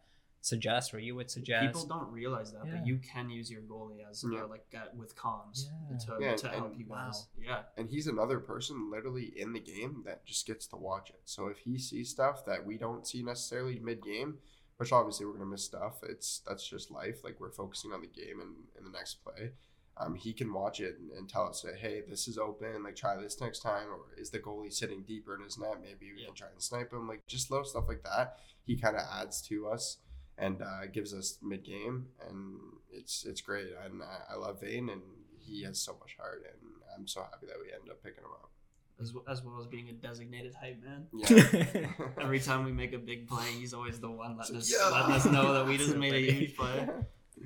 suggest, 0.45 0.93
or 0.93 0.99
you 0.99 1.15
would 1.15 1.29
suggest. 1.31 1.65
people 1.65 1.85
don't 1.87 2.11
realize 2.11 2.51
that 2.53 2.65
Yeah. 2.65 2.75
but 2.77 2.85
you 2.87 2.97
can 2.99 3.29
use 3.29 3.49
your 3.49 3.61
goalie 3.63 4.07
as 4.09 4.23
Yeah. 4.31 4.43
uh, 4.43 4.47
like 4.47 4.67
uh, 4.77 4.85
with 4.95 5.15
comms 5.15 5.65
Yeah. 5.89 5.97
to, 5.97 6.17
Yeah, 6.21 6.35
to 6.35 6.49
help 6.49 6.71
and- 6.71 6.79
you 6.79 6.85
guys 6.85 7.27
wow. 7.37 7.43
yeah 7.49 7.63
and 7.77 7.89
he's 7.89 8.07
another 8.07 8.39
person 8.39 8.89
literally 8.91 9.33
in 9.39 9.53
the 9.53 9.59
game 9.59 10.03
that 10.05 10.25
just 10.25 10.45
gets 10.45 10.67
to 10.67 10.75
watch 10.75 11.09
it. 11.09 11.21
So 11.25 11.47
if 11.47 11.57
he 11.59 11.77
sees 11.77 12.09
stuff 12.09 12.45
that 12.45 12.65
we 12.65 12.77
don't 12.77 13.07
see 13.07 13.23
necessarily 13.23 13.79
mid 13.79 14.03
game, 14.03 14.37
which 14.77 14.91
obviously 14.91 15.25
we're 15.25 15.33
gonna 15.33 15.45
miss 15.45 15.63
stuff, 15.63 16.03
it's 16.03 16.39
that's 16.47 16.67
just 16.67 16.91
life. 16.91 17.23
Like 17.23 17.39
we're 17.39 17.51
focusing 17.51 17.91
on 17.93 18.01
the 18.01 18.07
game 18.07 18.39
and 18.39 18.55
in 18.77 18.83
the 18.83 18.91
next 18.91 19.15
play. 19.23 19.53
Um, 19.97 20.13
he 20.15 20.33
can 20.33 20.51
watch 20.51 20.81
it 20.81 20.99
and, 20.99 21.09
and 21.11 21.29
tell 21.29 21.47
us, 21.47 21.61
say, 21.61 21.73
hey, 21.77 22.01
this 22.05 22.27
is 22.27 22.37
open. 22.37 22.83
Like 22.83 22.97
try 22.97 23.15
this 23.15 23.39
next 23.39 23.59
time, 23.59 23.87
or 23.89 24.01
is 24.17 24.29
the 24.29 24.39
goalie 24.39 24.73
sitting 24.73 25.03
deeper 25.03 25.33
in 25.35 25.41
his 25.41 25.57
net? 25.57 25.79
Maybe 25.81 26.11
we 26.13 26.19
Yeah. 26.19 26.25
can 26.27 26.35
try 26.35 26.49
and 26.49 26.61
snipe 26.61 26.91
him. 26.91 27.07
Like 27.07 27.25
just 27.27 27.49
little 27.49 27.63
stuff 27.65 27.85
like 27.87 28.03
that. 28.03 28.37
He 28.65 28.75
kind 28.75 28.97
of 28.97 29.03
adds 29.09 29.41
to 29.43 29.67
us 29.69 29.99
and 30.37 30.61
uh, 30.61 30.85
gives 30.91 31.13
us 31.13 31.37
mid 31.41 31.63
game, 31.63 32.07
and 32.29 32.57
it's 32.91 33.25
it's 33.25 33.41
great. 33.41 33.67
And 33.85 34.01
I, 34.03 34.33
I 34.33 34.35
love 34.37 34.61
Vane, 34.61 34.89
and 34.89 35.01
he 35.39 35.63
has 35.63 35.79
so 35.79 35.95
much 35.99 36.15
heart, 36.19 36.43
and 36.51 36.71
I'm 36.97 37.07
so 37.07 37.21
happy 37.21 37.45
that 37.47 37.55
we 37.61 37.71
ended 37.73 37.89
up 37.91 38.01
picking 38.03 38.23
him 38.23 38.31
up. 38.31 38.49
as, 39.01 39.09
w- 39.11 39.25
as 39.29 39.43
well 39.43 39.59
as 39.59 39.67
being 39.67 39.89
a 39.89 39.93
designated 39.93 40.53
hype 40.55 40.81
man 40.83 41.07
Yeah. 41.13 41.87
every 42.21 42.39
time 42.39 42.63
we 42.65 42.71
make 42.71 42.93
a 42.93 42.97
big 42.97 43.27
play 43.27 43.47
he's 43.59 43.73
always 43.73 43.99
the 43.99 44.09
one 44.09 44.37
letting 44.37 44.55
us, 44.55 44.71
Yeah. 44.71 44.87
letting 44.89 45.13
us 45.15 45.25
know 45.25 45.53
that 45.53 45.65
we 45.67 45.75
just 45.83 45.97
made 45.97 46.13
a 46.13 46.31
huge 46.31 46.55
play 46.55 46.87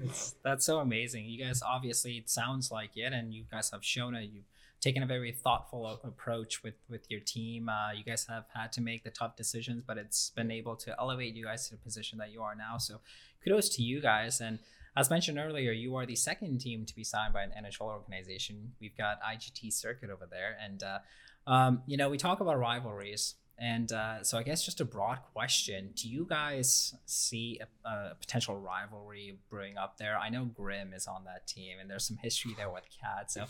It's, 0.03 0.35
that's 0.43 0.63
so 0.65 0.77
amazing. 0.79 1.25
You 1.25 1.43
guys 1.43 1.61
obviously 1.63 2.13
it 2.17 2.29
sounds 2.29 2.69
like 2.71 2.91
it, 2.95 3.11
and 3.13 3.33
you 3.33 3.43
guys 3.51 3.71
have 3.71 3.83
shown 3.83 4.13
it. 4.15 4.29
You've 4.31 4.45
taken 4.81 5.03
a 5.03 5.05
very 5.05 5.31
thoughtful 5.31 5.99
approach 6.03 6.63
with 6.63 6.75
with 6.89 7.09
your 7.09 7.19
team. 7.19 7.69
Uh, 7.69 7.91
you 7.91 8.03
guys 8.03 8.25
have 8.29 8.45
had 8.53 8.71
to 8.73 8.81
make 8.81 9.03
the 9.03 9.09
tough 9.09 9.35
decisions, 9.35 9.83
but 9.85 9.97
it's 9.97 10.31
been 10.31 10.51
able 10.51 10.75
to 10.77 10.95
elevate 10.99 11.35
you 11.35 11.45
guys 11.45 11.67
to 11.69 11.75
the 11.75 11.81
position 11.81 12.17
that 12.19 12.31
you 12.31 12.41
are 12.41 12.55
now. 12.55 12.77
So 12.77 13.01
kudos 13.43 13.69
to 13.75 13.83
you 13.83 14.01
guys. 14.01 14.41
And 14.41 14.59
as 14.95 15.09
mentioned 15.09 15.37
earlier, 15.37 15.71
you 15.71 15.95
are 15.95 16.05
the 16.05 16.15
second 16.15 16.59
team 16.59 16.85
to 16.85 16.95
be 16.95 17.03
signed 17.03 17.33
by 17.33 17.43
an 17.43 17.51
NHL 17.51 17.87
organization. 17.87 18.73
We've 18.79 18.97
got 18.97 19.21
IGT 19.21 19.71
Circuit 19.73 20.09
over 20.09 20.27
there, 20.29 20.57
and 20.63 20.83
uh, 20.83 20.99
um, 21.47 21.83
you 21.85 21.97
know 21.97 22.09
we 22.09 22.17
talk 22.17 22.39
about 22.39 22.57
rivalries. 22.57 23.35
And 23.61 23.91
uh, 23.91 24.23
so, 24.23 24.37
I 24.37 24.43
guess 24.43 24.63
just 24.63 24.79
a 24.79 24.85
broad 24.85 25.19
question: 25.33 25.89
Do 25.93 26.07
you 26.07 26.25
guys 26.29 26.95
see 27.05 27.59
a, 27.61 27.89
a 27.89 28.15
potential 28.15 28.57
rivalry 28.57 29.37
brewing 29.49 29.77
up 29.77 29.97
there? 29.97 30.17
I 30.17 30.29
know 30.29 30.45
Grim 30.45 30.93
is 30.93 31.07
on 31.07 31.25
that 31.25 31.45
team, 31.45 31.77
and 31.79 31.89
there's 31.89 32.05
some 32.05 32.17
history 32.17 32.53
there 32.55 32.69
with 32.69 32.85
Cat. 33.01 33.29
So, 33.29 33.45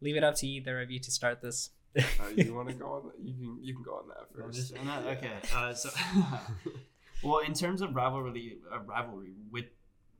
leave 0.00 0.16
it 0.16 0.24
up 0.24 0.34
to 0.36 0.46
either 0.46 0.80
of 0.80 0.90
you 0.90 0.98
to 1.00 1.10
start 1.10 1.40
this. 1.40 1.70
Uh, 1.96 2.02
you 2.36 2.54
want 2.54 2.68
to 2.68 2.74
go 2.74 2.86
on? 2.86 3.10
You 3.22 3.34
can. 3.34 3.58
You 3.62 3.74
can 3.74 3.82
go 3.82 3.92
on 3.92 4.08
that 4.08 4.32
first. 4.34 4.56
just 4.56 4.76
on 4.76 4.86
that? 4.86 5.04
Yeah. 5.04 5.10
Okay. 5.12 5.32
Uh, 5.54 5.74
so, 5.74 5.90
well, 7.22 7.38
in 7.38 7.54
terms 7.54 7.82
of 7.82 7.94
rivalry, 7.94 8.58
uh, 8.72 8.80
rivalry 8.80 9.34
with 9.50 9.66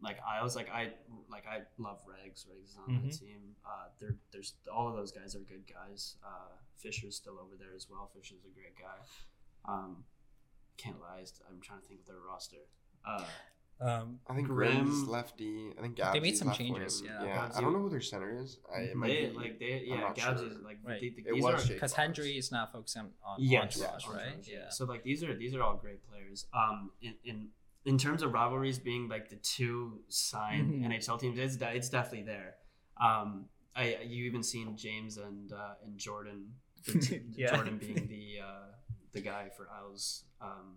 like 0.03 0.19
I 0.27 0.43
was 0.43 0.57
like 0.57 0.69
I 0.71 0.91
like 1.31 1.45
I 1.47 1.61
love 1.79 1.99
Regs. 2.07 2.47
Regs 2.47 2.71
is 2.71 2.77
on 2.77 2.95
mm-hmm. 2.95 3.09
the 3.09 3.15
team. 3.15 3.41
Uh, 3.65 3.89
there 4.01 4.17
there's 4.33 4.55
all 4.73 4.89
of 4.89 4.97
those 4.97 5.13
guys 5.13 5.35
are 5.35 5.41
good 5.41 5.65
guys. 5.73 6.17
Uh, 6.25 6.57
Fisher's 6.77 7.17
still 7.17 7.35
over 7.35 7.57
there 7.59 7.77
as 7.77 7.87
well. 7.91 8.11
Fisher's 8.15 8.45
a 8.45 8.55
great 8.55 8.75
guy. 8.77 9.71
Um, 9.71 10.05
can't 10.77 11.01
lie. 11.01 11.25
I'm 11.49 11.61
trying 11.61 11.81
to 11.81 11.87
think 11.87 12.01
of 12.01 12.07
their 12.07 12.21
roster. 12.27 12.57
Uh, 13.07 13.25
um, 13.81 14.19
I 14.29 14.35
think 14.35 14.49
Grimm's 14.49 15.09
lefty. 15.09 15.73
I 15.79 15.81
think 15.81 15.97
Gabs. 15.97 16.13
They 16.13 16.21
made 16.21 16.37
some 16.37 16.53
changes. 16.53 17.01
Wing. 17.01 17.11
Yeah, 17.13 17.25
yeah. 17.25 17.49
I 17.55 17.61
don't 17.61 17.73
know 17.73 17.79
who 17.79 17.89
their 17.89 18.01
center 18.01 18.39
is. 18.39 18.59
I, 18.75 18.81
it 18.81 18.97
might 18.97 19.09
they, 19.09 19.27
be, 19.27 19.37
like 19.37 19.59
they, 19.59 19.85
yeah, 19.87 20.13
Gabs 20.15 20.41
sure. 20.41 20.51
is 20.51 20.57
like 20.63 20.79
right. 20.85 21.01
They, 21.01 21.09
they, 21.09 21.31
it 21.31 21.43
was 21.43 21.67
because 21.67 21.95
Hendry 21.95 22.37
is 22.37 22.53
not 22.53 22.73
focusing 22.73 23.09
on 23.25 23.37
yes, 23.39 23.81
entourage, 23.81 24.05
yeah, 24.07 24.17
right? 24.17 24.49
Yeah. 24.49 24.69
So 24.69 24.85
like 24.85 25.03
these 25.03 25.25
are 25.25 25.35
these 25.35 25.55
are 25.55 25.63
all 25.63 25.77
great 25.77 26.07
players. 26.09 26.47
Um, 26.53 26.91
in 27.01 27.15
in 27.25 27.49
in 27.87 27.97
terms 27.97 28.23
of 28.23 28.35
rivalries 28.35 28.79
being 28.79 29.09
like 29.09 29.31
the 29.31 29.37
two 29.37 30.01
signed 30.09 30.75
mm-hmm. 30.75 30.93
NHL 30.93 31.19
teams, 31.19 31.39
it's 31.39 31.57
it's 31.59 31.89
definitely 31.89 32.27
there. 32.27 32.57
Um, 33.01 33.47
I 33.75 33.99
you 34.05 34.27
even 34.27 34.43
seen 34.43 34.77
James 34.77 35.17
and 35.17 35.53
uh, 35.53 35.75
and 35.85 35.97
Jordan, 35.99 36.49
yeah. 37.35 37.55
Jordan 37.55 37.79
being 37.79 38.09
the 38.09 38.45
uh, 38.45 38.67
the 39.13 39.23
guy 39.23 39.49
for 39.57 39.69
Isles. 39.71 40.25
Um, 40.43 40.77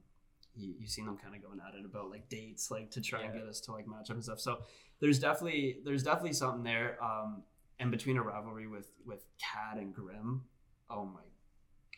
you, 0.55 0.73
you've 0.79 0.89
seen 0.89 1.05
them 1.05 1.17
kind 1.17 1.35
of 1.35 1.41
going 1.41 1.59
at 1.59 1.75
it 1.75 1.85
about 1.85 2.09
like 2.09 2.29
dates, 2.29 2.71
like 2.71 2.91
to 2.91 3.01
try 3.01 3.19
yeah. 3.19 3.25
and 3.25 3.33
get 3.35 3.43
us 3.43 3.59
to 3.61 3.71
like 3.71 3.87
match 3.87 4.09
up 4.09 4.15
and 4.15 4.23
stuff. 4.23 4.39
So 4.39 4.59
there's 4.99 5.19
definitely 5.19 5.77
there's 5.83 6.03
definitely 6.03 6.33
something 6.33 6.63
there. 6.63 6.97
Um, 7.03 7.43
and 7.79 7.91
between 7.91 8.17
a 8.17 8.23
rivalry 8.23 8.67
with 8.67 8.91
with 9.05 9.25
Cad 9.39 9.77
and 9.77 9.93
Grim, 9.93 10.43
oh 10.89 11.05
my 11.05 11.21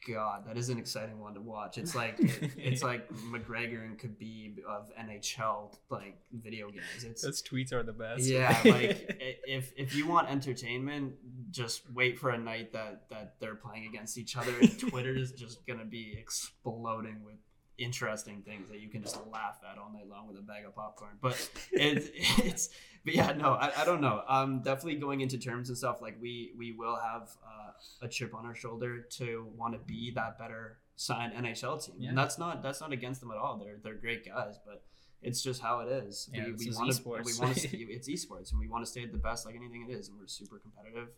god, 0.07 0.45
that 0.47 0.57
is 0.57 0.69
an 0.69 0.77
exciting 0.77 1.19
one 1.19 1.33
to 1.33 1.41
watch. 1.41 1.77
It's 1.77 1.95
like 1.95 2.15
it's 2.19 2.83
like 2.83 3.09
McGregor 3.09 3.83
and 3.83 3.97
Khabib 3.97 4.63
of 4.67 4.91
NHL 4.99 5.75
like 5.89 6.17
video 6.31 6.69
games. 6.69 7.03
It's 7.03 7.23
those 7.23 7.41
tweets 7.41 7.73
are 7.73 7.83
the 7.83 7.93
best. 7.93 8.23
Yeah, 8.23 8.57
like 8.65 9.15
if 9.47 9.73
if 9.75 9.95
you 9.95 10.07
want 10.07 10.29
entertainment, 10.29 11.13
just 11.51 11.83
wait 11.93 12.19
for 12.19 12.29
a 12.29 12.37
night 12.37 12.73
that 12.73 13.03
that 13.09 13.35
they're 13.39 13.55
playing 13.55 13.87
against 13.87 14.17
each 14.17 14.37
other. 14.37 14.53
And 14.59 14.79
Twitter 14.89 15.15
is 15.15 15.31
just 15.31 15.65
gonna 15.65 15.85
be 15.85 16.15
exploding 16.17 17.23
with 17.23 17.37
interesting 17.77 18.41
things 18.41 18.69
that 18.69 18.79
you 18.79 18.89
can 18.89 19.01
just 19.01 19.19
laugh 19.31 19.59
at 19.69 19.77
all 19.77 19.91
night 19.91 20.07
long 20.09 20.27
with 20.27 20.37
a 20.37 20.41
bag 20.41 20.65
of 20.65 20.75
popcorn. 20.75 21.17
But 21.21 21.49
it's 21.71 22.09
it's 22.39 22.69
but 23.03 23.13
yeah, 23.13 23.33
no, 23.33 23.53
I, 23.53 23.71
I 23.81 23.85
don't 23.85 24.01
know. 24.01 24.23
Um, 24.27 24.61
definitely 24.61 24.95
going 24.95 25.21
into 25.21 25.37
terms 25.37 25.69
and 25.69 25.77
stuff 25.77 26.01
like 26.01 26.17
we 26.19 26.53
we 26.57 26.71
will 26.71 26.95
have 26.95 27.29
uh, 27.45 27.71
a 28.01 28.07
chip 28.07 28.33
on 28.33 28.45
our 28.45 28.55
shoulder 28.55 29.01
to 29.17 29.47
want 29.55 29.73
to 29.73 29.79
be 29.79 30.11
that 30.15 30.39
better 30.39 30.77
signed 30.95 31.33
NHL 31.33 31.85
team, 31.85 31.95
yeah. 31.99 32.09
and 32.09 32.17
that's 32.17 32.37
not 32.37 32.63
that's 32.63 32.81
not 32.81 32.91
against 32.91 33.21
them 33.21 33.31
at 33.31 33.37
all. 33.37 33.57
They're 33.57 33.77
they're 33.83 33.95
great 33.95 34.25
guys, 34.25 34.59
but 34.65 34.83
it's 35.21 35.41
just 35.41 35.61
how 35.61 35.81
it 35.81 35.91
is. 35.91 36.29
Yeah, 36.33 36.45
we, 36.45 36.53
we 36.53 36.71
want 36.71 36.91
to 36.91 37.09
we 37.09 37.33
want 37.39 37.57
to 37.57 37.77
it's 37.93 38.09
esports, 38.09 38.51
and 38.51 38.59
we 38.59 38.67
want 38.67 38.83
to 38.83 38.89
stay 38.89 39.03
at 39.03 39.11
the 39.11 39.17
best 39.17 39.45
like 39.45 39.55
anything 39.55 39.85
it 39.87 39.93
is, 39.93 40.09
and 40.09 40.17
we're 40.17 40.27
super 40.27 40.59
competitive. 40.59 41.09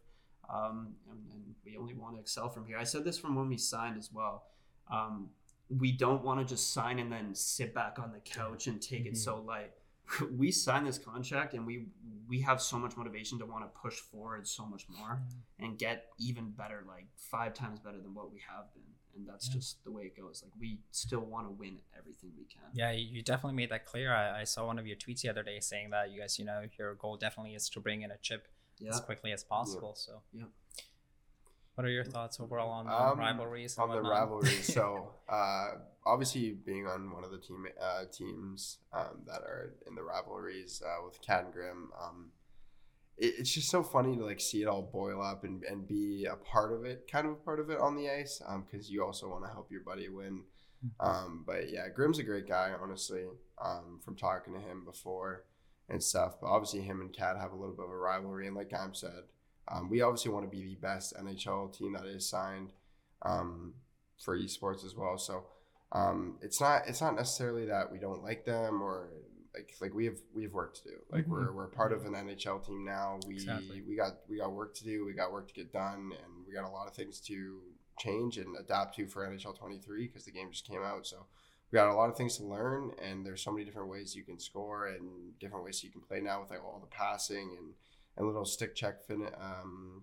Um, 0.50 0.96
and, 1.10 1.20
and 1.34 1.56
we 1.66 1.78
only 1.78 1.94
want 1.94 2.16
to 2.16 2.22
excel 2.22 2.48
from 2.48 2.66
here. 2.66 2.78
I 2.78 2.86
said 2.86 3.04
this 3.04 3.18
from 3.18 3.36
when 3.36 3.50
we 3.50 3.58
signed 3.58 3.98
as 3.98 4.12
well. 4.14 4.46
Um, 4.90 5.30
we 5.70 5.92
don't 5.92 6.24
want 6.24 6.40
to 6.40 6.46
just 6.46 6.74
sign 6.74 7.00
and 7.00 7.12
then 7.12 7.34
sit 7.34 7.74
back 7.74 7.98
on 8.00 8.12
the 8.12 8.20
couch 8.20 8.68
and 8.68 8.82
take 8.82 9.02
mm-hmm. 9.02 9.14
it 9.14 9.18
so 9.18 9.40
light. 9.40 9.72
We 10.32 10.52
sign 10.52 10.86
this 10.86 10.98
contract 10.98 11.54
and 11.54 11.66
we 11.66 11.88
we 12.30 12.40
have 12.42 12.62
so 12.62 12.78
much 12.78 12.96
motivation 12.96 13.40
to 13.40 13.46
want 13.46 13.66
to 13.66 13.80
push 13.80 13.96
forward 13.96 14.48
so 14.48 14.66
much 14.66 14.86
more 14.90 15.16
mm-hmm. 15.16 15.66
and 15.66 15.78
get 15.78 16.06
even 16.18 16.52
better, 16.52 16.84
like 16.88 17.08
five 17.18 17.54
times 17.54 17.80
better 17.80 17.98
than 17.98 18.14
what 18.14 18.32
we 18.32 18.40
have 18.50 18.74
been. 18.74 18.84
And 19.16 19.28
that's 19.28 19.48
yeah. 19.50 19.56
just 19.56 19.84
the 19.84 19.92
way 19.92 20.04
it 20.04 20.16
goes. 20.16 20.44
Like 20.44 20.54
we 20.60 20.80
still 20.92 21.22
want 21.22 21.48
to 21.48 21.52
win 21.52 21.80
everything 21.98 22.32
we 22.38 22.46
can. 22.46 22.70
Yeah, 22.74 22.92
you 22.92 23.22
definitely 23.22 23.56
made 23.56 23.72
that 23.72 23.86
clear. 23.86 24.14
I, 24.14 24.42
I 24.42 24.44
saw 24.44 24.66
one 24.66 24.80
of 24.80 24.88
your 24.88 24.96
tweets 24.96 25.22
the 25.22 25.30
other 25.30 25.44
day 25.44 25.60
saying 25.60 25.90
that 25.90 26.12
you 26.12 26.22
guys, 26.22 26.38
you 26.40 26.46
know, 26.46 26.62
your 26.78 26.94
goal 26.96 27.18
definitely 27.18 27.56
is 27.56 27.68
to 27.70 27.80
bring 27.80 28.04
in 28.04 28.12
a 28.12 28.18
chip 28.22 28.48
yeah. 28.80 28.92
as 28.92 29.00
quickly 29.00 29.32
as 29.32 29.44
possible. 29.44 29.96
Yeah. 29.98 30.06
So 30.06 30.22
yeah. 30.34 30.44
What 31.78 31.86
are 31.86 31.92
your 31.92 32.06
thoughts 32.06 32.40
overall 32.40 32.72
on 32.72 32.88
um, 32.88 33.20
rivalries? 33.20 33.78
on 33.78 33.92
the 33.92 34.02
rivalries, 34.02 34.74
so 34.74 35.12
uh, 35.30 35.74
obviously 36.08 36.58
being 36.66 36.88
on 36.88 37.12
one 37.12 37.24
of 37.24 37.30
the 37.30 37.38
team 37.38 37.68
uh, 37.80 38.06
teams 38.12 38.80
um, 38.92 39.22
that 39.28 39.44
are 39.44 39.76
in 39.86 39.94
the 39.94 40.02
rivalries 40.02 40.82
uh, 40.84 41.06
with 41.06 41.22
Cat 41.22 41.44
and 41.44 41.54
Grim, 41.54 41.92
um, 42.02 42.32
it, 43.16 43.36
it's 43.38 43.54
just 43.54 43.70
so 43.70 43.84
funny 43.84 44.18
to 44.18 44.26
like 44.26 44.42
see 44.42 44.64
it 44.64 44.68
all 44.68 44.90
boil 44.92 45.22
up 45.22 45.44
and, 45.44 45.64
and 45.66 45.88
be 45.88 46.26
a 46.26 46.36
part 46.36 46.74
of 46.74 46.84
it, 46.84 47.08
kind 47.12 47.28
of 47.28 47.34
a 47.34 47.36
part 47.36 47.60
of 47.60 47.70
it 47.70 47.80
on 47.80 47.96
the 47.96 48.10
ice, 48.10 48.42
because 48.66 48.88
um, 48.88 48.92
you 48.92 49.06
also 49.06 49.30
want 49.30 49.44
to 49.46 49.52
help 49.52 49.72
your 49.72 49.82
buddy 49.82 50.10
win. 50.10 50.42
Mm-hmm. 50.84 51.08
Um, 51.08 51.44
but 51.46 51.70
yeah, 51.70 51.90
Grim's 51.96 52.18
a 52.18 52.24
great 52.24 52.48
guy, 52.48 52.72
honestly. 52.82 53.26
Um, 53.64 54.00
from 54.04 54.16
talking 54.16 54.56
to 54.56 54.60
him 54.60 54.84
before 54.84 55.44
and 55.90 56.02
stuff, 56.02 56.38
but 56.42 56.48
obviously 56.48 56.82
him 56.82 57.02
and 57.02 57.14
Cat 57.14 57.38
have 57.40 57.52
a 57.52 57.56
little 57.56 57.76
bit 57.76 57.86
of 57.86 57.92
a 57.92 57.98
rivalry, 57.98 58.48
and 58.48 58.56
like 58.56 58.70
Gaim 58.70 58.96
said 58.96 59.26
um, 59.70 59.90
we 59.90 60.02
obviously 60.02 60.32
want 60.32 60.50
to 60.50 60.56
be 60.56 60.64
the 60.64 60.76
best 60.76 61.14
NHL 61.18 61.78
team 61.78 61.94
that 61.94 62.06
is 62.06 62.28
signed 62.28 62.72
um, 63.24 63.74
for 64.18 64.38
esports 64.38 64.86
as 64.86 64.96
well. 64.96 65.18
So 65.18 65.46
um, 65.92 66.38
it's 66.42 66.60
not 66.60 66.84
it's 66.88 67.02
not 67.02 67.16
necessarily 67.16 67.66
that 67.66 67.92
we 67.92 68.00
don't 68.00 68.24
like 68.24 68.46
them 68.46 68.82
or 68.82 69.10
like 69.54 69.74
like 69.82 69.94
we 69.94 70.06
have 70.06 70.18
we 70.34 70.44
have 70.44 70.54
work 70.54 70.76
to 70.76 70.84
do. 70.84 70.96
Like 71.12 71.24
mm-hmm. 71.24 71.32
we're 71.32 71.52
we're 71.52 71.68
part 71.68 71.92
of 71.92 72.06
an 72.06 72.14
NHL 72.14 72.66
team 72.66 72.86
now. 72.86 73.20
We 73.28 73.36
exactly. 73.36 73.82
we 73.88 73.96
got 73.96 74.18
we 74.30 74.38
got 74.38 74.52
work 74.54 74.76
to 74.76 74.84
do. 74.84 75.06
We 75.06 75.14
got 75.14 75.32
work 75.32 75.48
to 75.48 75.54
get 75.54 75.74
done, 75.74 76.12
and 76.12 76.46
we 76.48 76.54
got 76.54 76.66
a 76.66 76.72
lot 76.72 76.88
of 76.88 76.94
things 76.94 77.20
to 77.22 77.60
change 78.00 78.38
and 78.38 78.56
adapt 78.58 78.96
to 78.96 79.08
for 79.08 79.28
NHL 79.28 79.58
23 79.58 80.08
because 80.08 80.26
the 80.26 80.32
game 80.32 80.52
just 80.52 80.68
came 80.68 80.84
out. 80.84 81.08
So 81.08 81.26
we 81.72 81.78
got 81.78 81.90
a 81.90 81.96
lot 81.96 82.10
of 82.10 82.16
things 82.16 82.38
to 82.38 82.46
learn, 82.46 82.92
and 83.04 83.26
there's 83.26 83.42
so 83.42 83.52
many 83.52 83.66
different 83.66 83.90
ways 83.90 84.16
you 84.16 84.24
can 84.24 84.40
score 84.40 84.88
and 84.88 85.38
different 85.40 85.66
ways 85.66 85.84
you 85.84 85.90
can 85.90 86.02
play 86.02 86.22
now 86.22 86.42
with 86.42 86.52
like 86.52 86.64
all 86.64 86.80
the 86.80 86.96
passing 86.96 87.56
and 87.58 87.74
and 88.18 88.28
little 88.28 88.46
stick 88.46 88.76
check 88.76 89.04
fin 89.06 89.28
um, 89.40 90.02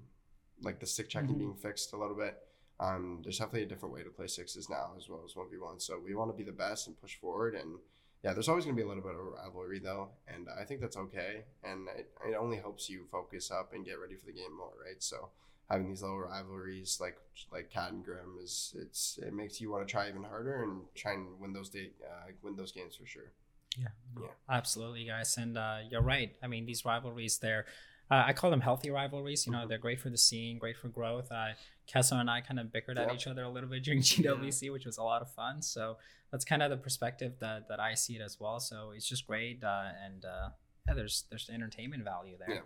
like 0.63 0.81
the 0.81 0.87
stick 0.87 1.09
checking 1.09 1.31
mm-hmm. 1.31 1.39
being 1.39 1.55
fixed 1.55 1.93
a 1.93 1.97
little 1.97 2.17
bit. 2.17 2.39
Um, 2.81 3.21
there's 3.23 3.39
definitely 3.39 3.63
a 3.63 3.67
different 3.67 3.95
way 3.95 4.03
to 4.03 4.11
play 4.11 4.27
sixes 4.27 4.69
now 4.69 4.93
as 4.97 5.09
well 5.09 5.23
as 5.25 5.37
one 5.37 5.49
v 5.51 5.59
one. 5.59 5.79
So 5.79 6.01
we 6.05 6.15
want 6.15 6.31
to 6.31 6.37
be 6.37 6.45
the 6.45 6.57
best 6.57 6.87
and 6.87 7.01
push 7.01 7.17
forward. 7.17 7.55
And 7.55 7.79
yeah, 8.23 8.33
there's 8.33 8.49
always 8.49 8.65
going 8.65 8.77
to 8.77 8.81
be 8.81 8.85
a 8.85 8.89
little 8.89 9.03
bit 9.03 9.15
of 9.15 9.21
rivalry 9.21 9.79
though, 9.79 10.09
and 10.27 10.49
I 10.59 10.65
think 10.65 10.81
that's 10.81 10.97
okay. 10.97 11.45
And 11.63 11.89
it, 11.97 12.11
it 12.27 12.35
only 12.35 12.57
helps 12.57 12.89
you 12.89 13.05
focus 13.13 13.51
up 13.51 13.73
and 13.75 13.85
get 13.85 14.01
ready 14.01 14.17
for 14.17 14.27
the 14.27 14.33
game 14.33 14.57
more, 14.57 14.73
right? 14.85 15.03
So 15.03 15.29
having 15.71 15.89
these 15.89 16.03
little 16.03 16.21
rivalries 16.21 16.99
like 17.01 17.19
like 17.53 17.71
Cat 17.71 17.93
and 17.93 18.05
Grim 18.05 18.39
is 18.43 18.75
it's 18.79 19.19
it 19.23 19.33
makes 19.33 19.61
you 19.61 19.71
want 19.71 19.87
to 19.87 19.91
try 19.91 20.09
even 20.09 20.25
harder 20.25 20.63
and 20.63 20.83
try 20.95 21.13
and 21.13 21.39
win 21.39 21.53
those 21.53 21.69
day 21.69 21.91
uh, 22.05 22.31
win 22.43 22.57
those 22.57 22.73
games 22.73 22.97
for 22.97 23.07
sure. 23.07 23.31
Yeah, 23.79 23.89
yeah, 24.21 24.29
absolutely, 24.49 25.05
guys, 25.05 25.37
and 25.37 25.59
uh, 25.59 25.79
you're 25.91 26.01
right. 26.01 26.35
I 26.43 26.47
mean, 26.47 26.65
these 26.65 26.85
rivalries, 26.85 27.39
they're 27.39 27.67
uh, 28.11 28.25
I 28.27 28.33
call 28.33 28.51
them 28.51 28.61
healthy 28.61 28.91
rivalries. 28.91 29.47
You 29.47 29.53
know, 29.53 29.59
mm-hmm. 29.59 29.69
they're 29.69 29.79
great 29.79 30.01
for 30.01 30.11
the 30.11 30.19
scene, 30.19 30.59
great 30.59 30.77
for 30.77 30.89
growth. 30.89 31.31
Uh, 31.31 31.49
Kessler 31.87 32.19
and 32.19 32.31
I 32.31 32.41
kind 32.41 32.61
of 32.61 32.73
bickered 32.73 32.99
at 32.99 33.13
each 33.15 33.27
other 33.27 33.43
a 33.43 33.49
little 33.49 33.69
bit 33.69 33.83
during 33.83 34.01
GWC, 34.03 34.73
which 34.73 34.87
was 34.87 34.99
a 34.99 35.03
lot 35.03 35.23
of 35.23 35.31
fun. 35.31 35.63
So 35.63 35.97
that's 36.31 36.45
kind 36.45 36.63
of 36.63 36.71
the 36.71 36.77
perspective 36.77 37.35
that, 37.41 37.69
that 37.69 37.81
I 37.81 37.95
see 37.95 38.15
it 38.17 38.23
as 38.23 38.39
well. 38.41 38.61
So 38.61 38.93
it's 38.95 39.09
just 39.09 39.27
great, 39.27 39.63
uh, 39.63 39.85
and 40.05 40.25
uh, 40.25 40.49
yeah, 40.87 40.95
there's 40.95 41.25
there's 41.31 41.49
entertainment 41.49 42.05
value 42.05 42.37
there. 42.39 42.57
Yeah. 42.57 42.61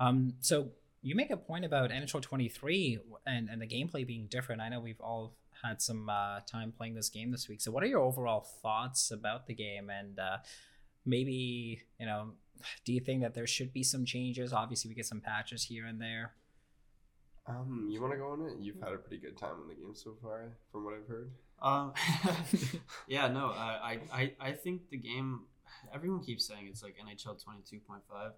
Um, 0.00 0.34
so 0.40 0.70
you 1.02 1.14
make 1.14 1.30
a 1.30 1.36
point 1.36 1.64
about 1.64 1.90
NHL 1.90 2.22
23 2.22 3.00
and 3.26 3.48
and 3.48 3.60
the 3.60 3.66
gameplay 3.66 4.06
being 4.06 4.26
different. 4.28 4.60
I 4.60 4.68
know 4.68 4.80
we've 4.80 5.00
all 5.00 5.36
had 5.62 5.82
some 5.82 6.08
uh, 6.08 6.40
time 6.50 6.72
playing 6.72 6.94
this 6.94 7.08
game 7.08 7.30
this 7.30 7.48
week. 7.48 7.60
So 7.60 7.70
what 7.70 7.82
are 7.82 7.86
your 7.86 8.00
overall 8.00 8.46
thoughts 8.62 9.10
about 9.10 9.46
the 9.46 9.54
game 9.54 9.90
and 9.90 10.18
uh, 10.18 10.38
maybe 11.04 11.82
you 11.98 12.06
know 12.06 12.30
do 12.84 12.92
you 12.92 13.00
think 13.00 13.22
that 13.22 13.34
there 13.34 13.46
should 13.46 13.72
be 13.72 13.82
some 13.82 14.04
changes? 14.04 14.52
Obviously, 14.52 14.88
we 14.88 14.94
get 14.94 15.06
some 15.06 15.20
patches 15.20 15.64
here 15.64 15.86
and 15.86 16.00
there. 16.00 16.32
Um, 17.46 17.88
you 17.90 18.00
want 18.00 18.12
to 18.12 18.18
go 18.18 18.30
on 18.30 18.42
it? 18.42 18.54
You've 18.60 18.80
had 18.80 18.92
a 18.92 18.98
pretty 18.98 19.18
good 19.18 19.36
time 19.36 19.54
in 19.62 19.68
the 19.68 19.74
game 19.74 19.94
so 19.94 20.14
far, 20.22 20.56
from 20.70 20.84
what 20.84 20.94
I've 20.94 21.08
heard. 21.08 21.30
Um, 21.62 21.92
yeah, 23.08 23.28
no, 23.28 23.46
I, 23.46 23.98
I, 24.12 24.32
I 24.40 24.52
think 24.52 24.90
the 24.90 24.98
game. 24.98 25.42
Everyone 25.94 26.22
keeps 26.22 26.46
saying 26.46 26.66
it's 26.68 26.82
like 26.82 26.96
NHL 26.96 27.42
twenty 27.42 27.62
two 27.68 27.78
point 27.80 28.02
five. 28.10 28.32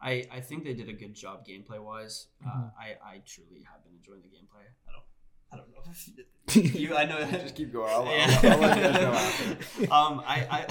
I, 0.00 0.26
I 0.32 0.40
think 0.40 0.64
they 0.64 0.74
did 0.74 0.88
a 0.88 0.92
good 0.92 1.14
job 1.14 1.46
gameplay 1.46 1.80
wise. 1.80 2.26
Uh, 2.44 2.48
mm-hmm. 2.48 2.60
Uh, 2.60 2.70
I, 2.80 3.14
I 3.14 3.22
truly 3.24 3.64
have 3.70 3.84
been 3.84 3.92
enjoying 3.94 4.22
the 4.22 4.28
gameplay. 4.28 4.66
I 4.88 4.92
don't 4.92 5.04
I 5.52 5.56
don't 5.56 5.68
know. 5.68 6.78
you, 6.78 6.96
I 6.96 7.04
know. 7.04 7.18
That. 7.18 7.42
Just 7.42 7.54
keep 7.54 7.72
going. 7.72 7.90
I'll, 7.92 8.06
yeah. 8.06 8.40
I'll, 8.42 8.52
I'll, 8.52 8.58
let 8.60 8.76
you 8.76 9.86
know. 9.86 9.94
Um, 9.94 10.22
I, 10.26 10.46
I 10.50 10.66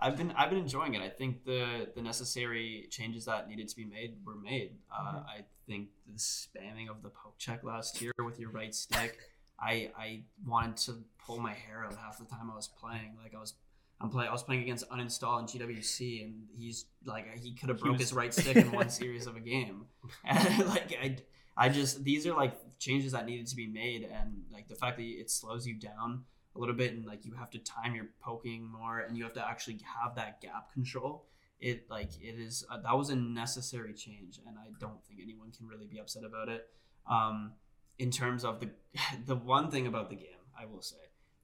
I've 0.00 0.16
been 0.16 0.32
I've 0.36 0.50
been 0.50 0.60
enjoying 0.60 0.94
it. 0.94 1.02
I 1.02 1.08
think 1.08 1.44
the 1.44 1.88
the 1.94 2.02
necessary 2.02 2.86
changes 2.90 3.24
that 3.24 3.48
needed 3.48 3.68
to 3.68 3.76
be 3.76 3.84
made 3.84 4.14
were 4.24 4.36
made. 4.36 4.76
Uh, 4.92 5.02
mm-hmm. 5.02 5.16
I 5.28 5.44
think 5.66 5.88
the 6.06 6.18
spamming 6.18 6.88
of 6.88 7.02
the 7.02 7.10
poke 7.10 7.38
check 7.38 7.64
last 7.64 8.00
year 8.00 8.12
with 8.24 8.38
your 8.38 8.50
right 8.50 8.74
stick, 8.74 9.18
I 9.60 9.90
I 9.98 10.22
wanted 10.46 10.76
to 10.78 10.98
pull 11.24 11.38
my 11.38 11.52
hair 11.52 11.84
out 11.84 11.96
half 11.96 12.18
the 12.18 12.24
time 12.24 12.50
I 12.50 12.54
was 12.54 12.68
playing. 12.68 13.16
Like 13.20 13.34
I 13.34 13.40
was 13.40 13.54
I'm 14.00 14.10
playing 14.10 14.28
I 14.28 14.32
was 14.32 14.44
playing 14.44 14.62
against 14.62 14.88
uninstall 14.90 15.40
and 15.40 15.48
GWC 15.48 16.24
and 16.24 16.34
he's 16.56 16.86
like 17.04 17.26
he 17.38 17.54
could 17.54 17.68
have 17.68 17.80
broke 17.80 17.94
was... 17.94 18.02
his 18.02 18.12
right 18.12 18.32
stick 18.32 18.56
in 18.56 18.70
one 18.70 18.90
series 19.00 19.26
of 19.26 19.36
a 19.36 19.40
game. 19.40 19.86
And 20.24 20.66
like 20.68 20.96
I 21.02 21.16
I 21.56 21.68
just 21.68 22.04
these 22.04 22.24
are 22.26 22.34
like 22.34 22.54
changes 22.78 23.12
that 23.12 23.26
needed 23.26 23.48
to 23.48 23.56
be 23.56 23.66
made 23.66 24.04
and 24.04 24.44
like 24.52 24.68
the 24.68 24.76
fact 24.76 24.98
that 24.98 25.04
it 25.04 25.28
slows 25.28 25.66
you 25.66 25.74
down 25.74 26.22
a 26.58 26.60
little 26.60 26.74
bit 26.74 26.92
and 26.92 27.06
like 27.06 27.24
you 27.24 27.32
have 27.34 27.48
to 27.50 27.58
time 27.60 27.94
your 27.94 28.08
poking 28.20 28.64
more 28.64 28.98
and 28.98 29.16
you 29.16 29.22
have 29.24 29.32
to 29.34 29.48
actually 29.48 29.78
have 30.02 30.16
that 30.16 30.40
gap 30.42 30.72
control 30.72 31.24
it 31.60 31.88
like 31.90 32.10
it 32.20 32.36
is 32.38 32.64
uh, 32.70 32.78
that 32.82 32.96
was 32.96 33.10
a 33.10 33.16
necessary 33.16 33.92
change, 33.92 34.38
and 34.46 34.56
I 34.58 34.68
don't 34.78 35.02
think 35.06 35.20
anyone 35.22 35.50
can 35.50 35.66
really 35.66 35.86
be 35.86 35.98
upset 35.98 36.22
about 36.24 36.48
it. 36.48 36.68
Um, 37.10 37.52
in 37.98 38.10
terms 38.12 38.44
of 38.44 38.60
the 38.60 38.68
the 39.26 39.34
one 39.34 39.68
thing 39.70 39.86
about 39.88 40.08
the 40.08 40.14
game, 40.16 40.42
I 40.56 40.66
will 40.66 40.82
say 40.82 40.96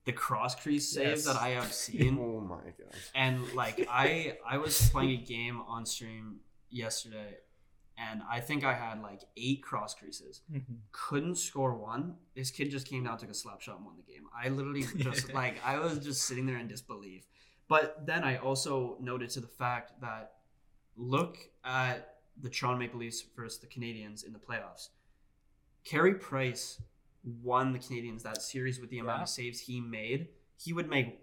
the 0.04 0.12
cross 0.12 0.54
crease 0.54 0.88
saves 0.88 1.24
Yes. 1.26 1.34
that 1.34 1.42
I 1.42 1.48
have 1.58 1.72
seen, 1.84 2.16
Oh 2.20 2.38
my 2.40 2.62
god. 2.78 2.94
and 3.16 3.52
like 3.54 3.88
I 3.90 4.36
I 4.48 4.58
was 4.58 4.88
playing 4.90 5.10
a 5.20 5.22
game 5.24 5.60
on 5.66 5.84
stream 5.84 6.36
yesterday, 6.70 7.38
and 7.96 8.22
I 8.28 8.40
think 8.40 8.64
I 8.64 8.74
had 8.74 9.00
like 9.02 9.22
eight 9.36 9.62
cross 9.62 9.94
creases. 9.94 10.40
Mm-hmm. 10.52 10.74
Couldn't 10.92 11.36
score 11.36 11.74
one. 11.74 12.14
This 12.34 12.50
kid 12.50 12.70
just 12.70 12.88
came 12.88 13.04
down, 13.04 13.18
took 13.18 13.30
a 13.30 13.34
slap 13.34 13.60
shot, 13.60 13.76
and 13.76 13.86
won 13.86 13.94
the 13.96 14.12
game. 14.12 14.24
I 14.36 14.48
literally 14.48 14.84
just 14.96 15.32
like 15.32 15.56
I 15.64 15.78
was 15.78 15.98
just 15.98 16.22
sitting 16.24 16.46
there 16.46 16.58
in 16.58 16.66
disbelief. 16.68 17.24
But 17.68 18.04
then 18.06 18.24
I 18.24 18.36
also 18.36 18.96
noted 19.00 19.30
to 19.30 19.40
the 19.40 19.46
fact 19.46 19.92
that 20.00 20.32
look 20.96 21.38
at 21.64 22.16
the 22.40 22.50
Toronto 22.50 22.78
Maple 22.78 23.00
Leafs 23.00 23.24
versus 23.36 23.58
the 23.60 23.66
Canadiens 23.66 24.26
in 24.26 24.32
the 24.32 24.38
playoffs. 24.38 24.88
Carey 25.84 26.14
Price 26.14 26.80
won 27.42 27.72
the 27.72 27.78
Canadiens 27.78 28.22
that 28.22 28.42
series 28.42 28.80
with 28.80 28.90
the 28.90 28.98
amount 28.98 29.18
Yeah. 29.20 29.22
of 29.22 29.28
saves 29.28 29.60
he 29.60 29.80
made. 29.80 30.28
He 30.56 30.72
would 30.72 30.88
make 30.88 31.20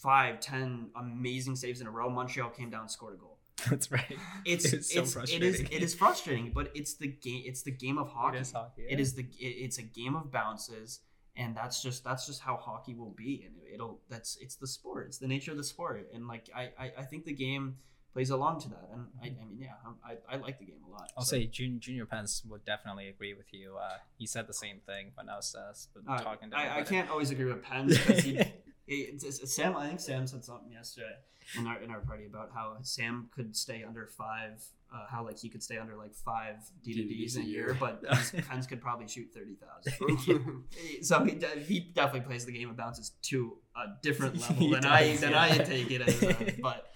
five, 0.00 0.40
ten 0.40 0.90
amazing 0.96 1.56
saves 1.56 1.80
in 1.80 1.86
a 1.86 1.90
row. 1.90 2.08
Montreal 2.08 2.50
came 2.50 2.70
down, 2.70 2.88
scored 2.88 3.14
a 3.14 3.16
goal. 3.16 3.33
That's 3.70 3.90
right. 3.90 4.18
It's 4.44 4.64
It's 4.72 4.92
so 4.92 5.00
it's, 5.02 5.14
it 5.32 5.42
is 5.42 5.56
frustrating. 5.56 5.66
it 5.76 5.82
is 5.82 5.94
frustrating, 5.94 6.52
but 6.54 6.70
it's 6.74 6.94
the 6.96 7.06
game. 7.08 7.42
It's 7.46 7.62
the 7.62 7.70
game 7.70 7.98
of 7.98 8.08
hockey. 8.08 8.38
It 8.38 8.40
is 8.40 8.52
hockey. 8.52 8.82
It 8.88 9.00
is 9.00 9.14
the 9.14 9.22
it, 9.22 9.46
it's 9.64 9.78
a 9.78 9.82
game 9.82 10.16
of 10.16 10.30
bounces, 10.32 11.00
and 11.36 11.56
that's 11.56 11.82
just 11.82 12.04
that's 12.04 12.26
just 12.26 12.40
how 12.42 12.56
hockey 12.56 12.94
will 12.94 13.14
be, 13.16 13.44
and 13.46 13.54
it'll 13.72 14.00
that's 14.10 14.36
it's 14.40 14.56
the 14.56 14.66
sport. 14.66 15.06
It's 15.06 15.18
the 15.18 15.28
nature 15.28 15.52
of 15.52 15.56
the 15.56 15.64
sport, 15.64 16.08
and 16.12 16.26
like 16.26 16.48
I 16.54 16.70
I, 16.78 16.92
I 16.98 17.02
think 17.04 17.24
the 17.24 17.32
game 17.32 17.76
plays 18.12 18.30
along 18.30 18.60
to 18.60 18.68
that, 18.68 18.88
and 18.92 19.06
I, 19.22 19.26
I 19.26 19.44
mean 19.44 19.58
yeah 19.58 19.72
I, 20.04 20.16
I 20.32 20.36
like 20.38 20.58
the 20.58 20.66
game 20.66 20.82
a 20.86 20.90
lot. 20.90 21.10
I'll 21.16 21.24
so. 21.24 21.36
say 21.36 21.46
Jun- 21.46 21.78
Junior 21.80 22.06
Pence 22.06 22.42
would 22.48 22.64
definitely 22.64 23.08
agree 23.08 23.34
with 23.34 23.52
you. 23.52 23.76
Uh, 23.76 23.98
he 24.18 24.26
said 24.26 24.46
the 24.46 24.52
same 24.54 24.78
thing 24.86 25.10
when 25.14 25.28
I 25.28 25.36
was 25.36 25.54
uh, 25.54 25.72
Uh, 26.12 26.18
talking 26.20 26.50
to 26.50 26.56
him. 26.56 26.62
I, 26.72 26.78
I 26.80 26.82
can't 26.82 27.08
always 27.10 27.30
agree 27.30 27.46
with 27.46 27.62
Pence 27.70 27.98
because 27.98 28.22
he, 28.22 28.40
it's- 28.86 29.54
Sam. 29.54 29.76
I 29.76 29.88
think 29.88 30.00
Sam 30.00 30.26
said 30.26 30.44
something 30.44 30.72
yesterday 30.72 31.16
in 31.58 31.66
our 31.66 31.78
in 31.80 31.90
our 31.90 32.00
party 32.00 32.26
about 32.26 32.50
how 32.54 32.76
Sam 32.82 33.28
could 33.34 33.56
stay 33.56 33.84
under 33.86 34.06
five. 34.06 34.62
Uh, 34.94 35.06
how 35.10 35.24
like 35.24 35.36
he 35.36 35.48
could 35.48 35.62
stay 35.62 35.76
under 35.76 35.96
like 35.96 36.14
five 36.14 36.56
D 36.84 36.94
to 36.94 37.02
Ds 37.02 37.34
in 37.34 37.42
a 37.42 37.44
year, 37.44 37.76
but 37.80 38.04
Pence, 38.48 38.66
could 38.68 38.80
probably 38.80 39.08
shoot 39.08 39.28
thirty 39.34 39.56
thousand. 39.56 40.64
so 41.02 41.24
he, 41.24 41.36
he 41.66 41.80
definitely 41.80 42.20
plays 42.20 42.46
the 42.46 42.52
game 42.52 42.70
of 42.70 42.76
bounces 42.76 43.10
to 43.22 43.56
a 43.76 43.86
different 44.02 44.40
level 44.40 44.70
than 44.70 44.84
I 44.84 45.16
than 45.16 45.32
yeah. 45.32 45.42
I 45.42 45.58
take 45.58 45.90
it 45.90 46.00
as. 46.02 46.22
Uh, 46.22 46.50
but 46.62 46.92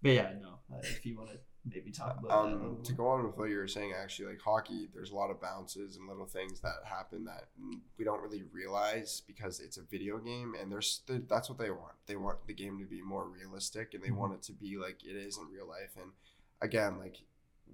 but 0.00 0.12
yeah, 0.12 0.32
no. 0.40 0.60
Uh, 0.72 0.78
if 0.82 1.04
you 1.04 1.18
want 1.18 1.30
to 1.30 1.36
maybe 1.64 1.90
talk 1.92 2.18
about 2.18 2.30
um, 2.46 2.52
little 2.52 2.76
to 2.82 2.92
go 2.92 3.06
on 3.08 3.24
with 3.24 3.36
what 3.36 3.48
you 3.50 3.56
were 3.56 3.68
saying, 3.68 3.92
actually, 3.96 4.28
like 4.28 4.40
hockey, 4.40 4.88
there's 4.94 5.10
a 5.10 5.14
lot 5.14 5.30
of 5.30 5.40
bounces 5.40 5.96
and 5.96 6.08
little 6.08 6.26
things 6.26 6.60
that 6.60 6.74
happen 6.84 7.24
that 7.24 7.44
we 7.98 8.04
don't 8.04 8.20
really 8.22 8.42
realize 8.52 9.22
because 9.26 9.60
it's 9.60 9.76
a 9.76 9.82
video 9.82 10.18
game, 10.18 10.54
and 10.60 10.70
there's 10.72 11.02
th- 11.06 11.22
that's 11.28 11.48
what 11.48 11.58
they 11.58 11.70
want. 11.70 11.94
They 12.06 12.16
want 12.16 12.46
the 12.46 12.54
game 12.54 12.78
to 12.80 12.84
be 12.86 13.00
more 13.02 13.28
realistic, 13.28 13.94
and 13.94 14.02
they 14.02 14.08
Mhm. 14.08 14.16
want 14.16 14.34
it 14.34 14.42
to 14.44 14.52
be 14.52 14.76
like 14.76 15.04
it 15.04 15.16
is 15.16 15.38
in 15.38 15.46
real 15.48 15.66
life. 15.68 15.96
And 15.96 16.12
again, 16.60 16.98
like 16.98 17.18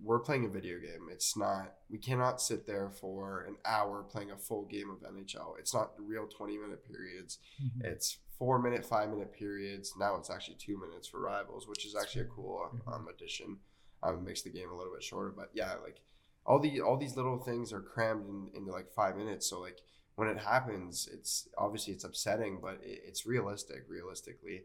we're 0.03 0.21
playing 0.21 0.45
a 0.45 0.49
video 0.49 0.79
game. 0.79 1.09
It's 1.11 1.37
not. 1.37 1.75
We 1.91 1.99
cannot 1.99 2.41
sit 2.41 2.67
there 2.67 2.89
for 2.91 3.41
an 3.45 3.57
hour 3.65 4.05
playing 4.05 4.31
a 4.31 4.37
full 4.37 4.65
game 4.67 4.91
of 4.91 5.03
NHL. 5.03 5.57
It's 5.59 5.75
not 5.75 5.93
real 5.99 6.27
20 6.29 6.57
minute 6.57 6.85
periods. 6.87 7.39
Mhm. 7.61 7.85
It's 7.85 8.19
four 8.39 8.61
minute, 8.61 8.85
five 8.85 9.11
minute 9.11 9.33
periods. 9.33 9.95
Now 9.99 10.15
it's 10.15 10.31
actually 10.31 10.55
two 10.57 10.79
minutes 10.79 11.09
for 11.09 11.19
rivals, 11.21 11.67
which 11.67 11.85
is 11.85 11.97
actually 11.97 12.23
a 12.23 12.27
cool 12.27 12.71
um, 12.87 13.09
addition. 13.09 13.59
Um, 14.03 14.17
it 14.17 14.23
makes 14.23 14.43
the 14.43 14.51
game 14.51 14.71
a 14.71 14.77
little 14.77 14.93
bit 14.93 15.03
shorter, 15.03 15.33
but 15.37 15.51
yeah, 15.55 15.75
like 15.83 16.01
all 16.47 16.59
the 16.61 16.81
all 16.81 16.97
these 16.97 17.17
little 17.17 17.39
things 17.39 17.73
are 17.73 17.81
crammed 17.81 18.27
in, 18.29 18.51
into 18.57 18.73
like 18.73 18.93
five 18.93 19.17
minutes. 19.17 19.47
So 19.49 19.61
like 19.61 19.79
when 20.17 20.29
it 20.29 20.39
happens, 20.39 21.09
it's 21.13 21.49
obviously 21.57 21.95
it's 21.95 22.05
upsetting, 22.05 22.59
but 22.63 22.81
it, 22.83 23.03
it's 23.07 23.27
realistic. 23.27 23.85
Realistically, 23.89 24.63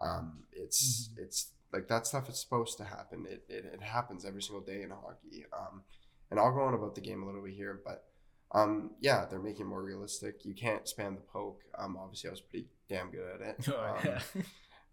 um, 0.00 0.44
it's 0.52 1.10
it's 1.16 1.50
like 1.72 1.88
that 1.88 2.06
stuff 2.06 2.28
is 2.28 2.38
supposed 2.38 2.76
to 2.78 2.84
happen. 2.84 3.26
It, 3.28 3.44
it, 3.48 3.64
it 3.74 3.82
happens 3.82 4.24
every 4.24 4.42
single 4.42 4.64
day 4.64 4.82
in 4.82 4.90
hockey. 4.90 5.46
Um, 5.52 5.82
and 6.30 6.40
I'll 6.40 6.52
go 6.52 6.62
on 6.62 6.74
about 6.74 6.94
the 6.94 7.00
game 7.00 7.22
a 7.22 7.26
little 7.26 7.42
bit 7.42 7.54
here, 7.54 7.80
but 7.84 8.04
um, 8.52 8.90
yeah, 9.00 9.24
they're 9.28 9.38
making 9.38 9.66
it 9.66 9.68
more 9.68 9.82
realistic. 9.82 10.44
You 10.44 10.54
can't 10.54 10.84
spam 10.84 11.14
the 11.14 11.22
poke. 11.22 11.62
Um, 11.78 11.96
obviously, 11.98 12.28
I 12.28 12.32
was 12.32 12.40
pretty 12.40 12.66
damn 12.88 13.10
good 13.10 13.40
at 13.40 13.40
it. 13.40 13.68
Oh, 13.72 13.96
Um, 13.96 13.96
yeah. 14.04 14.20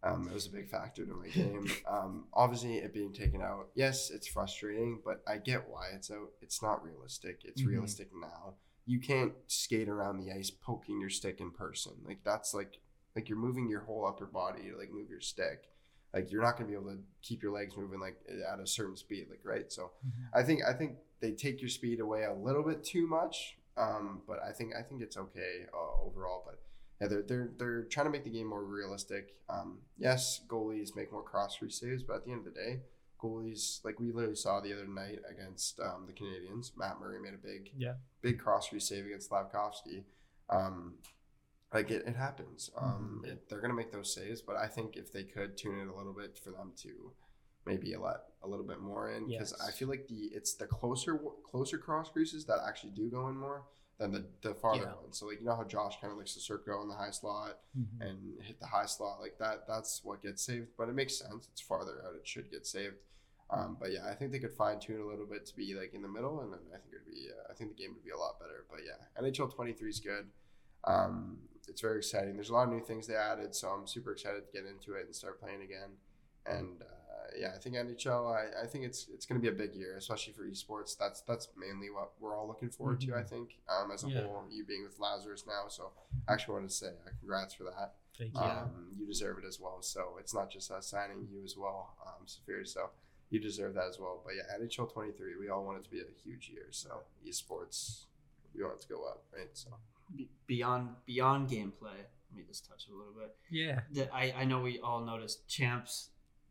um, 0.04 0.28
it 0.30 0.34
was 0.34 0.46
a 0.48 0.52
big 0.52 0.70
factor 0.70 1.06
to 1.06 1.14
my 1.14 1.28
game. 1.28 1.70
Um, 1.88 2.26
obviously, 2.34 2.78
it 2.78 2.94
being 2.94 3.12
taken 3.14 3.42
out, 3.42 3.68
yes, 3.76 4.10
it's 4.12 4.28
frustrating, 4.28 5.02
but 5.04 5.22
I 5.28 5.38
get 5.38 5.68
why 5.70 5.90
it's 5.94 6.10
out. 6.12 6.30
It's 6.42 6.62
not 6.62 6.84
realistic. 6.84 7.42
It's 7.44 7.62
Mhm. 7.62 7.68
realistic 7.68 8.10
now. 8.14 8.56
You 8.86 9.00
can't 9.00 9.34
skate 9.48 9.90
around 9.90 10.18
the 10.20 10.32
ice 10.32 10.50
poking 10.50 11.00
your 11.02 11.10
stick 11.10 11.40
in 11.42 11.52
person. 11.52 11.94
Like 12.06 12.24
that's 12.24 12.54
like 12.54 12.80
like 13.16 13.28
you're 13.28 13.38
moving 13.38 13.68
your 13.68 13.82
whole 13.82 14.06
upper 14.06 14.26
body 14.26 14.70
to 14.70 14.78
like 14.78 14.92
move 14.92 15.10
your 15.10 15.20
stick. 15.20 15.70
Like 16.14 16.32
you're 16.32 16.42
not 16.42 16.56
gonna 16.58 16.70
be 16.70 16.76
able 16.76 16.92
to 16.96 17.04
keep 17.22 17.44
your 17.44 17.52
legs 17.52 17.76
moving 17.78 18.00
like 18.00 18.18
at 18.52 18.60
a 18.60 18.66
certain 18.66 18.96
speed. 18.96 19.28
Like 19.30 19.42
right. 19.44 19.72
So 19.72 19.92
Mhm. 20.08 20.30
I 20.34 20.44
think 20.44 20.64
I 20.64 20.74
think 20.74 20.98
they 21.20 21.34
take 21.34 21.60
your 21.62 21.70
speed 21.70 22.00
away 22.00 22.24
a 22.24 22.34
little 22.34 22.64
bit 22.64 22.84
too 22.84 23.06
much. 23.06 23.58
Um, 23.78 24.24
but 24.28 24.42
I 24.42 24.52
think 24.54 24.74
I 24.76 24.82
think 24.82 25.02
it's 25.02 25.18
okay 25.18 25.66
uh, 25.74 26.02
overall. 26.02 26.44
But 26.46 26.60
yeah, 27.02 27.08
they're 27.08 27.22
they're 27.24 27.50
they're 27.58 27.84
trying 27.84 28.06
to 28.08 28.12
make 28.12 28.24
the 28.24 28.30
game 28.30 28.48
more 28.48 28.64
realistic. 28.64 29.36
Um, 29.50 29.80
yes, 29.98 30.42
goalies 30.48 30.96
make 30.96 31.12
more 31.12 31.24
cross 31.24 31.58
crease 31.58 31.80
saves, 31.80 32.04
but 32.04 32.18
at 32.18 32.26
the 32.26 32.32
end 32.32 32.46
of 32.46 32.54
the 32.54 32.60
day, 32.60 32.82
goalies 33.22 33.84
like 33.86 34.00
we 34.00 34.12
literally 34.12 34.36
saw 34.36 34.60
the 34.60 34.74
other 34.74 34.88
night 34.88 35.20
against 35.30 35.80
um, 35.80 36.06
the 36.08 36.14
Canadiens. 36.14 36.72
Matt 36.78 37.00
Murray 37.00 37.20
made 37.22 37.34
a 37.34 37.38
big 37.38 37.72
Yeah. 37.78 37.96
big 38.22 38.40
cross 38.40 38.70
crease 38.70 38.88
save 38.88 39.06
against 39.06 39.30
Slavkovsky. 39.30 40.06
Um, 40.50 40.96
like 41.74 41.92
it, 41.92 42.06
it 42.08 42.16
happens. 42.16 42.70
Um, 42.76 43.22
Mhm. 43.24 43.32
it, 43.32 43.50
they're 43.50 43.62
gonna 43.62 43.74
make 43.74 43.92
those 43.92 44.14
saves, 44.14 44.42
but 44.42 44.56
I 44.56 44.68
think 44.68 44.98
if 44.98 45.12
they 45.12 45.24
could 45.24 45.56
tune 45.58 45.80
it 45.80 45.88
a 45.88 45.94
little 45.96 46.14
bit 46.14 46.38
for 46.38 46.52
them 46.52 46.74
to 46.78 47.14
maybe 47.66 47.96
let 47.96 48.22
a 48.42 48.48
little 48.48 48.66
bit 48.66 48.80
more 48.80 49.12
in 49.12 49.28
because 49.28 49.54
Yes. 49.58 49.62
I 49.68 49.72
feel 49.72 49.88
like 49.90 50.08
the 50.08 50.30
it's 50.34 50.56
the 50.56 50.66
closer 50.66 51.18
closer 51.44 51.78
cross 51.78 52.10
creases 52.10 52.46
that 52.46 52.60
actually 52.68 52.92
do 52.92 53.10
go 53.12 53.28
in 53.30 53.38
more 53.38 53.66
than 54.00 54.12
the 54.14 54.26
the 54.42 54.56
farther 54.56 54.84
Yeah. 54.86 54.96
ones. 54.96 55.18
So 55.20 55.28
like 55.28 55.40
you 55.40 55.46
know 55.46 55.56
how 55.56 55.64
Josh 55.66 56.00
kind 56.00 56.12
of 56.12 56.18
likes 56.18 56.34
to 56.34 56.40
circle 56.40 56.82
in 56.82 56.88
the 56.88 56.96
high 56.96 57.12
slot 57.12 57.60
Mhm. 57.78 58.02
and 58.02 58.42
hit 58.42 58.60
the 58.60 58.66
high 58.68 58.86
slot 58.86 59.20
like 59.20 59.38
that. 59.40 59.68
That's 59.68 60.04
what 60.04 60.22
gets 60.22 60.42
saved, 60.42 60.70
but 60.78 60.90
it 60.90 60.94
makes 60.96 61.16
sense. 61.18 61.48
It's 61.52 61.62
farther 61.62 62.04
out. 62.06 62.16
It 62.16 62.26
should 62.28 62.50
get 62.50 62.66
saved. 62.66 62.96
Um, 63.52 63.78
but 63.80 63.92
yeah, 63.92 64.08
I 64.08 64.14
think 64.16 64.32
they 64.32 64.40
could 64.40 64.54
fine 64.54 64.80
tune 64.80 65.02
a 65.02 65.06
little 65.06 65.26
bit 65.26 65.46
to 65.48 65.56
be 65.56 65.74
like 65.74 65.94
in 65.94 66.02
the 66.02 66.08
middle, 66.08 66.42
and 66.42 66.54
then 66.54 66.60
I 66.74 66.78
think 66.78 66.94
it'd 66.94 67.06
be. 67.06 67.30
Uh, 67.32 67.52
I 67.52 67.54
think 67.56 67.76
the 67.76 67.82
game 67.84 67.94
would 67.94 68.04
be 68.04 68.12
a 68.12 68.18
lot 68.18 68.40
better. 68.40 68.66
But 68.70 68.80
yeah, 68.86 68.98
NHL 69.22 69.50
23 69.54 69.90
is 69.90 70.00
good. 70.00 70.32
Um, 70.86 71.50
it's 71.68 71.82
very 71.82 71.98
exciting. 71.98 72.36
There's 72.36 72.50
a 72.52 72.54
lot 72.54 72.68
of 72.68 72.74
new 72.74 72.80
things 72.82 73.06
they 73.08 73.16
added, 73.16 73.54
so 73.56 73.70
I'm 73.70 73.86
super 73.88 74.12
excited 74.14 74.46
to 74.46 74.52
get 74.52 74.66
into 74.66 74.94
it 74.94 75.06
and 75.08 75.16
start 75.16 75.40
playing 75.42 75.62
again. 75.62 75.98
And 76.46 76.82
uh, 76.82 76.86
yeah, 77.38 77.52
I 77.56 77.58
think 77.60 77.76
NHL. 77.76 78.34
I, 78.36 78.64
I 78.64 78.68
think 78.68 78.86
it's 78.86 79.08
it's 79.14 79.26
going 79.26 79.40
to 79.40 79.42
be 79.42 79.54
a 79.54 79.58
big 79.58 79.76
year, 79.76 79.96
especially 79.98 80.34
for 80.34 80.44
esports. 80.44 80.98
That's 80.98 81.22
that's 81.22 81.48
mainly 81.58 81.90
what 81.90 82.12
we're 82.20 82.36
all 82.38 82.48
looking 82.48 82.70
forward 82.70 83.02
to. 83.02 83.16
I 83.16 83.24
think 83.24 83.58
um, 83.70 83.92
as 83.92 84.04
a 84.04 84.10
Yeah. 84.10 84.22
whole, 84.24 84.46
you 84.50 84.64
being 84.66 84.84
with 84.84 85.00
Lazarus 85.00 85.46
now. 85.48 85.68
So 85.68 85.92
I 86.28 86.34
actually 86.34 86.54
wanted 86.56 86.70
to 86.70 86.76
say 86.76 86.88
uh, 86.88 87.10
congrats 87.20 87.54
for 87.54 87.64
that. 87.66 87.94
Thank 88.18 88.34
you. 88.36 88.42
Um, 88.42 88.88
you 88.98 89.06
deserve 89.08 89.38
it 89.38 89.46
as 89.48 89.60
well. 89.60 89.82
So 89.82 90.16
it's 90.20 90.34
not 90.34 90.50
just 90.52 90.72
us 90.72 90.88
signing 90.88 91.28
you 91.32 91.42
as 91.44 91.56
well, 91.58 91.96
um, 92.06 92.26
Safir. 92.26 92.68
So 92.68 92.90
you 93.30 93.40
deserve 93.40 93.74
that 93.76 93.88
as 93.88 93.98
well. 94.00 94.22
But 94.26 94.34
yeah, 94.36 94.58
NHL 94.62 94.92
23, 94.92 95.38
we 95.40 95.50
all 95.50 95.64
want 95.64 95.78
it 95.78 95.84
to 95.86 95.90
be 95.90 96.00
a 96.02 96.04
huge 96.24 96.50
year. 96.54 96.66
So 96.72 97.04
esports, 97.26 98.06
we 98.56 98.64
want 98.64 98.76
it 98.76 98.82
to 98.82 98.88
go 98.90 99.04
up, 99.06 99.24
right? 99.34 99.50
So 99.54 99.70
Be- 100.16 100.28
beyond 100.48 100.90
beyond 101.06 101.50
gameplay. 101.50 102.00
Let 102.32 102.38
me 102.38 102.44
just 102.48 102.68
touch 102.70 102.86
it 102.90 102.94
a 102.94 102.98
little 102.98 103.14
bit. 103.14 103.36
yeah. 103.50 103.80
that 103.94 104.14
I, 104.14 104.34
I 104.40 104.46
know 104.46 104.62
we 104.62 104.80
all 104.80 105.00
noticed 105.02 105.48
champs 105.48 106.10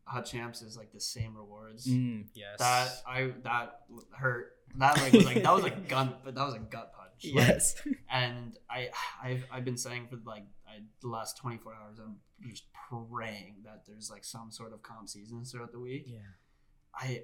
hut 0.09 0.25
champs 0.27 0.63
is 0.63 0.77
like 0.77 0.93
the 0.93 1.01
same 1.01 1.37
rewards 1.37 1.87
Mm, 1.87 2.27
yes. 2.35 2.59
that 2.59 2.89
i 3.07 3.31
that 3.45 3.81
hurt 4.13 4.53
that 4.77 4.97
like 5.01 5.13
was 5.13 5.25
like 5.25 5.43
that 5.43 5.55
was 5.55 5.65
a 5.65 5.71
gun 5.95 6.15
but 6.25 6.35
that 6.35 6.45
was 6.45 6.55
a 6.55 6.59
gut 6.59 6.93
punch 6.95 7.35
Like, 7.35 7.47
yes. 7.49 7.75
and 8.11 8.59
i 8.71 8.89
i've, 9.23 9.45
I've 9.53 9.65
been 9.65 9.77
saying 9.77 10.07
for 10.11 10.17
like 10.27 10.45
I, 10.67 10.81
the 11.01 11.09
last 11.09 11.37
24 11.39 11.73
hours 11.75 11.99
i'm 11.99 12.17
just 12.51 12.65
praying 13.11 13.57
that 13.65 13.83
there's 13.87 14.11
like 14.11 14.25
some 14.25 14.51
sort 14.51 14.73
of 14.73 14.83
comp 14.83 15.09
seasons 15.09 15.53
throughout 15.53 15.73
the 15.73 15.81
week 15.81 16.05
yeah. 16.07 16.19
i 16.95 17.23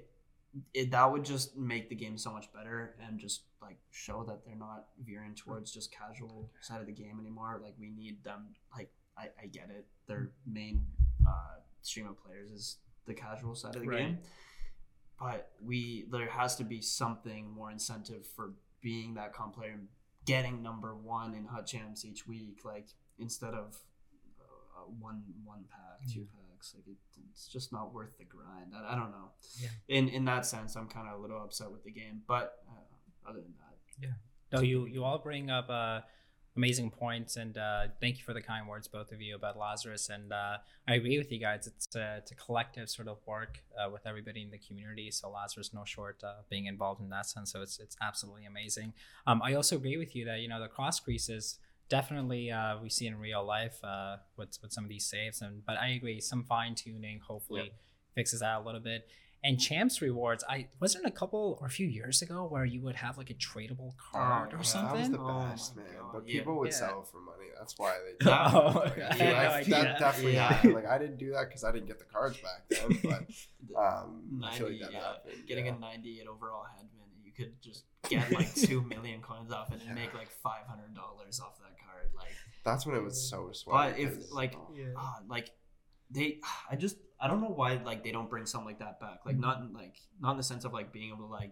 it, 0.73 0.91
that 0.91 1.11
would 1.11 1.25
just 1.25 1.57
make 1.57 1.89
the 1.89 1.95
game 1.95 2.17
so 2.17 2.31
much 2.31 2.51
better 2.53 2.95
and 3.05 3.19
just 3.19 3.43
like 3.61 3.77
show 3.91 4.23
that 4.27 4.45
they're 4.45 4.55
not 4.55 4.85
veering 5.05 5.35
towards 5.35 5.71
just 5.71 5.91
casual 5.93 6.49
side 6.61 6.79
of 6.79 6.87
the 6.87 6.93
game 6.93 7.19
anymore 7.19 7.59
like 7.61 7.73
we 7.79 7.89
need 7.89 8.23
them 8.23 8.47
like 8.75 8.89
i, 9.17 9.25
I 9.41 9.47
get 9.47 9.69
it 9.69 9.85
their 10.07 10.31
main 10.45 10.85
uh, 11.27 11.59
stream 11.85 12.07
of 12.07 12.17
players 12.23 12.49
is 12.51 12.77
the 13.05 13.13
casual 13.13 13.55
side 13.55 13.75
of 13.75 13.81
the 13.81 13.87
Right. 13.87 13.99
game 13.99 14.17
but 15.19 15.51
we 15.63 16.05
there 16.11 16.29
has 16.29 16.55
to 16.57 16.63
be 16.63 16.81
something 16.81 17.49
more 17.49 17.71
incentive 17.71 18.25
for 18.35 18.53
being 18.81 19.13
that 19.15 19.33
comp 19.33 19.55
player 19.55 19.71
and 19.71 19.87
getting 20.25 20.61
number 20.61 20.95
one 20.95 21.33
in 21.33 21.45
hut 21.45 21.65
champs 21.67 22.03
each 22.03 22.27
week 22.27 22.59
like 22.65 22.87
instead 23.19 23.53
of 23.53 23.77
uh, 24.41 24.81
one 24.99 25.23
one 25.45 25.63
pack 25.69 26.07
two 26.11 26.25
packs. 26.25 26.73
Like 26.75 26.87
it, 26.87 26.97
it's 27.31 27.47
just 27.47 27.71
not 27.71 27.93
worth 27.93 28.17
the 28.17 28.25
grind. 28.25 28.73
I, 28.75 28.93
I 28.93 28.95
don't 28.95 29.11
know. 29.11 29.31
Yeah. 29.59 29.69
In 29.87 30.09
in 30.09 30.25
that 30.25 30.45
sense, 30.45 30.75
I'm 30.75 30.87
kind 30.87 31.07
of 31.07 31.19
a 31.19 31.21
little 31.21 31.41
upset 31.41 31.71
with 31.71 31.83
the 31.83 31.91
game, 31.91 32.21
but 32.27 32.55
uh, 32.67 33.29
other 33.29 33.39
than 33.39 33.53
that, 33.59 33.77
yeah. 34.01 34.13
No, 34.51 34.61
you 34.61 34.85
you 34.85 35.03
all 35.03 35.19
bring 35.19 35.49
up 35.49 35.69
uh, 35.69 36.01
amazing 36.57 36.89
points, 36.89 37.35
and 37.35 37.57
uh, 37.57 37.87
thank 37.99 38.17
you 38.17 38.23
for 38.23 38.33
the 38.33 38.41
kind 38.41 38.67
words, 38.67 38.87
both 38.87 39.11
of 39.11 39.21
you, 39.21 39.35
about 39.35 39.57
Lazarus. 39.57 40.09
And 40.09 40.31
uh, 40.31 40.57
I 40.87 40.95
agree 40.95 41.17
with 41.17 41.31
you 41.31 41.39
guys. 41.39 41.67
It's 41.67 41.95
a, 41.95 42.17
it's 42.17 42.31
a 42.31 42.35
collective 42.35 42.89
sort 42.89 43.07
of 43.07 43.17
work 43.25 43.59
uh, 43.77 43.89
with 43.89 44.05
everybody 44.05 44.41
in 44.41 44.51
the 44.51 44.57
community. 44.57 45.11
So 45.11 45.29
Lazarus, 45.29 45.73
no 45.73 45.83
short, 45.85 46.23
uh, 46.23 46.41
being 46.49 46.65
involved 46.65 47.01
in 47.01 47.09
that 47.09 47.25
sense. 47.25 47.51
So 47.51 47.61
it's 47.61 47.79
it's 47.79 47.97
absolutely 48.01 48.45
amazing. 48.45 48.93
Um, 49.27 49.41
I 49.43 49.53
also 49.53 49.75
agree 49.75 49.97
with 49.97 50.15
you 50.15 50.25
that 50.25 50.39
you 50.39 50.47
know 50.47 50.61
the 50.61 50.67
cross 50.67 50.99
creases 50.99 51.59
definitely 51.89 52.51
uh, 52.51 52.77
we 52.81 52.89
see 52.89 53.07
in 53.07 53.19
real 53.19 53.45
life 53.45 53.83
uh, 53.83 54.17
with 54.37 54.57
with 54.61 54.71
some 54.71 54.83
of 54.83 54.89
these 54.89 55.05
saves, 55.05 55.41
and 55.41 55.65
but 55.65 55.77
I 55.77 55.89
agree 55.89 56.19
some 56.21 56.43
fine 56.43 56.75
tuning 56.75 57.19
hopefully 57.19 57.71
fixes 58.15 58.39
that 58.39 58.61
a 58.61 58.61
little 58.61 58.81
bit. 58.81 59.09
And 59.47 59.59
champs 59.59 60.01
rewards, 60.01 60.43
I 60.49 60.67
wasn't 60.81 61.05
a 61.05 61.11
couple 61.11 61.57
or 61.61 61.67
a 61.67 61.69
few 61.69 61.85
years 61.87 62.21
ago 62.23 62.47
where 62.49 62.65
you 62.65 62.81
would 62.81 62.95
have 62.95 63.15
like 63.19 63.29
a 63.29 63.35
tradable 63.35 63.91
card 63.97 64.49
yeah, 64.49 64.55
or 64.55 64.57
that 64.59 64.65
something. 64.65 64.95
That 64.95 64.99
was 65.01 65.09
the 65.11 65.19
Oh 65.19 65.39
best, 65.49 65.75
man. 65.75 65.85
God, 65.99 66.11
But 66.13 66.27
yeah. 66.27 66.39
people 66.39 66.57
would 66.57 66.71
Yeah. 66.71 66.75
sell 66.77 67.01
it 67.01 67.07
for 67.11 67.21
money. 67.21 67.45
That's 67.59 67.75
why 67.77 67.95
they 68.03 68.11
did 68.25 68.27
Oh, 68.27 68.81
Like, 68.83 68.97
I 68.99 69.07
I, 69.09 69.17
no 69.17 69.25
I- 69.35 69.57
idea. 69.59 69.75
that 69.83 69.99
definitely 69.99 70.33
Yeah. 70.33 70.47
happened. 70.47 70.73
Like 70.73 70.87
I 70.87 70.97
didn't 70.97 71.17
do 71.17 71.31
that 71.33 71.45
because 71.47 71.63
I 71.63 71.71
didn't 71.71 71.87
get 71.87 71.99
the 71.99 72.05
cards 72.05 72.37
back 72.39 72.67
then. 72.69 72.99
But 73.71 73.79
um, 73.79 74.41
I 74.43 74.55
feel 74.57 74.67
90, 74.69 74.71
like 74.71 74.79
that 74.81 74.91
yeah, 74.93 75.03
happened. 75.07 75.47
getting 75.47 75.65
yeah. 75.67 75.75
a 75.75 75.79
98 75.79 76.27
overall 76.27 76.65
headman, 76.75 77.09
you 77.23 77.31
could 77.31 77.61
just 77.61 77.83
get 78.09 78.31
like 78.31 78.53
two 78.67 78.81
million 78.81 79.21
coins 79.21 79.51
off 79.51 79.71
it 79.73 79.81
and 79.85 79.93
make 79.95 80.13
like 80.15 80.29
five 80.43 80.65
hundred 80.67 80.93
dollars 80.95 81.39
off 81.39 81.57
that 81.59 81.75
card. 81.85 82.09
Like, 82.15 82.31
That's 82.63 82.85
when 82.85 82.95
it 82.95 83.03
was 83.03 83.29
so 83.29 83.49
sweaty. 83.53 83.91
but 83.93 83.99
if 83.99 84.31
like, 84.31 84.55
oh, 84.57 84.73
Yeah. 84.75 84.93
like 85.27 85.51
they, 86.09 86.39
I 86.69 86.75
just 86.75 86.97
I 87.19 87.27
don't 87.27 87.41
know 87.41 87.47
why 87.49 87.79
like 87.85 88.03
they 88.03 88.11
don't 88.11 88.29
bring 88.29 88.45
something 88.45 88.67
like 88.67 88.79
that 88.79 88.99
back. 88.99 89.19
Like 89.25 89.35
mm-hmm. 89.35 89.41
not 89.41 89.59
in, 89.61 89.73
like 89.73 89.95
not 90.19 90.31
in 90.31 90.37
the 90.37 90.43
sense 90.43 90.65
of 90.65 90.73
like 90.73 90.91
being 90.91 91.09
able 91.09 91.27
to 91.27 91.31
like 91.31 91.51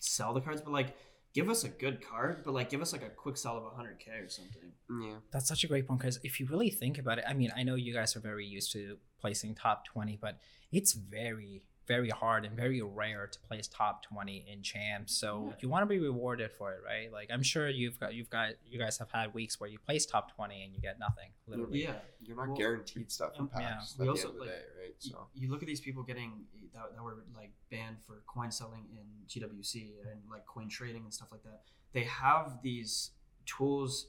sell 0.00 0.34
the 0.34 0.40
cards, 0.40 0.60
but 0.60 0.72
like 0.72 0.96
give 1.34 1.50
us 1.50 1.64
a 1.64 1.68
good 1.68 2.00
card, 2.06 2.42
but 2.44 2.54
like 2.54 2.70
give 2.70 2.80
us 2.80 2.92
like 2.92 3.02
a 3.02 3.10
quick 3.10 3.36
sell 3.36 3.56
of 3.56 3.64
100k 3.64 4.24
or 4.24 4.28
something. 4.28 4.72
yeah. 5.02 5.16
That's 5.32 5.48
such 5.48 5.64
a 5.64 5.66
great 5.66 5.86
point 5.88 6.00
because 6.00 6.20
if 6.22 6.38
you 6.38 6.46
really 6.46 6.70
think 6.70 6.98
about 6.98 7.18
it, 7.18 7.24
I 7.28 7.34
mean, 7.34 7.50
I 7.56 7.64
know 7.64 7.74
you 7.74 7.92
guys 7.92 8.14
are 8.16 8.20
very 8.20 8.46
used 8.46 8.72
to 8.72 8.98
placing 9.20 9.56
top 9.56 9.84
20, 9.86 10.18
but 10.20 10.38
it's 10.70 10.92
very, 10.92 11.62
very 11.86 12.08
hard 12.08 12.44
and 12.44 12.56
very 12.56 12.80
rare 12.80 13.26
to 13.26 13.38
place 13.40 13.68
top 13.68 14.02
20 14.04 14.46
in 14.50 14.62
champs. 14.62 15.14
So 15.14 15.48
Yeah. 15.50 15.56
you 15.60 15.68
want 15.68 15.82
to 15.82 15.86
be 15.86 15.98
rewarded 15.98 16.50
for 16.52 16.72
it, 16.72 16.80
right? 16.84 17.12
Like 17.12 17.30
I'm 17.30 17.42
sure 17.42 17.68
you've 17.68 17.98
got, 18.00 18.14
you've 18.14 18.30
got, 18.30 18.54
you 18.66 18.78
guys 18.78 18.98
have 18.98 19.10
had 19.10 19.34
weeks 19.34 19.60
where 19.60 19.68
you 19.68 19.78
place 19.78 20.06
top 20.06 20.34
20 20.34 20.62
and 20.64 20.72
you 20.74 20.80
get 20.80 20.98
nothing, 20.98 21.30
literally. 21.46 21.82
Yeah, 21.84 21.96
You're 22.22 22.36
not 22.36 22.48
Well, 22.48 22.56
guaranteed 22.56 23.12
stuff 23.12 23.32
in 23.36 23.42
um, 23.42 23.50
yeah. 23.58 23.74
packs 23.76 23.96
We 23.98 24.06
at 24.06 24.10
also, 24.10 24.28
end 24.28 24.30
of 24.30 24.34
the 24.34 24.40
like, 24.40 24.50
day, 24.50 24.64
right? 24.80 24.90
y- 25.04 25.10
So 25.10 25.26
you 25.34 25.50
look 25.50 25.62
at 25.62 25.66
these 25.68 25.80
people 25.80 26.02
getting 26.02 26.46
that, 26.72 26.94
that 26.94 27.02
were 27.02 27.24
like 27.34 27.52
banned 27.70 28.00
for 28.06 28.22
coin 28.26 28.50
selling 28.50 28.86
in 28.92 29.04
GWC 29.28 30.00
and 30.10 30.20
like 30.30 30.46
coin 30.46 30.68
trading 30.68 31.04
and 31.04 31.12
stuff 31.12 31.30
like 31.32 31.42
that. 31.44 31.62
They 31.92 32.04
have 32.04 32.60
these 32.62 33.10
tools 33.46 34.08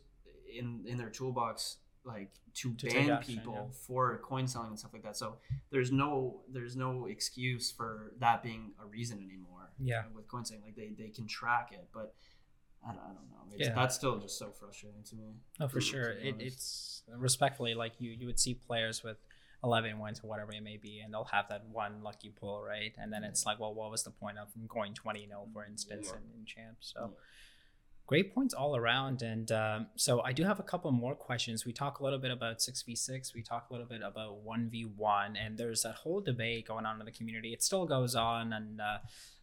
in 0.52 0.84
in 0.88 0.98
their 0.98 1.10
toolbox 1.10 1.78
like 2.06 2.32
to, 2.56 2.74
To 2.76 2.88
ban 2.88 3.10
action, 3.12 3.36
people 3.36 3.54
yeah. 3.54 3.78
for 3.88 4.18
coin 4.24 4.48
selling 4.48 4.70
and 4.70 4.80
stuff 4.80 4.94
like 4.94 5.04
that. 5.04 5.18
So 5.18 5.38
there's 5.72 5.92
no 5.92 6.42
there's 6.52 6.76
no 6.76 7.06
excuse 7.08 7.72
for 7.72 8.14
that 8.20 8.44
being 8.44 8.72
a 8.82 8.86
reason 8.86 9.18
anymore. 9.20 9.72
Yeah. 9.80 10.00
uh, 10.00 10.04
with 10.16 10.28
coin 10.28 10.46
selling, 10.46 10.64
like 10.64 10.76
they 10.76 10.94
they 10.98 11.10
can 11.10 11.28
track 11.28 11.70
it, 11.72 11.88
but. 11.94 12.14
I 12.88 12.90
don't, 12.90 13.00
I 13.00 13.08
don't 13.08 13.30
know. 13.32 13.38
It's, 13.56 13.68
Yeah. 13.68 13.74
That's 13.74 13.96
still 13.96 14.20
just 14.20 14.38
so 14.38 14.52
frustrating 14.52 15.02
to 15.06 15.16
me. 15.16 15.24
No, 15.60 15.68
for 15.68 15.82
sure. 15.82 16.12
It, 16.12 16.36
it's 16.38 17.02
respectfully 17.18 17.74
like 17.74 17.94
you 17.98 18.12
you 18.12 18.28
would 18.28 18.40
see 18.40 18.54
players 18.54 19.04
with 19.04 19.18
11 19.64 19.98
wins 19.98 20.22
or 20.24 20.28
whatever 20.28 20.52
it 20.52 20.62
may 20.62 20.78
be, 20.78 21.00
and 21.00 21.12
they'll 21.12 21.24
have 21.32 21.48
that 21.50 21.66
one 21.72 22.04
lucky 22.04 22.30
pull, 22.30 22.62
right? 22.62 22.94
And 23.00 23.12
then 23.12 23.24
it's 23.24 23.44
like, 23.44 23.60
well, 23.60 23.74
what 23.74 23.90
was 23.90 24.04
the 24.04 24.12
point 24.12 24.38
of 24.38 24.50
going 24.68 24.94
20 24.94 25.26
0 25.26 25.48
for 25.52 25.66
instance 25.66 26.10
Yeah. 26.12 26.18
in, 26.36 26.42
in 26.42 26.46
champs? 26.46 26.94
So 26.94 27.00
Yeah. 27.02 27.08
Great 28.08 28.34
points 28.34 28.54
all 28.54 28.76
around. 28.76 29.22
And 29.22 29.52
um, 29.52 29.88
so 29.96 30.22
I 30.22 30.32
do 30.32 30.44
have 30.44 30.60
a 30.60 30.64
couple 30.64 30.92
more 30.92 31.16
questions. 31.16 31.66
We 31.66 31.74
talk 31.74 32.00
a 32.00 32.04
little 32.04 32.20
bit 32.20 32.32
about 32.32 32.60
6v6, 32.60 33.34
we 33.34 33.42
talk 33.42 33.68
a 33.70 33.74
little 33.74 33.88
bit 33.88 34.02
about 34.04 34.46
1v1, 34.46 35.36
and 35.40 35.58
there's 35.58 35.82
that 35.84 35.96
whole 35.96 36.22
debate 36.22 36.68
going 36.68 36.86
on 36.86 37.00
in 37.00 37.06
the 37.06 37.12
community. 37.12 37.54
It 37.54 37.64
still 37.64 37.86
goes 37.86 38.16
on, 38.16 38.54
and 38.54 38.80
uh, 38.80 38.98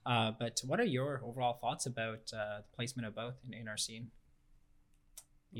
uh, 0.07 0.33
but 0.39 0.61
what 0.65 0.81
are 0.81 0.85
your 0.85 1.21
overall 1.25 1.55
thoughts 1.55 1.87
about 1.87 2.33
uh, 2.33 2.59
the 2.59 2.65
placement 2.75 3.07
of 3.09 3.15
both 3.15 3.35
in, 3.47 3.55
in 3.55 3.69
our 3.69 3.77
scene? 3.77 4.11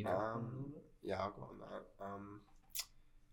Um, 0.07 0.72
yeah, 1.03 1.20
I'll 1.20 1.30
go 1.30 1.42
on 1.42 1.59
that. 1.61 2.05
Um, 2.05 2.40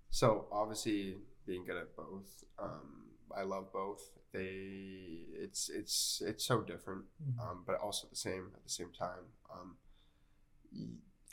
so 0.10 0.48
obviously, 0.52 1.18
being 1.46 1.66
good 1.66 1.78
at 1.78 1.96
both, 1.96 2.44
um, 2.62 3.09
I 3.38 3.44
love 3.44 3.72
both. 3.74 4.02
They, 4.32 5.26
it's 5.34 5.70
it's 5.70 6.22
it's 6.26 6.44
so 6.46 6.62
different, 6.62 7.06
Mhm. 7.24 7.40
um, 7.42 7.64
but 7.66 7.80
also 7.80 8.08
the 8.08 8.16
same 8.16 8.52
at 8.56 8.64
the 8.64 8.70
same 8.70 8.92
time. 8.92 9.26
Um, 9.52 9.78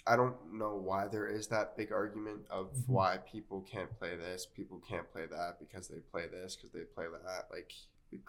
I 0.07 0.15
don't 0.17 0.55
know 0.55 0.77
why 0.77 1.09
there 1.09 1.27
is 1.27 1.49
that 1.49 1.77
big 1.77 1.93
argument 1.93 2.47
of 2.49 2.73
Mhm. 2.73 2.89
why 2.89 3.19
people 3.19 3.61
can't 3.63 3.91
play 3.99 4.17
this, 4.17 4.47
people 4.47 4.79
can't 4.81 5.11
play 5.11 5.27
that 5.27 5.59
because 5.59 5.89
they 5.89 5.99
play 6.01 6.27
this 6.29 6.55
because 6.57 6.71
they 6.73 6.85
play 6.85 7.07
that. 7.09 7.49
Like, 7.51 7.73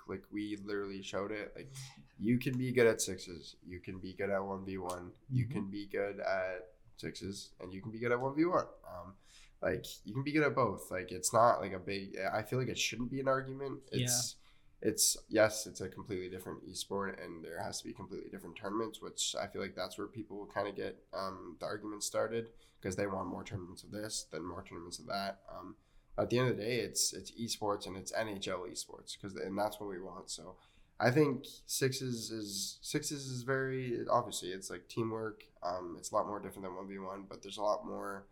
like 0.07 0.23
we 0.31 0.57
literally 0.57 1.03
showed 1.03 1.31
it. 1.31 1.53
Like, 1.55 1.71
you 2.17 2.39
can 2.39 2.57
be 2.57 2.71
good 2.71 2.87
at 2.87 2.99
sixes, 2.99 3.55
you 3.63 3.79
can 3.79 3.99
be 3.99 4.13
good 4.13 4.31
at 4.31 4.43
one 4.43 4.65
v 4.65 4.77
one, 4.79 5.13
you 5.29 5.45
Mhm. 5.45 5.51
can 5.51 5.69
be 5.69 5.85
good 5.85 6.19
at 6.19 6.73
sixes, 6.97 7.53
and 7.59 7.71
you 7.71 7.81
can 7.81 7.91
be 7.91 7.99
good 7.99 8.11
at 8.11 8.19
one 8.19 8.35
v 8.35 8.45
one. 8.45 8.67
Um, 8.87 9.15
like 9.61 9.85
you 10.05 10.13
can 10.13 10.23
be 10.23 10.31
good 10.31 10.43
at 10.43 10.55
both. 10.55 10.91
Like 10.91 11.11
it's 11.11 11.33
not 11.33 11.59
like 11.59 11.73
a 11.73 11.79
big. 11.79 12.17
I 12.33 12.43
feel 12.43 12.59
like 12.59 12.69
it 12.69 12.77
shouldn't 12.77 13.11
be 13.11 13.19
an 13.19 13.27
argument. 13.27 13.79
It's 13.91 14.35
it's 14.81 15.17
yes, 15.29 15.65
it's 15.65 15.81
a 15.81 15.89
completely 15.89 16.29
different 16.29 16.67
esport, 16.69 17.23
and 17.23 17.43
there 17.43 17.61
has 17.61 17.79
to 17.79 17.87
be 17.87 17.93
completely 17.93 18.29
different 18.29 18.55
tournaments. 18.55 19.01
Which 19.01 19.35
I 19.39 19.47
feel 19.47 19.61
like 19.61 19.75
that's 19.75 19.97
where 19.97 20.07
people 20.07 20.37
will 20.37 20.45
kind 20.45 20.67
of 20.67 20.75
get 20.75 20.97
um, 21.13 21.57
the 21.59 21.65
argument 21.65 22.03
started 22.03 22.49
because 22.79 22.95
they 22.95 23.07
want 23.07 23.27
more 23.27 23.43
tournaments 23.43 23.83
of 23.83 23.91
this 23.91 24.27
than 24.31 24.45
more 24.45 24.63
tournaments 24.63 24.99
of 24.99 25.07
that. 25.07 25.39
Um, 25.51 25.75
at 26.19 26.29
the 26.29 26.39
end 26.39 26.49
of 26.49 26.57
the 26.57 26.63
day, 26.63 26.77
it's 26.77 27.13
it's 27.13 27.31
esports 27.31 27.87
and 27.87 27.97
it's 27.97 28.11
NHL 28.11 28.71
esports 28.71 29.15
because 29.19 29.35
and 29.35 29.57
that's 29.57 29.79
what 29.79 29.89
we 29.89 29.99
want. 29.99 30.29
So 30.29 30.55
I 30.99 31.11
think 31.11 31.45
sixes 31.65 32.31
is 32.31 32.79
sixes 32.81 33.27
is 33.27 33.43
very 33.43 33.99
obviously 34.09 34.49
it's 34.49 34.69
like 34.69 34.87
teamwork. 34.87 35.43
Um, 35.63 35.95
it's 35.97 36.11
a 36.11 36.15
lot 36.15 36.27
more 36.27 36.39
different 36.39 36.63
than 36.63 36.75
one 36.75 36.87
v 36.87 36.97
one, 36.97 37.25
but 37.27 37.41
there's 37.41 37.57
a 37.57 37.63
lot 37.63 37.85
more. 37.85 38.25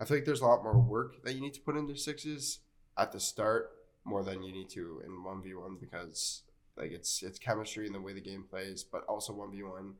I 0.00 0.04
feel 0.06 0.16
like 0.16 0.24
there's 0.24 0.40
a 0.40 0.46
lot 0.46 0.62
more 0.64 0.78
work 0.78 1.22
that 1.24 1.34
you 1.34 1.40
need 1.40 1.54
to 1.54 1.60
put 1.60 1.76
into 1.76 1.94
sixes 1.96 2.60
at 2.96 3.12
the 3.12 3.20
start 3.20 3.70
more 4.04 4.24
than 4.24 4.42
you 4.42 4.52
need 4.52 4.70
to 4.70 5.02
in 5.04 5.22
one 5.22 5.42
v 5.42 5.54
one 5.54 5.76
because 5.78 6.42
like 6.76 6.90
it's 6.90 7.22
it's 7.22 7.38
chemistry 7.38 7.86
and 7.86 7.94
the 7.94 8.00
way 8.00 8.14
the 8.14 8.20
game 8.20 8.44
plays, 8.48 8.82
but 8.82 9.04
also 9.04 9.32
one 9.32 9.50
v 9.52 9.62
one. 9.62 9.94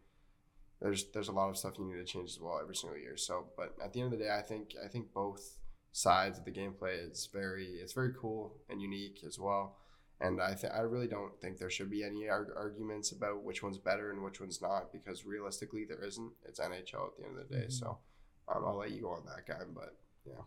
There's 0.80 1.10
there's 1.12 1.28
a 1.28 1.32
lot 1.32 1.50
of 1.50 1.58
stuff 1.58 1.74
you 1.78 1.84
need 1.84 1.98
to 1.98 2.04
change 2.04 2.30
as 2.30 2.40
well 2.40 2.58
every 2.60 2.74
single 2.74 2.98
year. 2.98 3.16
So, 3.16 3.48
but 3.56 3.74
at 3.84 3.92
the 3.92 4.00
end 4.00 4.12
of 4.12 4.18
the 4.18 4.24
day, 4.24 4.30
I 4.34 4.40
think 4.40 4.74
I 4.82 4.88
think 4.88 5.12
both 5.12 5.58
sides 5.92 6.38
of 6.38 6.44
the 6.44 6.52
gameplay 6.52 7.10
is 7.10 7.28
very 7.30 7.66
it's 7.66 7.92
very 7.92 8.14
cool 8.18 8.56
and 8.70 8.80
unique 8.80 9.22
as 9.26 9.38
well. 9.38 9.76
And 10.22 10.40
I 10.40 10.54
th- 10.54 10.72
I 10.72 10.80
really 10.80 11.08
don't 11.08 11.38
think 11.40 11.58
there 11.58 11.70
should 11.70 11.90
be 11.90 12.04
any 12.04 12.28
arg- 12.28 12.52
arguments 12.56 13.12
about 13.12 13.42
which 13.42 13.62
one's 13.62 13.78
better 13.78 14.10
and 14.10 14.22
which 14.22 14.40
one's 14.40 14.60
not 14.62 14.92
because 14.92 15.24
realistically 15.26 15.84
there 15.86 16.02
isn't. 16.04 16.32
It's 16.46 16.60
NHL 16.60 17.08
at 17.08 17.16
the 17.18 17.24
end 17.26 17.38
of 17.38 17.48
the 17.48 17.54
day. 17.54 17.66
Mhm. 17.66 17.72
So 17.72 17.98
um, 18.54 18.64
I'll 18.66 18.76
let 18.78 18.90
you 18.90 19.02
go 19.02 19.10
on 19.10 19.22
that 19.26 19.46
guy, 19.46 19.64
but 19.74 19.96
yeah. 20.26 20.42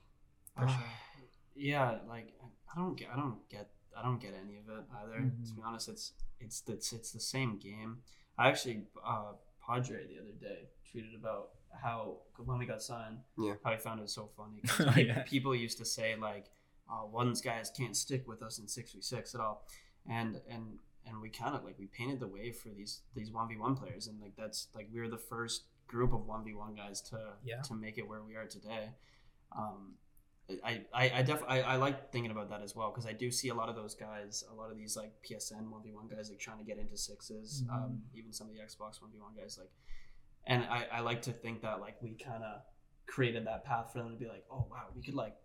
Uh, 0.58 0.72
yeah, 1.56 1.98
like 2.08 2.34
I 2.76 2.80
don't 2.80 2.96
get, 2.98 3.10
I 3.14 3.16
don't 3.16 3.38
get, 3.50 3.70
I 3.98 4.02
don't 4.04 4.20
get 4.20 4.34
any 4.44 4.58
of 4.58 4.70
it 4.70 4.86
either. 5.04 5.18
To 5.20 5.24
Mhm. 5.26 5.56
be 5.56 5.62
honest, 5.64 5.90
it's 5.90 6.14
it's 6.40 6.64
it's 6.68 6.94
it's 6.94 7.12
the 7.12 7.20
same 7.20 7.58
game. 7.58 7.98
I 8.38 8.50
actually, 8.50 8.88
uh, 9.06 9.34
Padre 9.66 10.08
the 10.08 10.20
other 10.20 10.32
day 10.40 10.70
tweeted 10.92 11.16
about 11.16 11.52
how 11.82 12.18
when 12.38 12.58
we 12.58 12.66
got 12.66 12.82
signed, 12.82 13.20
Yeah. 13.38 13.56
how 13.64 13.72
he 13.72 13.78
found 13.78 14.00
it 14.02 14.10
so 14.10 14.30
funny. 14.36 14.62
Oh, 14.80 15.00
yeah. 15.00 15.24
People 15.24 15.56
used 15.56 15.78
to 15.80 15.86
say 15.86 16.16
like, 16.16 16.50
uh, 16.92 17.06
"One's 17.06 17.42
guys 17.42 17.72
can't 17.76 17.96
stick 17.96 18.28
with 18.28 18.42
us 18.42 18.60
in 18.60 18.68
six 18.68 18.92
v 18.94 19.02
six 19.02 19.34
at 19.36 19.42
all," 19.42 19.66
and 20.10 20.42
and 20.50 20.80
and 21.06 21.20
we 21.22 21.30
kind 21.30 21.56
of 21.56 21.64
like 21.64 21.78
we 21.78 21.86
painted 21.88 22.20
the 22.20 22.28
way 22.28 22.52
for 22.52 22.70
these 22.70 23.02
these 23.16 23.32
one 23.32 23.48
v 23.48 23.58
one 23.58 23.76
players, 23.76 24.08
and 24.08 24.20
like 24.22 24.36
that's 24.36 24.68
like 24.74 24.88
we 24.92 25.00
were 25.00 25.10
the 25.10 25.18
first 25.18 25.66
group 25.88 26.14
of 26.14 26.26
one 26.26 26.44
v 26.44 26.54
one 26.54 26.74
guys 26.76 27.02
to 27.02 27.34
Yeah. 27.44 27.62
to 27.62 27.74
make 27.74 27.98
it 27.98 28.08
where 28.08 28.24
we 28.24 28.36
are 28.36 28.46
today. 28.46 28.90
Um, 29.56 29.96
I 30.64 30.86
I 30.94 31.10
I 31.20 31.22
def 31.24 31.42
I, 31.48 31.62
I 31.62 31.76
like 31.78 32.12
thinking 32.12 32.32
about 32.32 32.50
that 32.50 32.62
as 32.62 32.76
well 32.76 32.90
because 32.92 33.06
I 33.06 33.14
do 33.14 33.32
see 33.32 33.50
a 33.50 33.54
lot 33.54 33.70
of 33.70 33.76
those 33.76 33.96
guys, 33.96 34.44
a 34.52 34.54
lot 34.54 34.72
of 34.72 34.78
these 34.78 34.98
like 34.98 35.14
PSN 35.24 35.70
one 35.70 35.82
v 35.84 35.92
one 35.92 36.08
guys 36.08 36.30
like 36.30 36.40
trying 36.40 36.58
to 36.58 36.66
get 36.66 36.78
into 36.78 36.96
6s 36.96 37.64
Mhm. 37.64 37.70
um, 37.74 38.02
even 38.14 38.34
some 38.34 38.48
of 38.48 38.54
the 38.54 38.60
Xbox 38.60 39.02
one 39.02 39.12
v 39.12 39.20
one 39.20 39.34
guys 39.36 39.58
like, 39.58 39.72
and 40.46 40.64
I 40.66 40.88
I 40.92 41.00
like 41.00 41.22
to 41.24 41.32
think 41.32 41.62
that 41.62 41.80
like 41.80 42.02
we 42.02 42.16
kind 42.16 42.44
of 42.44 42.62
created 43.06 43.46
that 43.48 43.64
path 43.64 43.92
for 43.94 44.00
them 44.00 44.12
to 44.12 44.18
be 44.18 44.28
like, 44.28 44.46
oh 44.52 44.68
wow, 44.70 44.88
we 44.96 45.02
could 45.02 45.16
like 45.16 45.36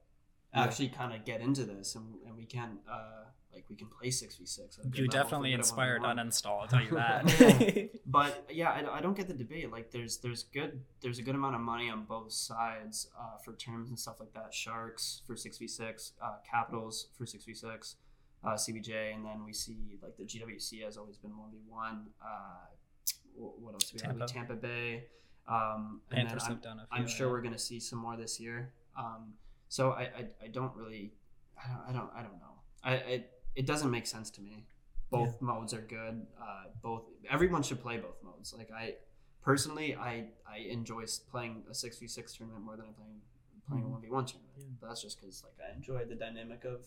Yeah. 0.52 0.64
actually 0.64 0.88
kind 0.88 1.12
of 1.14 1.24
get 1.24 1.40
into 1.42 1.64
this 1.64 1.94
and, 1.94 2.20
and 2.26 2.36
we 2.36 2.46
can 2.46 2.80
uh 2.90 3.24
like 3.58 3.68
we 3.68 3.76
can 3.76 3.88
play 3.88 4.08
6v6 4.08 4.78
at 4.78 4.84
a 4.84 4.88
good 4.88 4.98
You 4.98 5.04
level 5.04 5.04
if 5.04 5.08
we 5.08 5.08
definitely 5.08 5.52
inspired 5.52 6.02
1v1. 6.02 6.16
uninstall. 6.16 6.60
I'll 6.62 6.68
tell 6.68 6.82
you 6.82 6.90
that. 6.90 7.90
but 8.06 8.46
yeah 8.50 8.70
I, 8.70 8.98
I 8.98 9.00
don't 9.00 9.16
get 9.16 9.26
the 9.26 9.34
debate 9.34 9.70
like 9.72 9.90
there's 9.90 10.18
there's 10.18 10.44
good 10.44 10.80
there's 11.00 11.18
a 11.18 11.22
good 11.22 11.34
amount 11.34 11.56
of 11.56 11.60
money 11.60 11.90
on 11.90 12.04
both 12.04 12.32
sides 12.32 13.08
uh, 13.18 13.38
for 13.44 13.54
terms 13.54 13.88
and 13.88 13.98
stuff 13.98 14.20
like 14.20 14.32
that 14.34 14.54
sharks 14.54 15.22
for 15.26 15.34
6v6 15.34 16.12
uh, 16.22 16.36
capitals 16.48 17.08
for 17.16 17.24
6v6 17.24 17.94
uh, 18.44 18.50
cbj 18.50 19.14
and 19.14 19.24
then 19.24 19.44
we 19.44 19.52
see 19.52 19.98
like 20.02 20.16
the 20.16 20.24
gwc 20.24 20.84
has 20.84 20.96
always 20.96 21.16
been 21.16 21.32
1v1 21.32 22.04
uh, 22.22 22.26
what 23.36 23.74
else 23.74 23.90
do 23.90 23.94
we 23.94 23.98
Tampa. 24.00 24.20
have 24.20 24.32
tampa 24.32 24.54
bay 24.54 25.04
um, 25.48 26.02
and 26.10 26.18
then 26.18 26.26
Panthers 26.26 26.44
I'm, 26.48 26.56
done 26.58 26.80
a 26.80 26.86
few. 26.86 27.02
I'm 27.02 27.08
sure 27.08 27.26
yeah. 27.26 27.32
we're 27.32 27.40
going 27.40 27.54
to 27.54 27.58
see 27.58 27.80
some 27.80 27.98
more 27.98 28.16
this 28.16 28.38
year 28.38 28.72
um, 28.96 29.32
so 29.68 29.90
I, 29.90 30.02
I 30.02 30.26
i 30.44 30.48
don't 30.48 30.74
really 30.76 31.12
i 31.58 31.68
don't 31.68 31.82
i 31.88 31.92
don't, 31.92 32.10
I 32.16 32.22
don't 32.22 32.38
know 32.38 32.58
I, 32.82 32.94
it, 32.94 33.32
it 33.60 33.66
doesn't 33.70 33.90
make 33.96 34.06
sense 34.16 34.28
to 34.36 34.40
me. 34.48 34.56
Both 35.10 35.34
modes 35.50 35.72
are 35.78 35.86
good 35.98 36.16
uh, 36.46 36.64
both 36.88 37.02
everyone 37.36 37.62
should 37.68 37.80
play 37.86 37.96
both 38.06 38.18
modes. 38.28 38.48
Like 38.60 38.70
i 38.82 38.84
personally 39.48 39.88
i 40.10 40.12
i 40.54 40.56
enjoy 40.78 41.02
playing 41.32 41.54
a 41.72 41.74
6v6 41.82 42.36
tournament 42.36 42.62
more 42.68 42.76
than 42.78 42.86
i'm 42.90 42.96
playing 43.00 43.20
playing 43.68 43.84
a 43.84 43.90
1v1 43.96 44.24
tournament. 44.30 44.56
Yeah. 44.58 44.64
but 44.80 44.86
that's 44.88 45.02
just 45.06 45.16
because 45.20 45.36
like 45.46 45.58
i 45.66 45.68
enjoy 45.78 46.00
the 46.12 46.18
dynamic 46.24 46.62
of 46.74 46.80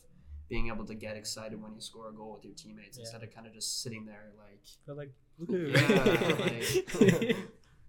being 0.53 0.67
able 0.73 0.85
to 0.91 0.95
get 1.05 1.13
excited 1.21 1.57
when 1.63 1.71
you 1.77 1.81
score 1.89 2.07
a 2.09 2.15
goal 2.19 2.31
with 2.35 2.43
your 2.47 2.53
teammates 2.61 2.95
Yeah. 2.97 3.03
instead 3.03 3.23
of 3.25 3.29
kind 3.35 3.45
of 3.47 3.53
just 3.59 3.69
sitting 3.83 4.03
there 4.11 4.25
like 4.45 4.61
Feel 4.85 4.97
like, 5.01 5.11
Yeah, 5.49 7.25
like- 7.29 7.37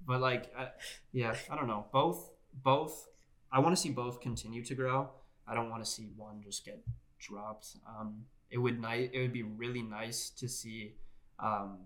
but 0.06 0.20
like 0.28 0.44
I, 0.62 0.68
yeah 1.12 1.34
i 1.50 1.56
don't 1.56 1.68
know. 1.72 1.82
Both 1.92 2.20
both 2.70 2.94
i 3.50 3.58
want 3.64 3.72
to 3.76 3.80
see 3.84 3.90
both 4.04 4.16
continue 4.28 4.62
to 4.70 4.74
grow. 4.82 4.98
I 5.46 5.52
don't 5.56 5.70
want 5.72 5.82
to 5.84 5.90
see 5.96 6.04
one 6.28 6.36
just 6.48 6.64
get 6.64 6.78
dropped. 7.26 7.66
Um 7.92 8.10
it 8.52 8.58
would 8.58 8.78
nice 8.80 9.08
it 9.12 9.20
would 9.20 9.32
be 9.32 9.42
really 9.42 9.82
nice 9.82 10.30
to 10.40 10.46
see 10.48 10.78
um 11.40 11.78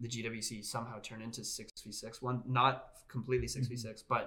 the 0.00 0.08
gwc 0.08 0.64
somehow 0.64 0.98
turn 1.00 1.20
into 1.22 1.42
6v6 1.42 2.20
one 2.22 2.42
not 2.46 2.74
completely 3.08 3.46
6v6 3.46 4.02
but 4.08 4.24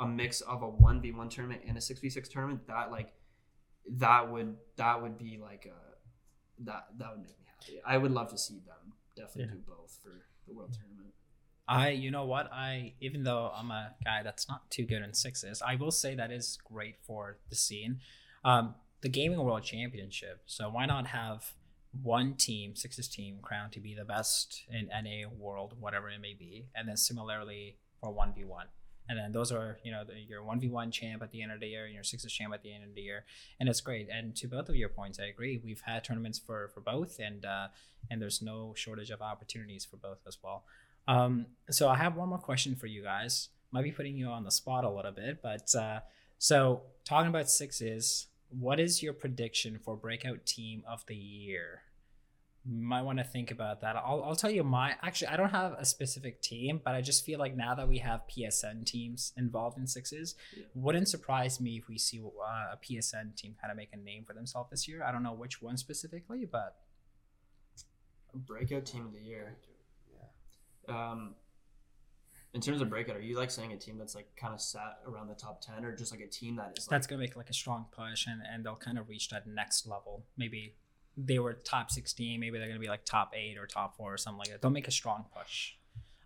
a 0.00 0.06
mix 0.06 0.40
of 0.52 0.62
a 0.62 0.70
1v1 0.86 1.30
tournament 1.30 1.62
and 1.68 1.76
a 1.76 1.80
6v6 1.80 2.28
tournament 2.28 2.66
that 2.66 2.90
like 2.90 3.12
that 4.04 4.22
would 4.32 4.56
that 4.76 5.00
would 5.02 5.16
be 5.18 5.38
like 5.48 5.66
a 5.66 5.78
that 6.64 6.86
that 6.98 7.10
would 7.12 7.22
make 7.22 7.38
me 7.38 7.46
happy. 7.46 7.80
I 7.86 7.96
would 7.98 8.10
love 8.10 8.28
to 8.30 8.38
see 8.38 8.58
them 8.70 8.94
definitely 9.16 9.42
Yeah. 9.44 9.50
do 9.66 9.72
both 9.76 9.98
for 10.02 10.12
the 10.46 10.54
world 10.54 10.72
tournament. 10.72 11.12
I, 11.66 11.90
you 11.90 12.10
know 12.10 12.26
what, 12.26 12.52
I 12.52 12.94
even 13.00 13.24
though 13.24 13.50
I'm 13.54 13.70
a 13.70 13.94
guy 14.04 14.22
that's 14.22 14.48
not 14.48 14.70
too 14.70 14.84
good 14.84 15.02
in 15.02 15.14
sixes, 15.14 15.62
I 15.62 15.76
will 15.76 15.90
say 15.90 16.14
that 16.14 16.30
is 16.30 16.58
great 16.64 16.96
for 17.06 17.38
the 17.50 17.56
scene. 17.56 18.00
Um, 18.44 18.74
the 19.04 19.10
Gaming 19.10 19.38
World 19.38 19.62
Championship. 19.62 20.40
So 20.46 20.70
why 20.70 20.86
not 20.86 21.08
have 21.08 21.52
one 22.02 22.32
team, 22.36 22.74
sixes 22.74 23.06
team, 23.06 23.36
crowned 23.42 23.72
to 23.72 23.80
be 23.80 23.94
the 23.94 24.04
best 24.04 24.62
in 24.70 24.86
NA 24.86 25.28
world, 25.28 25.74
whatever 25.78 26.08
it 26.08 26.22
may 26.22 26.32
be, 26.32 26.64
and 26.74 26.88
then 26.88 26.96
similarly 26.96 27.76
for 28.00 28.10
one 28.10 28.32
v 28.32 28.46
one. 28.46 28.68
And 29.06 29.18
then 29.18 29.32
those 29.32 29.52
are, 29.52 29.76
you 29.84 29.92
know, 29.92 30.04
the, 30.04 30.14
your 30.18 30.42
one 30.42 30.58
v 30.58 30.70
one 30.70 30.90
champ 30.90 31.22
at 31.22 31.32
the 31.32 31.42
end 31.42 31.52
of 31.52 31.60
the 31.60 31.66
year 31.66 31.84
and 31.84 31.92
your 31.92 32.02
sixes 32.02 32.32
champ 32.32 32.54
at 32.54 32.62
the 32.62 32.74
end 32.74 32.82
of 32.84 32.94
the 32.94 33.02
year, 33.02 33.26
and 33.60 33.68
it's 33.68 33.82
great. 33.82 34.08
And 34.10 34.34
to 34.36 34.48
both 34.48 34.70
of 34.70 34.74
your 34.74 34.88
points, 34.88 35.20
I 35.20 35.26
agree. 35.26 35.60
We've 35.62 35.82
had 35.82 36.02
tournaments 36.02 36.38
for 36.38 36.68
for 36.68 36.80
both, 36.80 37.18
and 37.18 37.44
uh, 37.44 37.68
and 38.10 38.22
there's 38.22 38.40
no 38.40 38.72
shortage 38.74 39.10
of 39.10 39.20
opportunities 39.20 39.84
for 39.84 39.98
both 39.98 40.20
as 40.26 40.38
well. 40.42 40.64
Um, 41.06 41.44
so 41.68 41.90
I 41.90 41.96
have 41.96 42.16
one 42.16 42.30
more 42.30 42.38
question 42.38 42.74
for 42.74 42.86
you 42.86 43.02
guys. 43.02 43.50
Might 43.70 43.84
be 43.84 43.92
putting 43.92 44.16
you 44.16 44.28
on 44.28 44.44
the 44.44 44.50
spot 44.50 44.84
a 44.84 44.90
little 44.90 45.12
bit, 45.12 45.42
but 45.42 45.74
uh, 45.74 46.00
so 46.38 46.84
talking 47.04 47.28
about 47.28 47.50
sixes, 47.50 48.28
what 48.58 48.78
is 48.80 49.02
your 49.02 49.12
prediction 49.12 49.78
for 49.84 49.96
breakout 49.96 50.44
team 50.46 50.82
of 50.86 51.04
the 51.06 51.14
year? 51.16 51.82
You 52.66 52.80
might 52.82 53.02
want 53.02 53.18
to 53.18 53.24
think 53.24 53.50
about 53.50 53.82
that. 53.82 53.94
I'll, 53.96 54.22
I'll 54.24 54.36
tell 54.36 54.50
you 54.50 54.64
my 54.64 54.94
actually 55.02 55.28
I 55.28 55.36
don't 55.36 55.50
have 55.50 55.72
a 55.78 55.84
specific 55.84 56.40
team, 56.40 56.80
but 56.82 56.94
I 56.94 57.02
just 57.02 57.24
feel 57.24 57.38
like 57.38 57.54
now 57.54 57.74
that 57.74 57.86
we 57.86 57.98
have 57.98 58.22
PSN 58.26 58.86
teams 58.86 59.32
involved 59.36 59.76
in 59.76 59.86
sixes, 59.86 60.34
Yeah. 60.56 60.64
wouldn't 60.74 61.08
surprise 61.08 61.60
me 61.60 61.76
if 61.76 61.88
we 61.88 61.98
see 61.98 62.20
uh, 62.20 62.72
a 62.72 62.78
PSN 62.82 63.36
team 63.36 63.54
kind 63.60 63.70
of 63.70 63.76
make 63.76 63.90
a 63.92 63.98
name 63.98 64.24
for 64.24 64.32
themselves 64.32 64.70
this 64.70 64.88
year. 64.88 65.04
I 65.04 65.12
don't 65.12 65.22
know 65.22 65.34
which 65.34 65.60
one 65.60 65.76
specifically, 65.76 66.46
but 66.50 66.76
breakout 68.34 68.84
team 68.86 69.06
of 69.06 69.12
the 69.12 69.20
year 69.20 69.56
Yeah. 70.88 71.10
um 71.12 71.34
in 72.54 72.60
terms 72.60 72.80
of 72.80 72.88
breakout 72.88 73.16
are 73.16 73.20
you 73.20 73.36
like 73.36 73.50
saying 73.50 73.72
a 73.72 73.76
team 73.76 73.98
that's 73.98 74.14
like 74.14 74.26
kind 74.36 74.54
of 74.54 74.60
sat 74.60 74.98
around 75.08 75.26
the 75.28 75.34
top 75.34 75.60
10 75.60 75.84
or 75.84 75.94
just 75.94 76.12
like 76.12 76.20
a 76.20 76.26
team 76.26 76.56
that 76.56 76.72
is 76.78 76.86
like 76.86 76.90
that's 76.90 77.06
gonna 77.06 77.20
make 77.20 77.36
like 77.36 77.50
a 77.50 77.54
strong 77.54 77.86
push 77.90 78.26
and, 78.26 78.40
and 78.50 78.64
they'll 78.64 78.76
kind 78.76 78.98
of 78.98 79.08
reach 79.08 79.28
that 79.30 79.46
next 79.46 79.86
level 79.86 80.24
maybe 80.36 80.74
they 81.16 81.38
were 81.38 81.52
top 81.52 81.90
16 81.90 82.38
maybe 82.40 82.58
they're 82.58 82.68
gonna 82.68 82.78
be 82.80 82.88
like 82.88 83.04
top 83.04 83.32
8 83.34 83.58
or 83.58 83.66
top 83.66 83.96
4 83.96 84.14
or 84.14 84.16
something 84.16 84.38
like 84.38 84.48
that 84.50 84.62
they'll 84.62 84.70
make 84.70 84.88
a 84.88 84.92
strong 84.92 85.24
push 85.36 85.72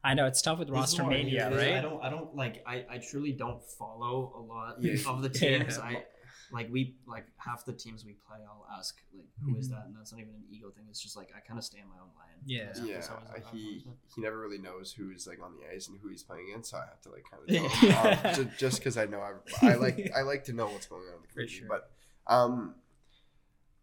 i 0.04 0.14
know 0.14 0.26
it's 0.26 0.40
tough 0.42 0.58
with 0.58 0.68
This 0.68 0.74
roster 0.74 1.04
what 1.04 1.12
it 1.14 1.24
mania 1.24 1.48
is. 1.48 1.54
I 1.54 1.56
right 1.74 1.80
don't 1.80 2.02
I 2.04 2.10
don't 2.10 2.36
like 2.36 2.62
I, 2.66 2.84
I 2.90 2.98
truly 2.98 3.32
don't 3.32 3.62
follow 3.64 4.32
a 4.36 4.40
lot 4.40 4.76
of 5.06 5.22
the 5.22 5.30
Yeah. 5.40 5.58
teams. 5.64 5.78
I 5.78 6.04
like 6.50 6.70
we 6.72 6.96
like 7.06 7.26
half 7.36 7.64
the 7.66 7.72
teams 7.72 8.04
we 8.04 8.14
play 8.26 8.38
I'll 8.48 8.66
ask 8.78 8.96
like 9.14 9.26
who 9.44 9.56
is 9.56 9.68
Mhm. 9.68 9.72
that 9.72 9.84
and 9.86 9.96
that's 9.96 10.12
not 10.12 10.20
even 10.20 10.34
an 10.34 10.44
ego 10.50 10.70
thing. 10.70 10.86
It's 10.88 11.00
just 11.00 11.16
like 11.16 11.30
I 11.36 11.40
kind 11.40 11.58
of 11.58 11.64
stay 11.64 11.78
in 11.78 11.88
my 11.88 11.96
own 11.96 12.08
lane. 12.18 12.42
Yeah. 12.46 12.66
That's- 12.66 12.86
Yeah, 12.86 13.14
always, 13.14 13.28
like, 13.44 13.50
he 13.52 13.84
he 14.14 14.20
never 14.22 14.38
really 14.40 14.58
knows 14.58 14.92
who's 14.92 15.26
like 15.26 15.42
on 15.42 15.56
the 15.56 15.70
ice 15.74 15.88
and 15.88 15.98
who 16.00 16.08
he's 16.08 16.22
playing 16.22 16.48
against, 16.50 16.70
so 16.70 16.78
I 16.78 16.86
have 16.86 17.00
to 17.02 17.10
like 17.10 17.24
kind 17.30 17.42
of 17.42 17.50
Yeah. 17.50 17.68
tell 18.22 18.32
him, 18.44 18.48
um, 18.48 18.54
just 18.56 18.78
because 18.78 18.96
I 18.96 19.04
know 19.06 19.20
I, 19.20 19.32
I 19.66 19.74
like 19.74 20.10
I 20.16 20.22
like 20.22 20.44
to 20.44 20.52
know 20.52 20.66
what's 20.68 20.86
going 20.86 21.02
on 21.08 21.16
in 21.16 21.20
the 21.22 21.28
community. 21.28 21.54
sure. 21.58 21.68
But 21.68 21.90
um, 22.26 22.74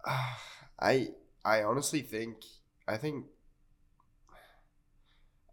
I 0.80 1.09
I 1.43 1.63
honestly 1.63 2.01
think 2.01 2.38
I 2.88 2.97
think 2.97 3.26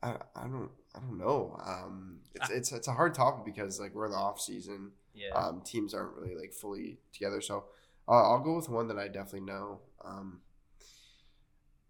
I, 0.03 0.17
I 0.35 0.43
don't 0.49 0.71
I 0.95 0.99
don't 1.01 1.19
know. 1.19 1.59
Um, 1.65 2.19
it's 2.35 2.51
I- 2.51 2.55
it's 2.55 2.73
it's 2.73 2.89
a 2.89 2.93
hard 2.93 3.15
topic 3.15 3.45
because 3.45 3.79
like 3.81 3.95
we're 3.95 4.07
in 4.07 4.13
the 4.13 4.19
off 4.19 4.41
season. 4.41 4.93
Yeah 5.15 5.35
Um, 5.35 5.63
teams 5.63 5.95
aren't 5.95 6.17
really 6.17 6.35
like 6.35 6.53
fully 6.53 6.99
together, 7.13 7.41
so 7.41 7.65
uh, 8.09 8.31
I'll 8.31 8.41
go 8.41 8.57
with 8.57 8.69
one 8.69 8.89
that 8.89 8.99
I 8.99 9.09
definitely 9.09 9.41
know. 9.41 9.81
Um, 10.05 10.41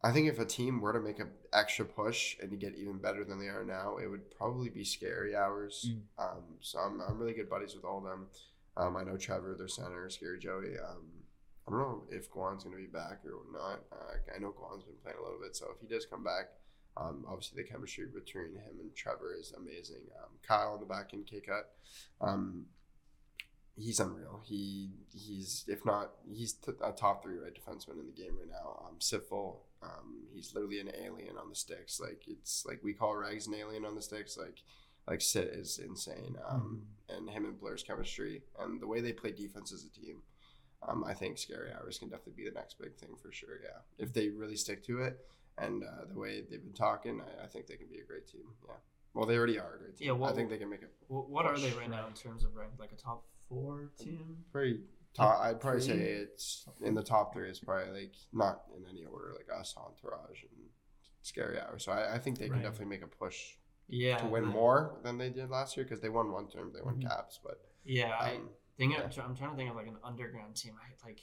I 0.05 0.11
think 0.11 0.29
if 0.29 0.41
a 0.41 0.45
team 0.45 0.81
were 0.81 0.93
to 0.93 1.01
make 1.01 1.21
an 1.21 1.31
extra 1.53 1.85
push 1.85 2.37
and 2.41 2.51
to 2.51 2.57
get 2.57 2.75
even 2.75 2.99
better 2.99 3.25
than 3.25 3.39
they 3.39 3.47
are 3.47 3.65
now, 3.65 3.99
it 3.99 4.09
would 4.09 4.31
probably 4.37 4.69
be 4.69 4.85
Scary 4.85 5.37
Hours. 5.37 5.89
Mm. 5.89 6.23
Um, 6.23 6.43
so 6.61 6.81
I'm, 6.81 7.01
I'm 7.01 7.19
really 7.19 7.35
good 7.35 7.49
buddies 7.49 7.75
with 7.77 7.85
all 7.85 7.99
of 7.99 8.05
them. 8.05 8.27
Um, 8.77 8.97
I 8.97 9.05
know 9.05 9.17
Trevor, 9.17 9.55
their 9.57 9.69
center, 9.69 10.11
Scary 10.11 10.41
Joey. 10.41 10.77
Um, 10.79 11.07
I 11.67 11.71
don't 11.71 11.81
know 11.81 12.03
if 12.11 12.31
Guan's 12.31 12.65
going 12.65 12.75
to 12.75 12.83
be 12.83 12.89
back 12.89 13.21
or 13.25 13.43
not. 13.53 13.85
Uh, 13.93 14.17
I 14.35 14.39
know 14.41 14.51
Guan's 14.51 14.83
been 14.83 14.97
playing 15.05 15.19
a 15.19 15.23
little 15.23 15.39
bit, 15.41 15.55
so 15.55 15.67
if 15.73 15.81
he 15.81 15.87
does 15.87 16.05
come 16.05 16.25
back, 16.25 16.47
um, 16.97 17.25
obviously 17.29 17.63
the 17.63 17.69
chemistry 17.69 18.07
between 18.13 18.55
him 18.57 18.81
and 18.81 18.95
Trevor 18.97 19.35
is 19.39 19.53
amazing. 19.57 20.03
Um, 20.21 20.31
Kyle 20.43 20.73
on 20.73 20.81
the 20.81 20.87
back 20.87 21.11
end, 21.15 21.27
K 21.27 21.41
cut. 21.41 21.71
Um, 22.21 22.67
he's 23.77 24.01
unreal. 24.01 24.41
He 24.45 24.91
he's 25.15 25.65
if 25.69 25.85
not 25.85 26.13
he's 26.31 26.53
t- 26.55 26.73
a 26.83 26.93
top 26.93 27.23
three 27.23 27.39
right 27.39 27.53
defenseman 27.55 28.01
in 28.01 28.07
the 28.07 28.13
game 28.23 28.37
right 28.39 28.49
now. 28.51 28.85
Um, 28.87 28.97
Sifel, 29.01 29.57
um, 29.83 30.25
he's 30.33 30.55
literally 30.55 30.81
an 30.81 30.91
alien 31.03 31.37
on 31.39 31.49
the 31.49 31.55
sticks. 31.55 32.01
Like 32.01 32.23
it's 32.27 32.65
like 32.67 32.81
we 32.83 32.93
call 32.93 33.15
Rags 33.17 33.47
an 33.47 33.55
alien 33.55 33.85
on 33.85 33.95
the 33.95 34.03
sticks. 34.03 34.37
Like 34.37 34.63
like 35.09 35.21
Sit 35.21 35.49
is 35.49 35.79
insane. 35.79 36.37
Um, 36.49 36.83
and 37.09 37.29
him 37.29 37.45
and 37.45 37.59
Blair's 37.59 37.83
chemistry 37.83 38.43
and 38.61 38.81
the 38.81 38.87
way 38.87 39.01
they 39.01 39.13
play 39.13 39.33
defense 39.33 39.73
as 39.73 39.85
a 39.85 39.91
team. 39.91 40.23
Um, 40.87 41.05
I 41.05 41.15
think 41.15 41.39
Scary 41.39 41.71
Hours 41.73 41.99
can 41.99 42.09
definitely 42.09 42.43
be 42.43 42.49
the 42.49 42.55
next 42.55 42.79
big 42.79 42.97
thing 42.97 43.11
for 43.23 43.31
sure. 43.31 43.61
Yeah, 43.63 43.79
if 43.99 44.13
they 44.13 44.29
really 44.31 44.57
stick 44.57 44.85
to 44.87 45.03
it 45.03 45.21
and 45.59 45.85
uh, 45.85 46.07
the 46.13 46.19
way 46.19 46.41
they've 46.49 46.63
been 46.63 46.73
talking, 46.73 47.21
I, 47.21 47.45
I 47.45 47.47
think 47.47 47.67
they 47.69 47.77
can 47.77 47.87
be 47.89 48.01
a 48.01 48.05
great 48.05 48.27
team. 48.27 48.43
Yeah. 48.67 48.75
Well, 49.15 49.27
they 49.27 49.37
already 49.37 49.59
are 49.61 49.75
a 49.75 49.79
great 49.79 49.97
team. 49.97 50.07
Yeah, 50.09 50.13
well- 50.15 50.31
I 50.31 50.35
think 50.35 50.51
they 50.51 50.57
can 50.57 50.71
make 50.71 50.83
it 50.83 50.91
What, 51.09 51.29
what 51.29 51.47
are 51.47 51.57
they 51.59 51.71
right 51.73 51.91
now 51.91 52.07
in 52.09 52.15
terms 52.15 52.43
of 52.45 52.57
rank? 52.57 52.73
Like 52.79 52.91
a 52.93 52.97
top 52.97 53.23
four 53.53 53.91
team? 53.99 54.37
Pretty 54.51 54.81
top. 55.15 55.41
I'd 55.41 55.61
probably 55.61 55.81
say 55.83 55.99
it's 55.99 56.67
in 56.81 56.95
the 56.95 57.03
top 57.03 57.33
three. 57.33 57.49
It's 57.49 57.59
probably 57.61 57.93
like 58.03 58.15
not 58.33 58.63
in 58.77 58.85
any 58.89 59.05
order, 59.05 59.33
like 59.35 59.49
us, 59.59 59.75
Entourage, 59.77 60.43
and 60.43 60.69
Scary 61.23 61.61
Hour. 61.61 61.79
So 61.79 61.93
I, 61.93 62.15
I 62.15 62.19
think 62.19 62.39
they 62.39 62.47
can 62.47 62.55
Right. 62.57 62.63
definitely 62.63 62.87
make 62.87 63.03
a 63.03 63.07
push 63.07 63.57
Yeah. 63.89 64.17
to 64.19 64.27
win 64.27 64.45
the- 64.45 64.51
more 64.51 64.99
than 65.03 65.19
they 65.19 65.31
did 65.31 65.51
last 65.51 65.77
year 65.77 65.85
because 65.85 66.01
they 66.01 66.09
won 66.09 66.33
one 66.33 66.49
term, 66.49 66.73
they 66.73 66.83
won 66.83 66.97
Mhm. 66.97 67.09
caps. 67.09 67.39
But 67.43 67.61
Yeah, 67.85 68.17
I 68.19 68.37
um, 68.37 68.51
think 68.77 68.93
yeah. 68.95 69.03
I'm, 69.03 69.11
trying 69.35 69.51
to 69.51 69.57
think 69.57 69.71
of 69.71 69.77
like 69.77 69.87
an 69.89 69.99
underground 70.03 70.57
team. 70.57 70.75
I 70.83 71.07
like 71.07 71.21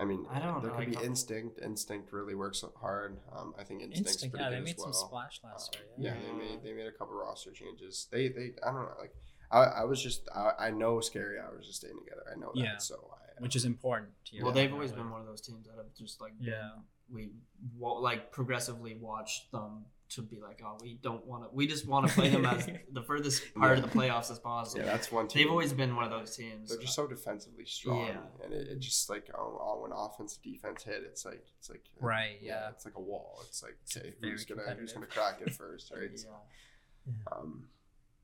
I 0.00 0.04
mean, 0.04 0.26
I 0.30 0.38
don't 0.38 0.62
there 0.62 0.70
know, 0.70 0.78
could 0.78 0.88
like, 0.94 1.00
be 1.00 1.04
instinct. 1.04 1.58
Instinct 1.60 2.12
really 2.12 2.36
works 2.36 2.64
hard. 2.76 3.18
Um, 3.32 3.52
I 3.58 3.64
think 3.64 3.82
instinct's 3.82 4.12
instinct 4.12 4.32
pretty 4.34 4.44
yeah 4.44 4.50
good 4.50 4.54
they 4.54 4.70
as 4.70 4.76
made 4.76 4.78
well. 4.78 4.92
some 4.92 5.06
splash 5.08 5.40
last 5.42 5.74
Uh, 5.74 5.78
year 5.80 5.88
yeah, 5.98 6.14
yeah, 6.14 6.26
they 6.26 6.38
made 6.38 6.62
they 6.62 6.72
made 6.72 6.86
a 6.86 6.92
couple 6.92 7.14
roster 7.16 7.50
changes. 7.50 8.06
They 8.12 8.28
they 8.28 8.54
I 8.64 8.66
don't 8.72 8.82
know 8.82 8.94
like 9.00 9.12
I, 9.50 9.62
I 9.62 9.84
was 9.84 10.02
just 10.02 10.28
I, 10.34 10.52
I 10.66 10.70
know 10.70 11.00
Scary 11.00 11.38
Hours 11.38 11.66
is 11.68 11.76
staying 11.76 11.98
together. 11.98 12.22
I 12.34 12.38
know 12.38 12.52
that. 12.54 12.60
Yeah. 12.60 12.76
So 12.78 12.96
I, 13.12 13.40
which 13.42 13.56
is 13.56 13.64
important 13.64 14.10
to 14.26 14.36
your 14.36 14.44
well, 14.46 14.54
they've 14.54 14.72
always 14.72 14.92
been 14.92 15.10
one 15.10 15.20
of 15.20 15.26
those 15.26 15.40
teams 15.40 15.66
that 15.66 15.76
have 15.76 15.94
just 15.96 16.20
like 16.20 16.32
yeah 16.40 16.70
we 17.10 17.30
wa- 17.76 17.98
like 17.98 18.30
progressively 18.32 18.94
watched 19.00 19.50
them 19.52 19.84
to 20.10 20.22
be 20.22 20.40
like, 20.40 20.62
oh, 20.64 20.78
we 20.80 20.98
don't 21.02 21.24
want 21.26 21.42
to. 21.42 21.50
We 21.52 21.66
just 21.66 21.86
want 21.86 22.08
to 22.08 22.14
play 22.14 22.30
them 22.30 22.46
as 22.46 22.66
the 22.92 23.02
furthest 23.02 23.42
part 23.54 23.76
of 23.78 23.82
the 23.84 23.90
playoffs 23.98 24.30
as 24.30 24.38
possible. 24.38 24.80
Yeah, 24.82 24.90
that's 24.90 25.12
one 25.12 25.28
team. 25.28 25.42
They've 25.42 25.50
always 25.50 25.74
been 25.74 25.94
one 25.96 26.04
of 26.04 26.10
those 26.10 26.34
teams. 26.34 26.70
They're 26.70 26.78
just 26.80 26.94
so 26.94 27.06
defensively 27.06 27.66
strong, 27.66 28.06
Yeah. 28.06 28.16
and 28.44 28.54
it, 28.54 28.68
it 28.68 28.78
just 28.80 29.10
like 29.10 29.28
oh, 29.36 29.58
oh, 29.60 29.82
when 29.82 29.92
offense 29.92 30.38
defense 30.42 30.82
hit, 30.82 31.02
it's 31.04 31.26
like 31.26 31.44
it's 31.58 31.68
like 31.68 31.84
Right, 32.00 32.38
yeah. 32.42 32.70
it's 32.70 32.86
like 32.86 32.96
a 32.96 33.00
wall. 33.02 33.42
It's 33.46 33.62
like 33.62 33.76
okay, 33.96 34.14
who's 34.22 34.44
gonna 34.46 34.74
who's 34.78 34.92
gonna 34.94 35.06
crack 35.06 35.40
it 35.44 35.52
first, 35.54 35.92
right? 35.94 36.10
yeah. 36.14 37.12
Um, 37.30 37.64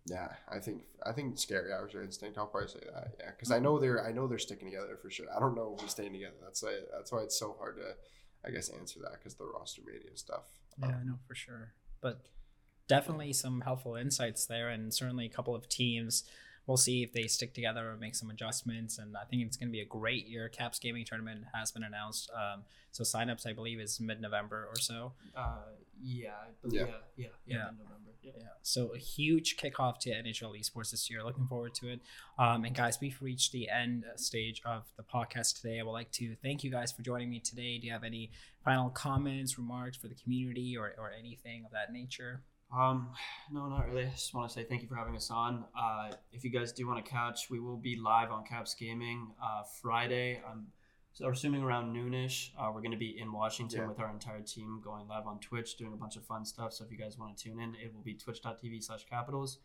yeah, 0.06 0.28
I 0.50 0.58
think 0.58 0.82
I 1.04 1.12
think 1.12 1.38
scary 1.38 1.72
hours 1.72 1.94
are 1.94 2.02
instinct. 2.02 2.36
I'll 2.38 2.46
probably 2.46 2.68
say 2.68 2.80
that. 2.92 3.14
Yeah, 3.18 3.30
because 3.30 3.50
I 3.50 3.58
know 3.58 3.78
they're 3.78 4.04
I 4.04 4.12
know 4.12 4.26
they're 4.26 4.38
sticking 4.38 4.68
together 4.70 4.96
for 5.00 5.10
sure. 5.10 5.26
I 5.34 5.40
don't 5.40 5.54
know 5.54 5.74
if 5.76 5.82
we're 5.82 5.88
staying 5.88 6.12
together. 6.12 6.34
That's 6.42 6.62
why 6.62 6.78
that's 6.96 7.10
why 7.12 7.20
it's 7.20 7.38
so 7.38 7.56
hard 7.58 7.76
to, 7.78 7.94
I 8.46 8.50
guess, 8.50 8.68
answer 8.68 9.00
that 9.00 9.12
because 9.18 9.34
the 9.34 9.44
roster 9.46 9.82
media 9.86 10.10
stuff. 10.16 10.44
Yeah, 10.78 10.88
Um, 10.88 10.94
I 11.00 11.04
know 11.04 11.18
for 11.26 11.34
sure. 11.34 11.72
But 12.00 12.26
definitely 12.86 13.32
some 13.32 13.62
helpful 13.62 13.94
insights 13.96 14.44
there, 14.46 14.68
and 14.68 14.92
certainly 14.92 15.26
a 15.26 15.30
couple 15.30 15.54
of 15.54 15.68
teams. 15.68 16.24
We'll 16.66 16.78
see 16.78 17.02
if 17.02 17.12
they 17.12 17.26
stick 17.26 17.52
together 17.52 17.90
or 17.90 17.96
make 17.98 18.14
some 18.14 18.30
adjustments. 18.30 18.96
And 18.96 19.14
I 19.18 19.24
think 19.24 19.42
it's 19.42 19.58
going 19.58 19.68
to 19.68 19.72
be 19.72 19.82
a 19.82 19.84
great 19.84 20.26
year. 20.26 20.48
Caps 20.48 20.78
Gaming 20.78 21.04
Tournament 21.04 21.44
has 21.52 21.70
been 21.72 21.82
announced. 21.84 22.30
Um, 22.34 22.62
so 22.90 23.04
signups, 23.04 23.46
I 23.46 23.52
believe, 23.52 23.78
is 23.80 24.00
mid 24.00 24.18
November 24.18 24.66
or 24.70 24.78
so. 24.80 25.12
Uh, 25.36 25.58
yeah, 26.02 26.30
I 26.32 26.48
believe- 26.62 26.80
Yeah. 26.80 26.86
yeah, 27.16 27.26
yeah, 27.46 27.56
yeah, 27.56 27.68
Yeah. 28.24 28.30
in 28.30 28.36
November. 28.36 28.40
Yeah. 28.40 28.44
Yeah. 28.44 28.48
So 28.62 28.94
a 28.94 28.98
huge 28.98 29.56
kickoff 29.56 29.98
to 30.00 30.10
NHL 30.10 30.58
esports 30.58 30.90
this 30.90 31.10
year. 31.10 31.22
Looking 31.24 31.46
forward 31.46 31.74
to 31.76 31.88
it. 31.88 32.00
Um, 32.38 32.64
and 32.64 32.74
guys, 32.74 32.98
we've 33.00 33.18
reached 33.20 33.52
the 33.52 33.68
end 33.68 34.04
stage 34.16 34.62
of 34.64 34.84
the 34.96 35.02
podcast 35.02 35.60
today. 35.60 35.80
I 35.80 35.82
would 35.82 35.92
like 35.92 36.10
to 36.12 36.34
thank 36.42 36.64
you 36.64 36.70
guys 36.70 36.92
for 36.92 37.02
joining 37.02 37.30
me 37.30 37.40
today. 37.40 37.78
Do 37.78 37.86
you 37.86 37.92
have 37.92 38.04
any 38.04 38.30
final 38.64 38.90
comments, 38.90 39.58
remarks 39.58 39.96
for 39.96 40.08
the 40.08 40.14
community, 40.14 40.76
or, 40.76 40.94
or 40.98 41.10
anything 41.18 41.64
of 41.64 41.72
that 41.72 41.92
nature? 41.92 42.42
Um, 42.76 43.10
no, 43.52 43.68
not 43.68 43.86
really. 43.88 44.06
I 44.06 44.10
just 44.10 44.34
want 44.34 44.48
to 44.50 44.54
say 44.54 44.64
thank 44.64 44.82
you 44.82 44.88
for 44.88 44.96
having 44.96 45.14
us 45.14 45.30
on. 45.30 45.64
Uh, 45.78 46.12
if 46.32 46.42
you 46.42 46.50
guys 46.50 46.72
do 46.72 46.86
want 46.88 47.04
to 47.04 47.08
catch, 47.08 47.48
we 47.50 47.60
will 47.60 47.76
be 47.76 47.96
live 47.96 48.32
on 48.32 48.44
Caps 48.44 48.74
Gaming 48.74 49.28
uh, 49.40 49.62
Friday. 49.80 50.40
I'm 50.50 50.66
so 51.14 51.28
assuming 51.28 51.62
around 51.62 51.94
noonish. 51.94 52.50
Uh, 52.58 52.70
we're 52.74 52.80
going 52.82 52.90
to 52.90 52.96
be 52.98 53.18
in 53.18 53.32
Washington 53.32 53.80
Yeah. 53.82 53.86
with 53.88 54.00
our 54.00 54.10
entire 54.10 54.42
team 54.42 54.80
going 54.84 55.06
live 55.08 55.26
on 55.26 55.38
Twitch, 55.40 55.76
doing 55.76 55.92
a 55.92 55.96
bunch 55.96 56.16
of 56.16 56.24
fun 56.26 56.44
stuff. 56.44 56.72
So 56.74 56.84
if 56.84 56.90
you 56.90 56.98
guys 56.98 57.16
want 57.18 57.36
to 57.36 57.44
tune 57.44 57.60
in, 57.60 57.74
it 57.76 57.94
will 57.94 58.02
be 58.02 58.14
twitch.tv 58.14 58.82
slash 58.82 59.06
capitals. 59.08 59.58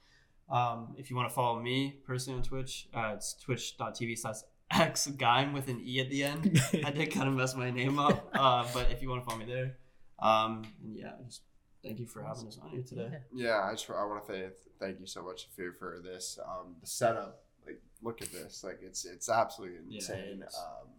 Um, 0.49 0.95
if 0.97 1.09
you 1.09 1.15
want 1.15 1.27
to 1.29 1.33
follow 1.35 1.59
me 1.59 1.99
personally 2.05 2.37
on 2.37 2.43
Twitch, 2.43 2.87
uh, 2.93 3.11
it's 3.15 3.33
twitch.tv 3.35 4.17
slash 4.17 4.37
X 4.71 5.07
Gime 5.17 5.53
with 5.53 5.67
an 5.67 5.81
E 5.83 5.99
at 5.99 6.09
the 6.09 6.23
end. 6.23 6.61
I 6.85 6.91
did 6.91 7.11
kind 7.11 7.27
of 7.27 7.33
mess 7.35 7.55
my 7.55 7.71
name 7.71 7.97
up, 7.99 8.29
uh, 8.33 8.65
but 8.73 8.91
if 8.91 9.01
you 9.01 9.09
want 9.09 9.21
to 9.23 9.25
follow 9.25 9.39
me 9.39 9.45
there, 9.51 9.77
um, 10.19 10.63
and 10.83 10.95
yeah, 10.95 11.13
just 11.25 11.41
thank 11.83 11.99
you 11.99 12.05
for 12.05 12.21
having 12.23 12.47
us 12.47 12.59
on 12.61 12.69
here 12.69 12.83
today. 12.83 13.09
Yeah, 13.33 13.61
I 13.63 13.71
just 13.73 13.89
I 13.89 14.05
want 14.05 14.23
to 14.27 14.31
say 14.31 14.49
thank 14.79 14.99
you 14.99 15.07
so 15.07 15.23
much 15.23 15.47
Safir, 15.49 15.75
for 15.75 15.99
this. 16.03 16.37
Um, 16.47 16.75
the 16.81 16.85
setup, 16.87 17.43
like 17.65 17.81
look 18.03 18.21
at 18.21 18.31
this, 18.31 18.63
like 18.63 18.79
it's 18.83 19.05
it's 19.05 19.27
absolutely 19.29 19.77
Yeah, 19.87 19.97
it 19.97 20.01
insane. 20.09 20.43
um, 20.43 20.87
Yeah. 20.97 20.98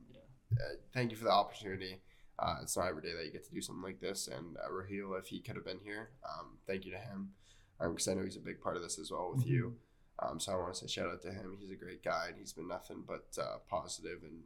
Thank 0.93 1.11
you 1.11 1.17
for 1.17 1.25
the 1.25 1.33
opportunity. 1.33 2.01
Uh, 2.39 2.57
it's 2.63 2.77
not 2.77 2.89
every 2.89 3.03
day 3.03 3.13
that 3.15 3.25
you 3.25 3.33
get 3.33 3.45
to 3.45 3.55
do 3.55 3.61
something 3.61 3.83
like 3.83 4.01
this. 4.01 4.29
And 4.29 4.57
uh, 4.57 4.73
Raheel, 4.73 5.15
if 5.15 5.27
he 5.27 5.41
could 5.41 5.57
have 5.57 5.65
been 5.65 5.81
here, 5.85 6.11
um, 6.25 6.59
thank 6.67 6.85
you 6.85 6.93
to 6.93 6.99
him 6.99 7.31
because 7.79 8.09
I 8.09 8.15
know 8.15 8.25
he's 8.25 8.37
a 8.37 8.41
big 8.41 8.61
part 8.61 8.77
of 8.77 8.83
this 8.83 8.99
as 8.99 9.11
well 9.11 9.33
with 9.35 9.47
you. 9.47 9.75
Um, 10.23 10.39
so 10.39 10.53
I 10.53 10.57
want 10.57 10.75
to 10.75 10.81
say 10.81 10.87
shout 10.87 11.11
out 11.11 11.23
to 11.23 11.33
him. 11.33 11.57
He's 11.59 11.71
a 11.71 11.77
great 11.77 12.05
guy, 12.05 12.27
and 12.29 12.37
he's 12.39 12.53
been 12.53 12.69
nothing 12.69 13.05
but 13.07 13.27
uh, 13.41 13.57
positive 13.69 14.19
and 14.23 14.43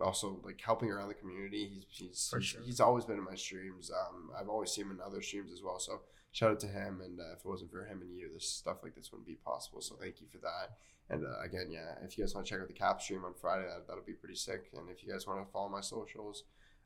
also 0.00 0.40
like 0.44 0.60
helping 0.60 0.90
around 0.90 1.08
the 1.08 1.14
community. 1.14 1.68
He's 1.68 1.84
he's 1.88 2.30
he's, 2.34 2.44
sure. 2.44 2.60
he's 2.62 2.80
always 2.80 3.04
been 3.04 3.18
in 3.18 3.24
my 3.24 3.34
streams. 3.34 3.90
Um, 3.90 4.30
I've 4.38 4.48
always 4.48 4.70
seen 4.70 4.86
him 4.86 4.92
in 4.92 5.00
other 5.00 5.20
streams 5.20 5.52
as 5.52 5.62
well. 5.62 5.78
So 5.78 6.00
shout 6.32 6.52
out 6.52 6.60
to 6.60 6.66
him. 6.66 7.00
And 7.04 7.20
uh, 7.20 7.32
if 7.34 7.40
it 7.40 7.48
wasn't 7.48 7.70
for 7.70 7.84
him 7.84 8.00
and 8.02 8.16
you, 8.16 8.30
this 8.32 8.48
stuff 8.48 8.78
like 8.82 8.94
this 8.94 9.10
wouldn't 9.12 9.26
be 9.26 9.38
possible. 9.44 9.80
So 9.80 9.96
thank 9.96 10.20
you 10.20 10.26
for 10.30 10.38
that. 10.38 10.76
And 11.10 11.24
uh, 11.24 11.40
again, 11.42 11.68
yeah, 11.70 11.94
if 12.04 12.18
you 12.18 12.24
guys 12.24 12.34
want 12.34 12.46
to 12.46 12.52
check 12.52 12.60
out 12.60 12.68
the 12.68 12.74
cap 12.74 13.00
stream 13.00 13.24
on 13.24 13.34
Friday, 13.34 13.64
that, 13.64 13.86
that'll 13.86 14.04
be 14.04 14.12
pretty 14.12 14.34
sick. 14.34 14.70
And 14.74 14.90
if 14.90 15.02
you 15.02 15.10
guys 15.10 15.26
want 15.26 15.44
to 15.44 15.52
follow 15.52 15.68
my 15.68 15.80
socials, 15.80 16.44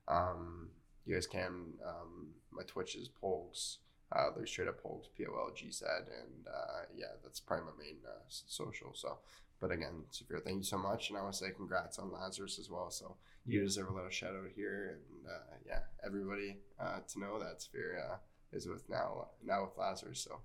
um, 0.09 0.68
you 1.05 1.14
guys 1.14 1.26
can. 1.26 1.74
Um, 1.84 2.28
my 2.53 2.62
Twitch 2.62 2.95
is 2.95 3.09
Polgz. 3.09 3.78
Uh, 4.14 4.28
they're 4.36 4.47
straight 4.47 4.68
up 4.68 4.82
Polgz, 4.82 5.07
P 5.16 5.24
O 5.26 5.32
L 5.32 5.51
G 5.55 5.70
Z, 5.70 5.84
and 5.86 6.47
uh, 6.47 6.82
yeah, 6.95 7.07
that's 7.22 7.40
probably 7.40 7.64
my 7.66 7.84
main 7.84 7.97
uh, 8.07 8.20
social. 8.28 8.93
So, 8.95 9.18
but 9.59 9.72
again, 9.72 10.05
Safir, 10.12 10.45
thank 10.45 10.59
you 10.59 10.62
so 10.62 10.78
much, 10.78 11.09
and 11.09 11.18
I 11.18 11.22
want 11.22 11.32
to 11.34 11.38
say 11.38 11.51
congrats 11.51 11.99
on 11.99 12.12
Lazarus 12.12 12.59
as 12.59 12.68
well. 12.70 12.90
So 12.90 13.16
you 13.47 13.62
deserve 13.62 13.88
a 13.88 13.95
little 13.95 14.11
shout 14.11 14.34
out 14.34 14.51
here, 14.55 14.99
and 14.99 15.26
uh, 15.26 15.57
yeah, 15.66 15.80
everybody 16.05 16.59
uh, 16.78 16.99
to 17.12 17.20
know 17.20 17.38
that 17.38 17.66
uh, 17.74 18.16
is 18.53 18.67
with 18.67 18.89
now 18.89 19.29
now 19.45 19.63
with 19.63 19.77
Lazarus. 19.79 20.21
So 20.21 20.41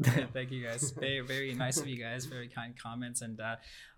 Thank 0.32 0.50
you 0.50 0.64
guys. 0.64 0.92
Very, 0.92 1.20
very 1.20 1.52
nice 1.52 1.78
of 1.78 1.86
you 1.86 2.02
guys. 2.02 2.24
Very 2.24 2.48
kind 2.48 2.74
comments. 2.80 3.20
And 3.20 3.38
uh, 3.38 3.56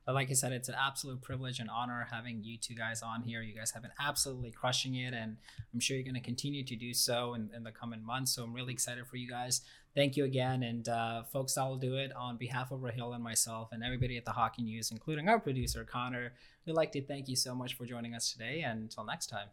like 0.08 0.30
I 0.30 0.32
said, 0.32 0.50
it's 0.50 0.68
an 0.68 0.74
absolute 0.76 1.22
privilege 1.22 1.60
and 1.60 1.70
honor 1.70 2.08
having 2.10 2.42
you 2.42 2.58
two 2.58 2.74
guys 2.74 3.02
on 3.02 3.22
here. 3.22 3.40
You 3.40 3.54
guys 3.54 3.70
have 3.70 3.82
been 3.82 3.92
absolutely 4.00 4.50
crushing 4.50 4.96
it, 4.96 5.14
and 5.14 5.36
I'm 5.72 5.78
sure 5.78 5.96
you're 5.96 6.02
going 6.02 6.14
to 6.14 6.20
continue 6.20 6.64
to 6.64 6.74
do 6.74 6.92
so 6.92 7.34
in, 7.34 7.50
in 7.54 7.62
the 7.62 7.70
coming 7.70 8.04
months. 8.04 8.34
So 8.34 8.42
I'm 8.42 8.52
really 8.52 8.72
excited 8.72 9.06
for 9.06 9.16
you 9.16 9.28
guys. 9.28 9.60
Thank 9.94 10.16
you 10.16 10.24
again. 10.24 10.64
And 10.64 10.88
uh, 10.88 11.22
folks, 11.22 11.56
I'll 11.56 11.76
do 11.76 11.94
it 11.96 12.12
on 12.16 12.36
behalf 12.36 12.72
of 12.72 12.80
Rahil 12.80 13.14
and 13.14 13.22
myself 13.22 13.68
and 13.70 13.84
everybody 13.84 14.16
at 14.16 14.24
the 14.24 14.32
Hockey 14.32 14.62
News, 14.62 14.90
including 14.90 15.28
our 15.28 15.38
producer, 15.38 15.84
Connor. 15.84 16.32
We'd 16.66 16.72
like 16.72 16.90
to 16.92 17.02
thank 17.02 17.28
you 17.28 17.36
so 17.36 17.54
much 17.54 17.74
for 17.76 17.86
joining 17.86 18.14
us 18.14 18.32
today. 18.32 18.62
And 18.66 18.82
until 18.82 19.04
next 19.04 19.28
time. 19.28 19.48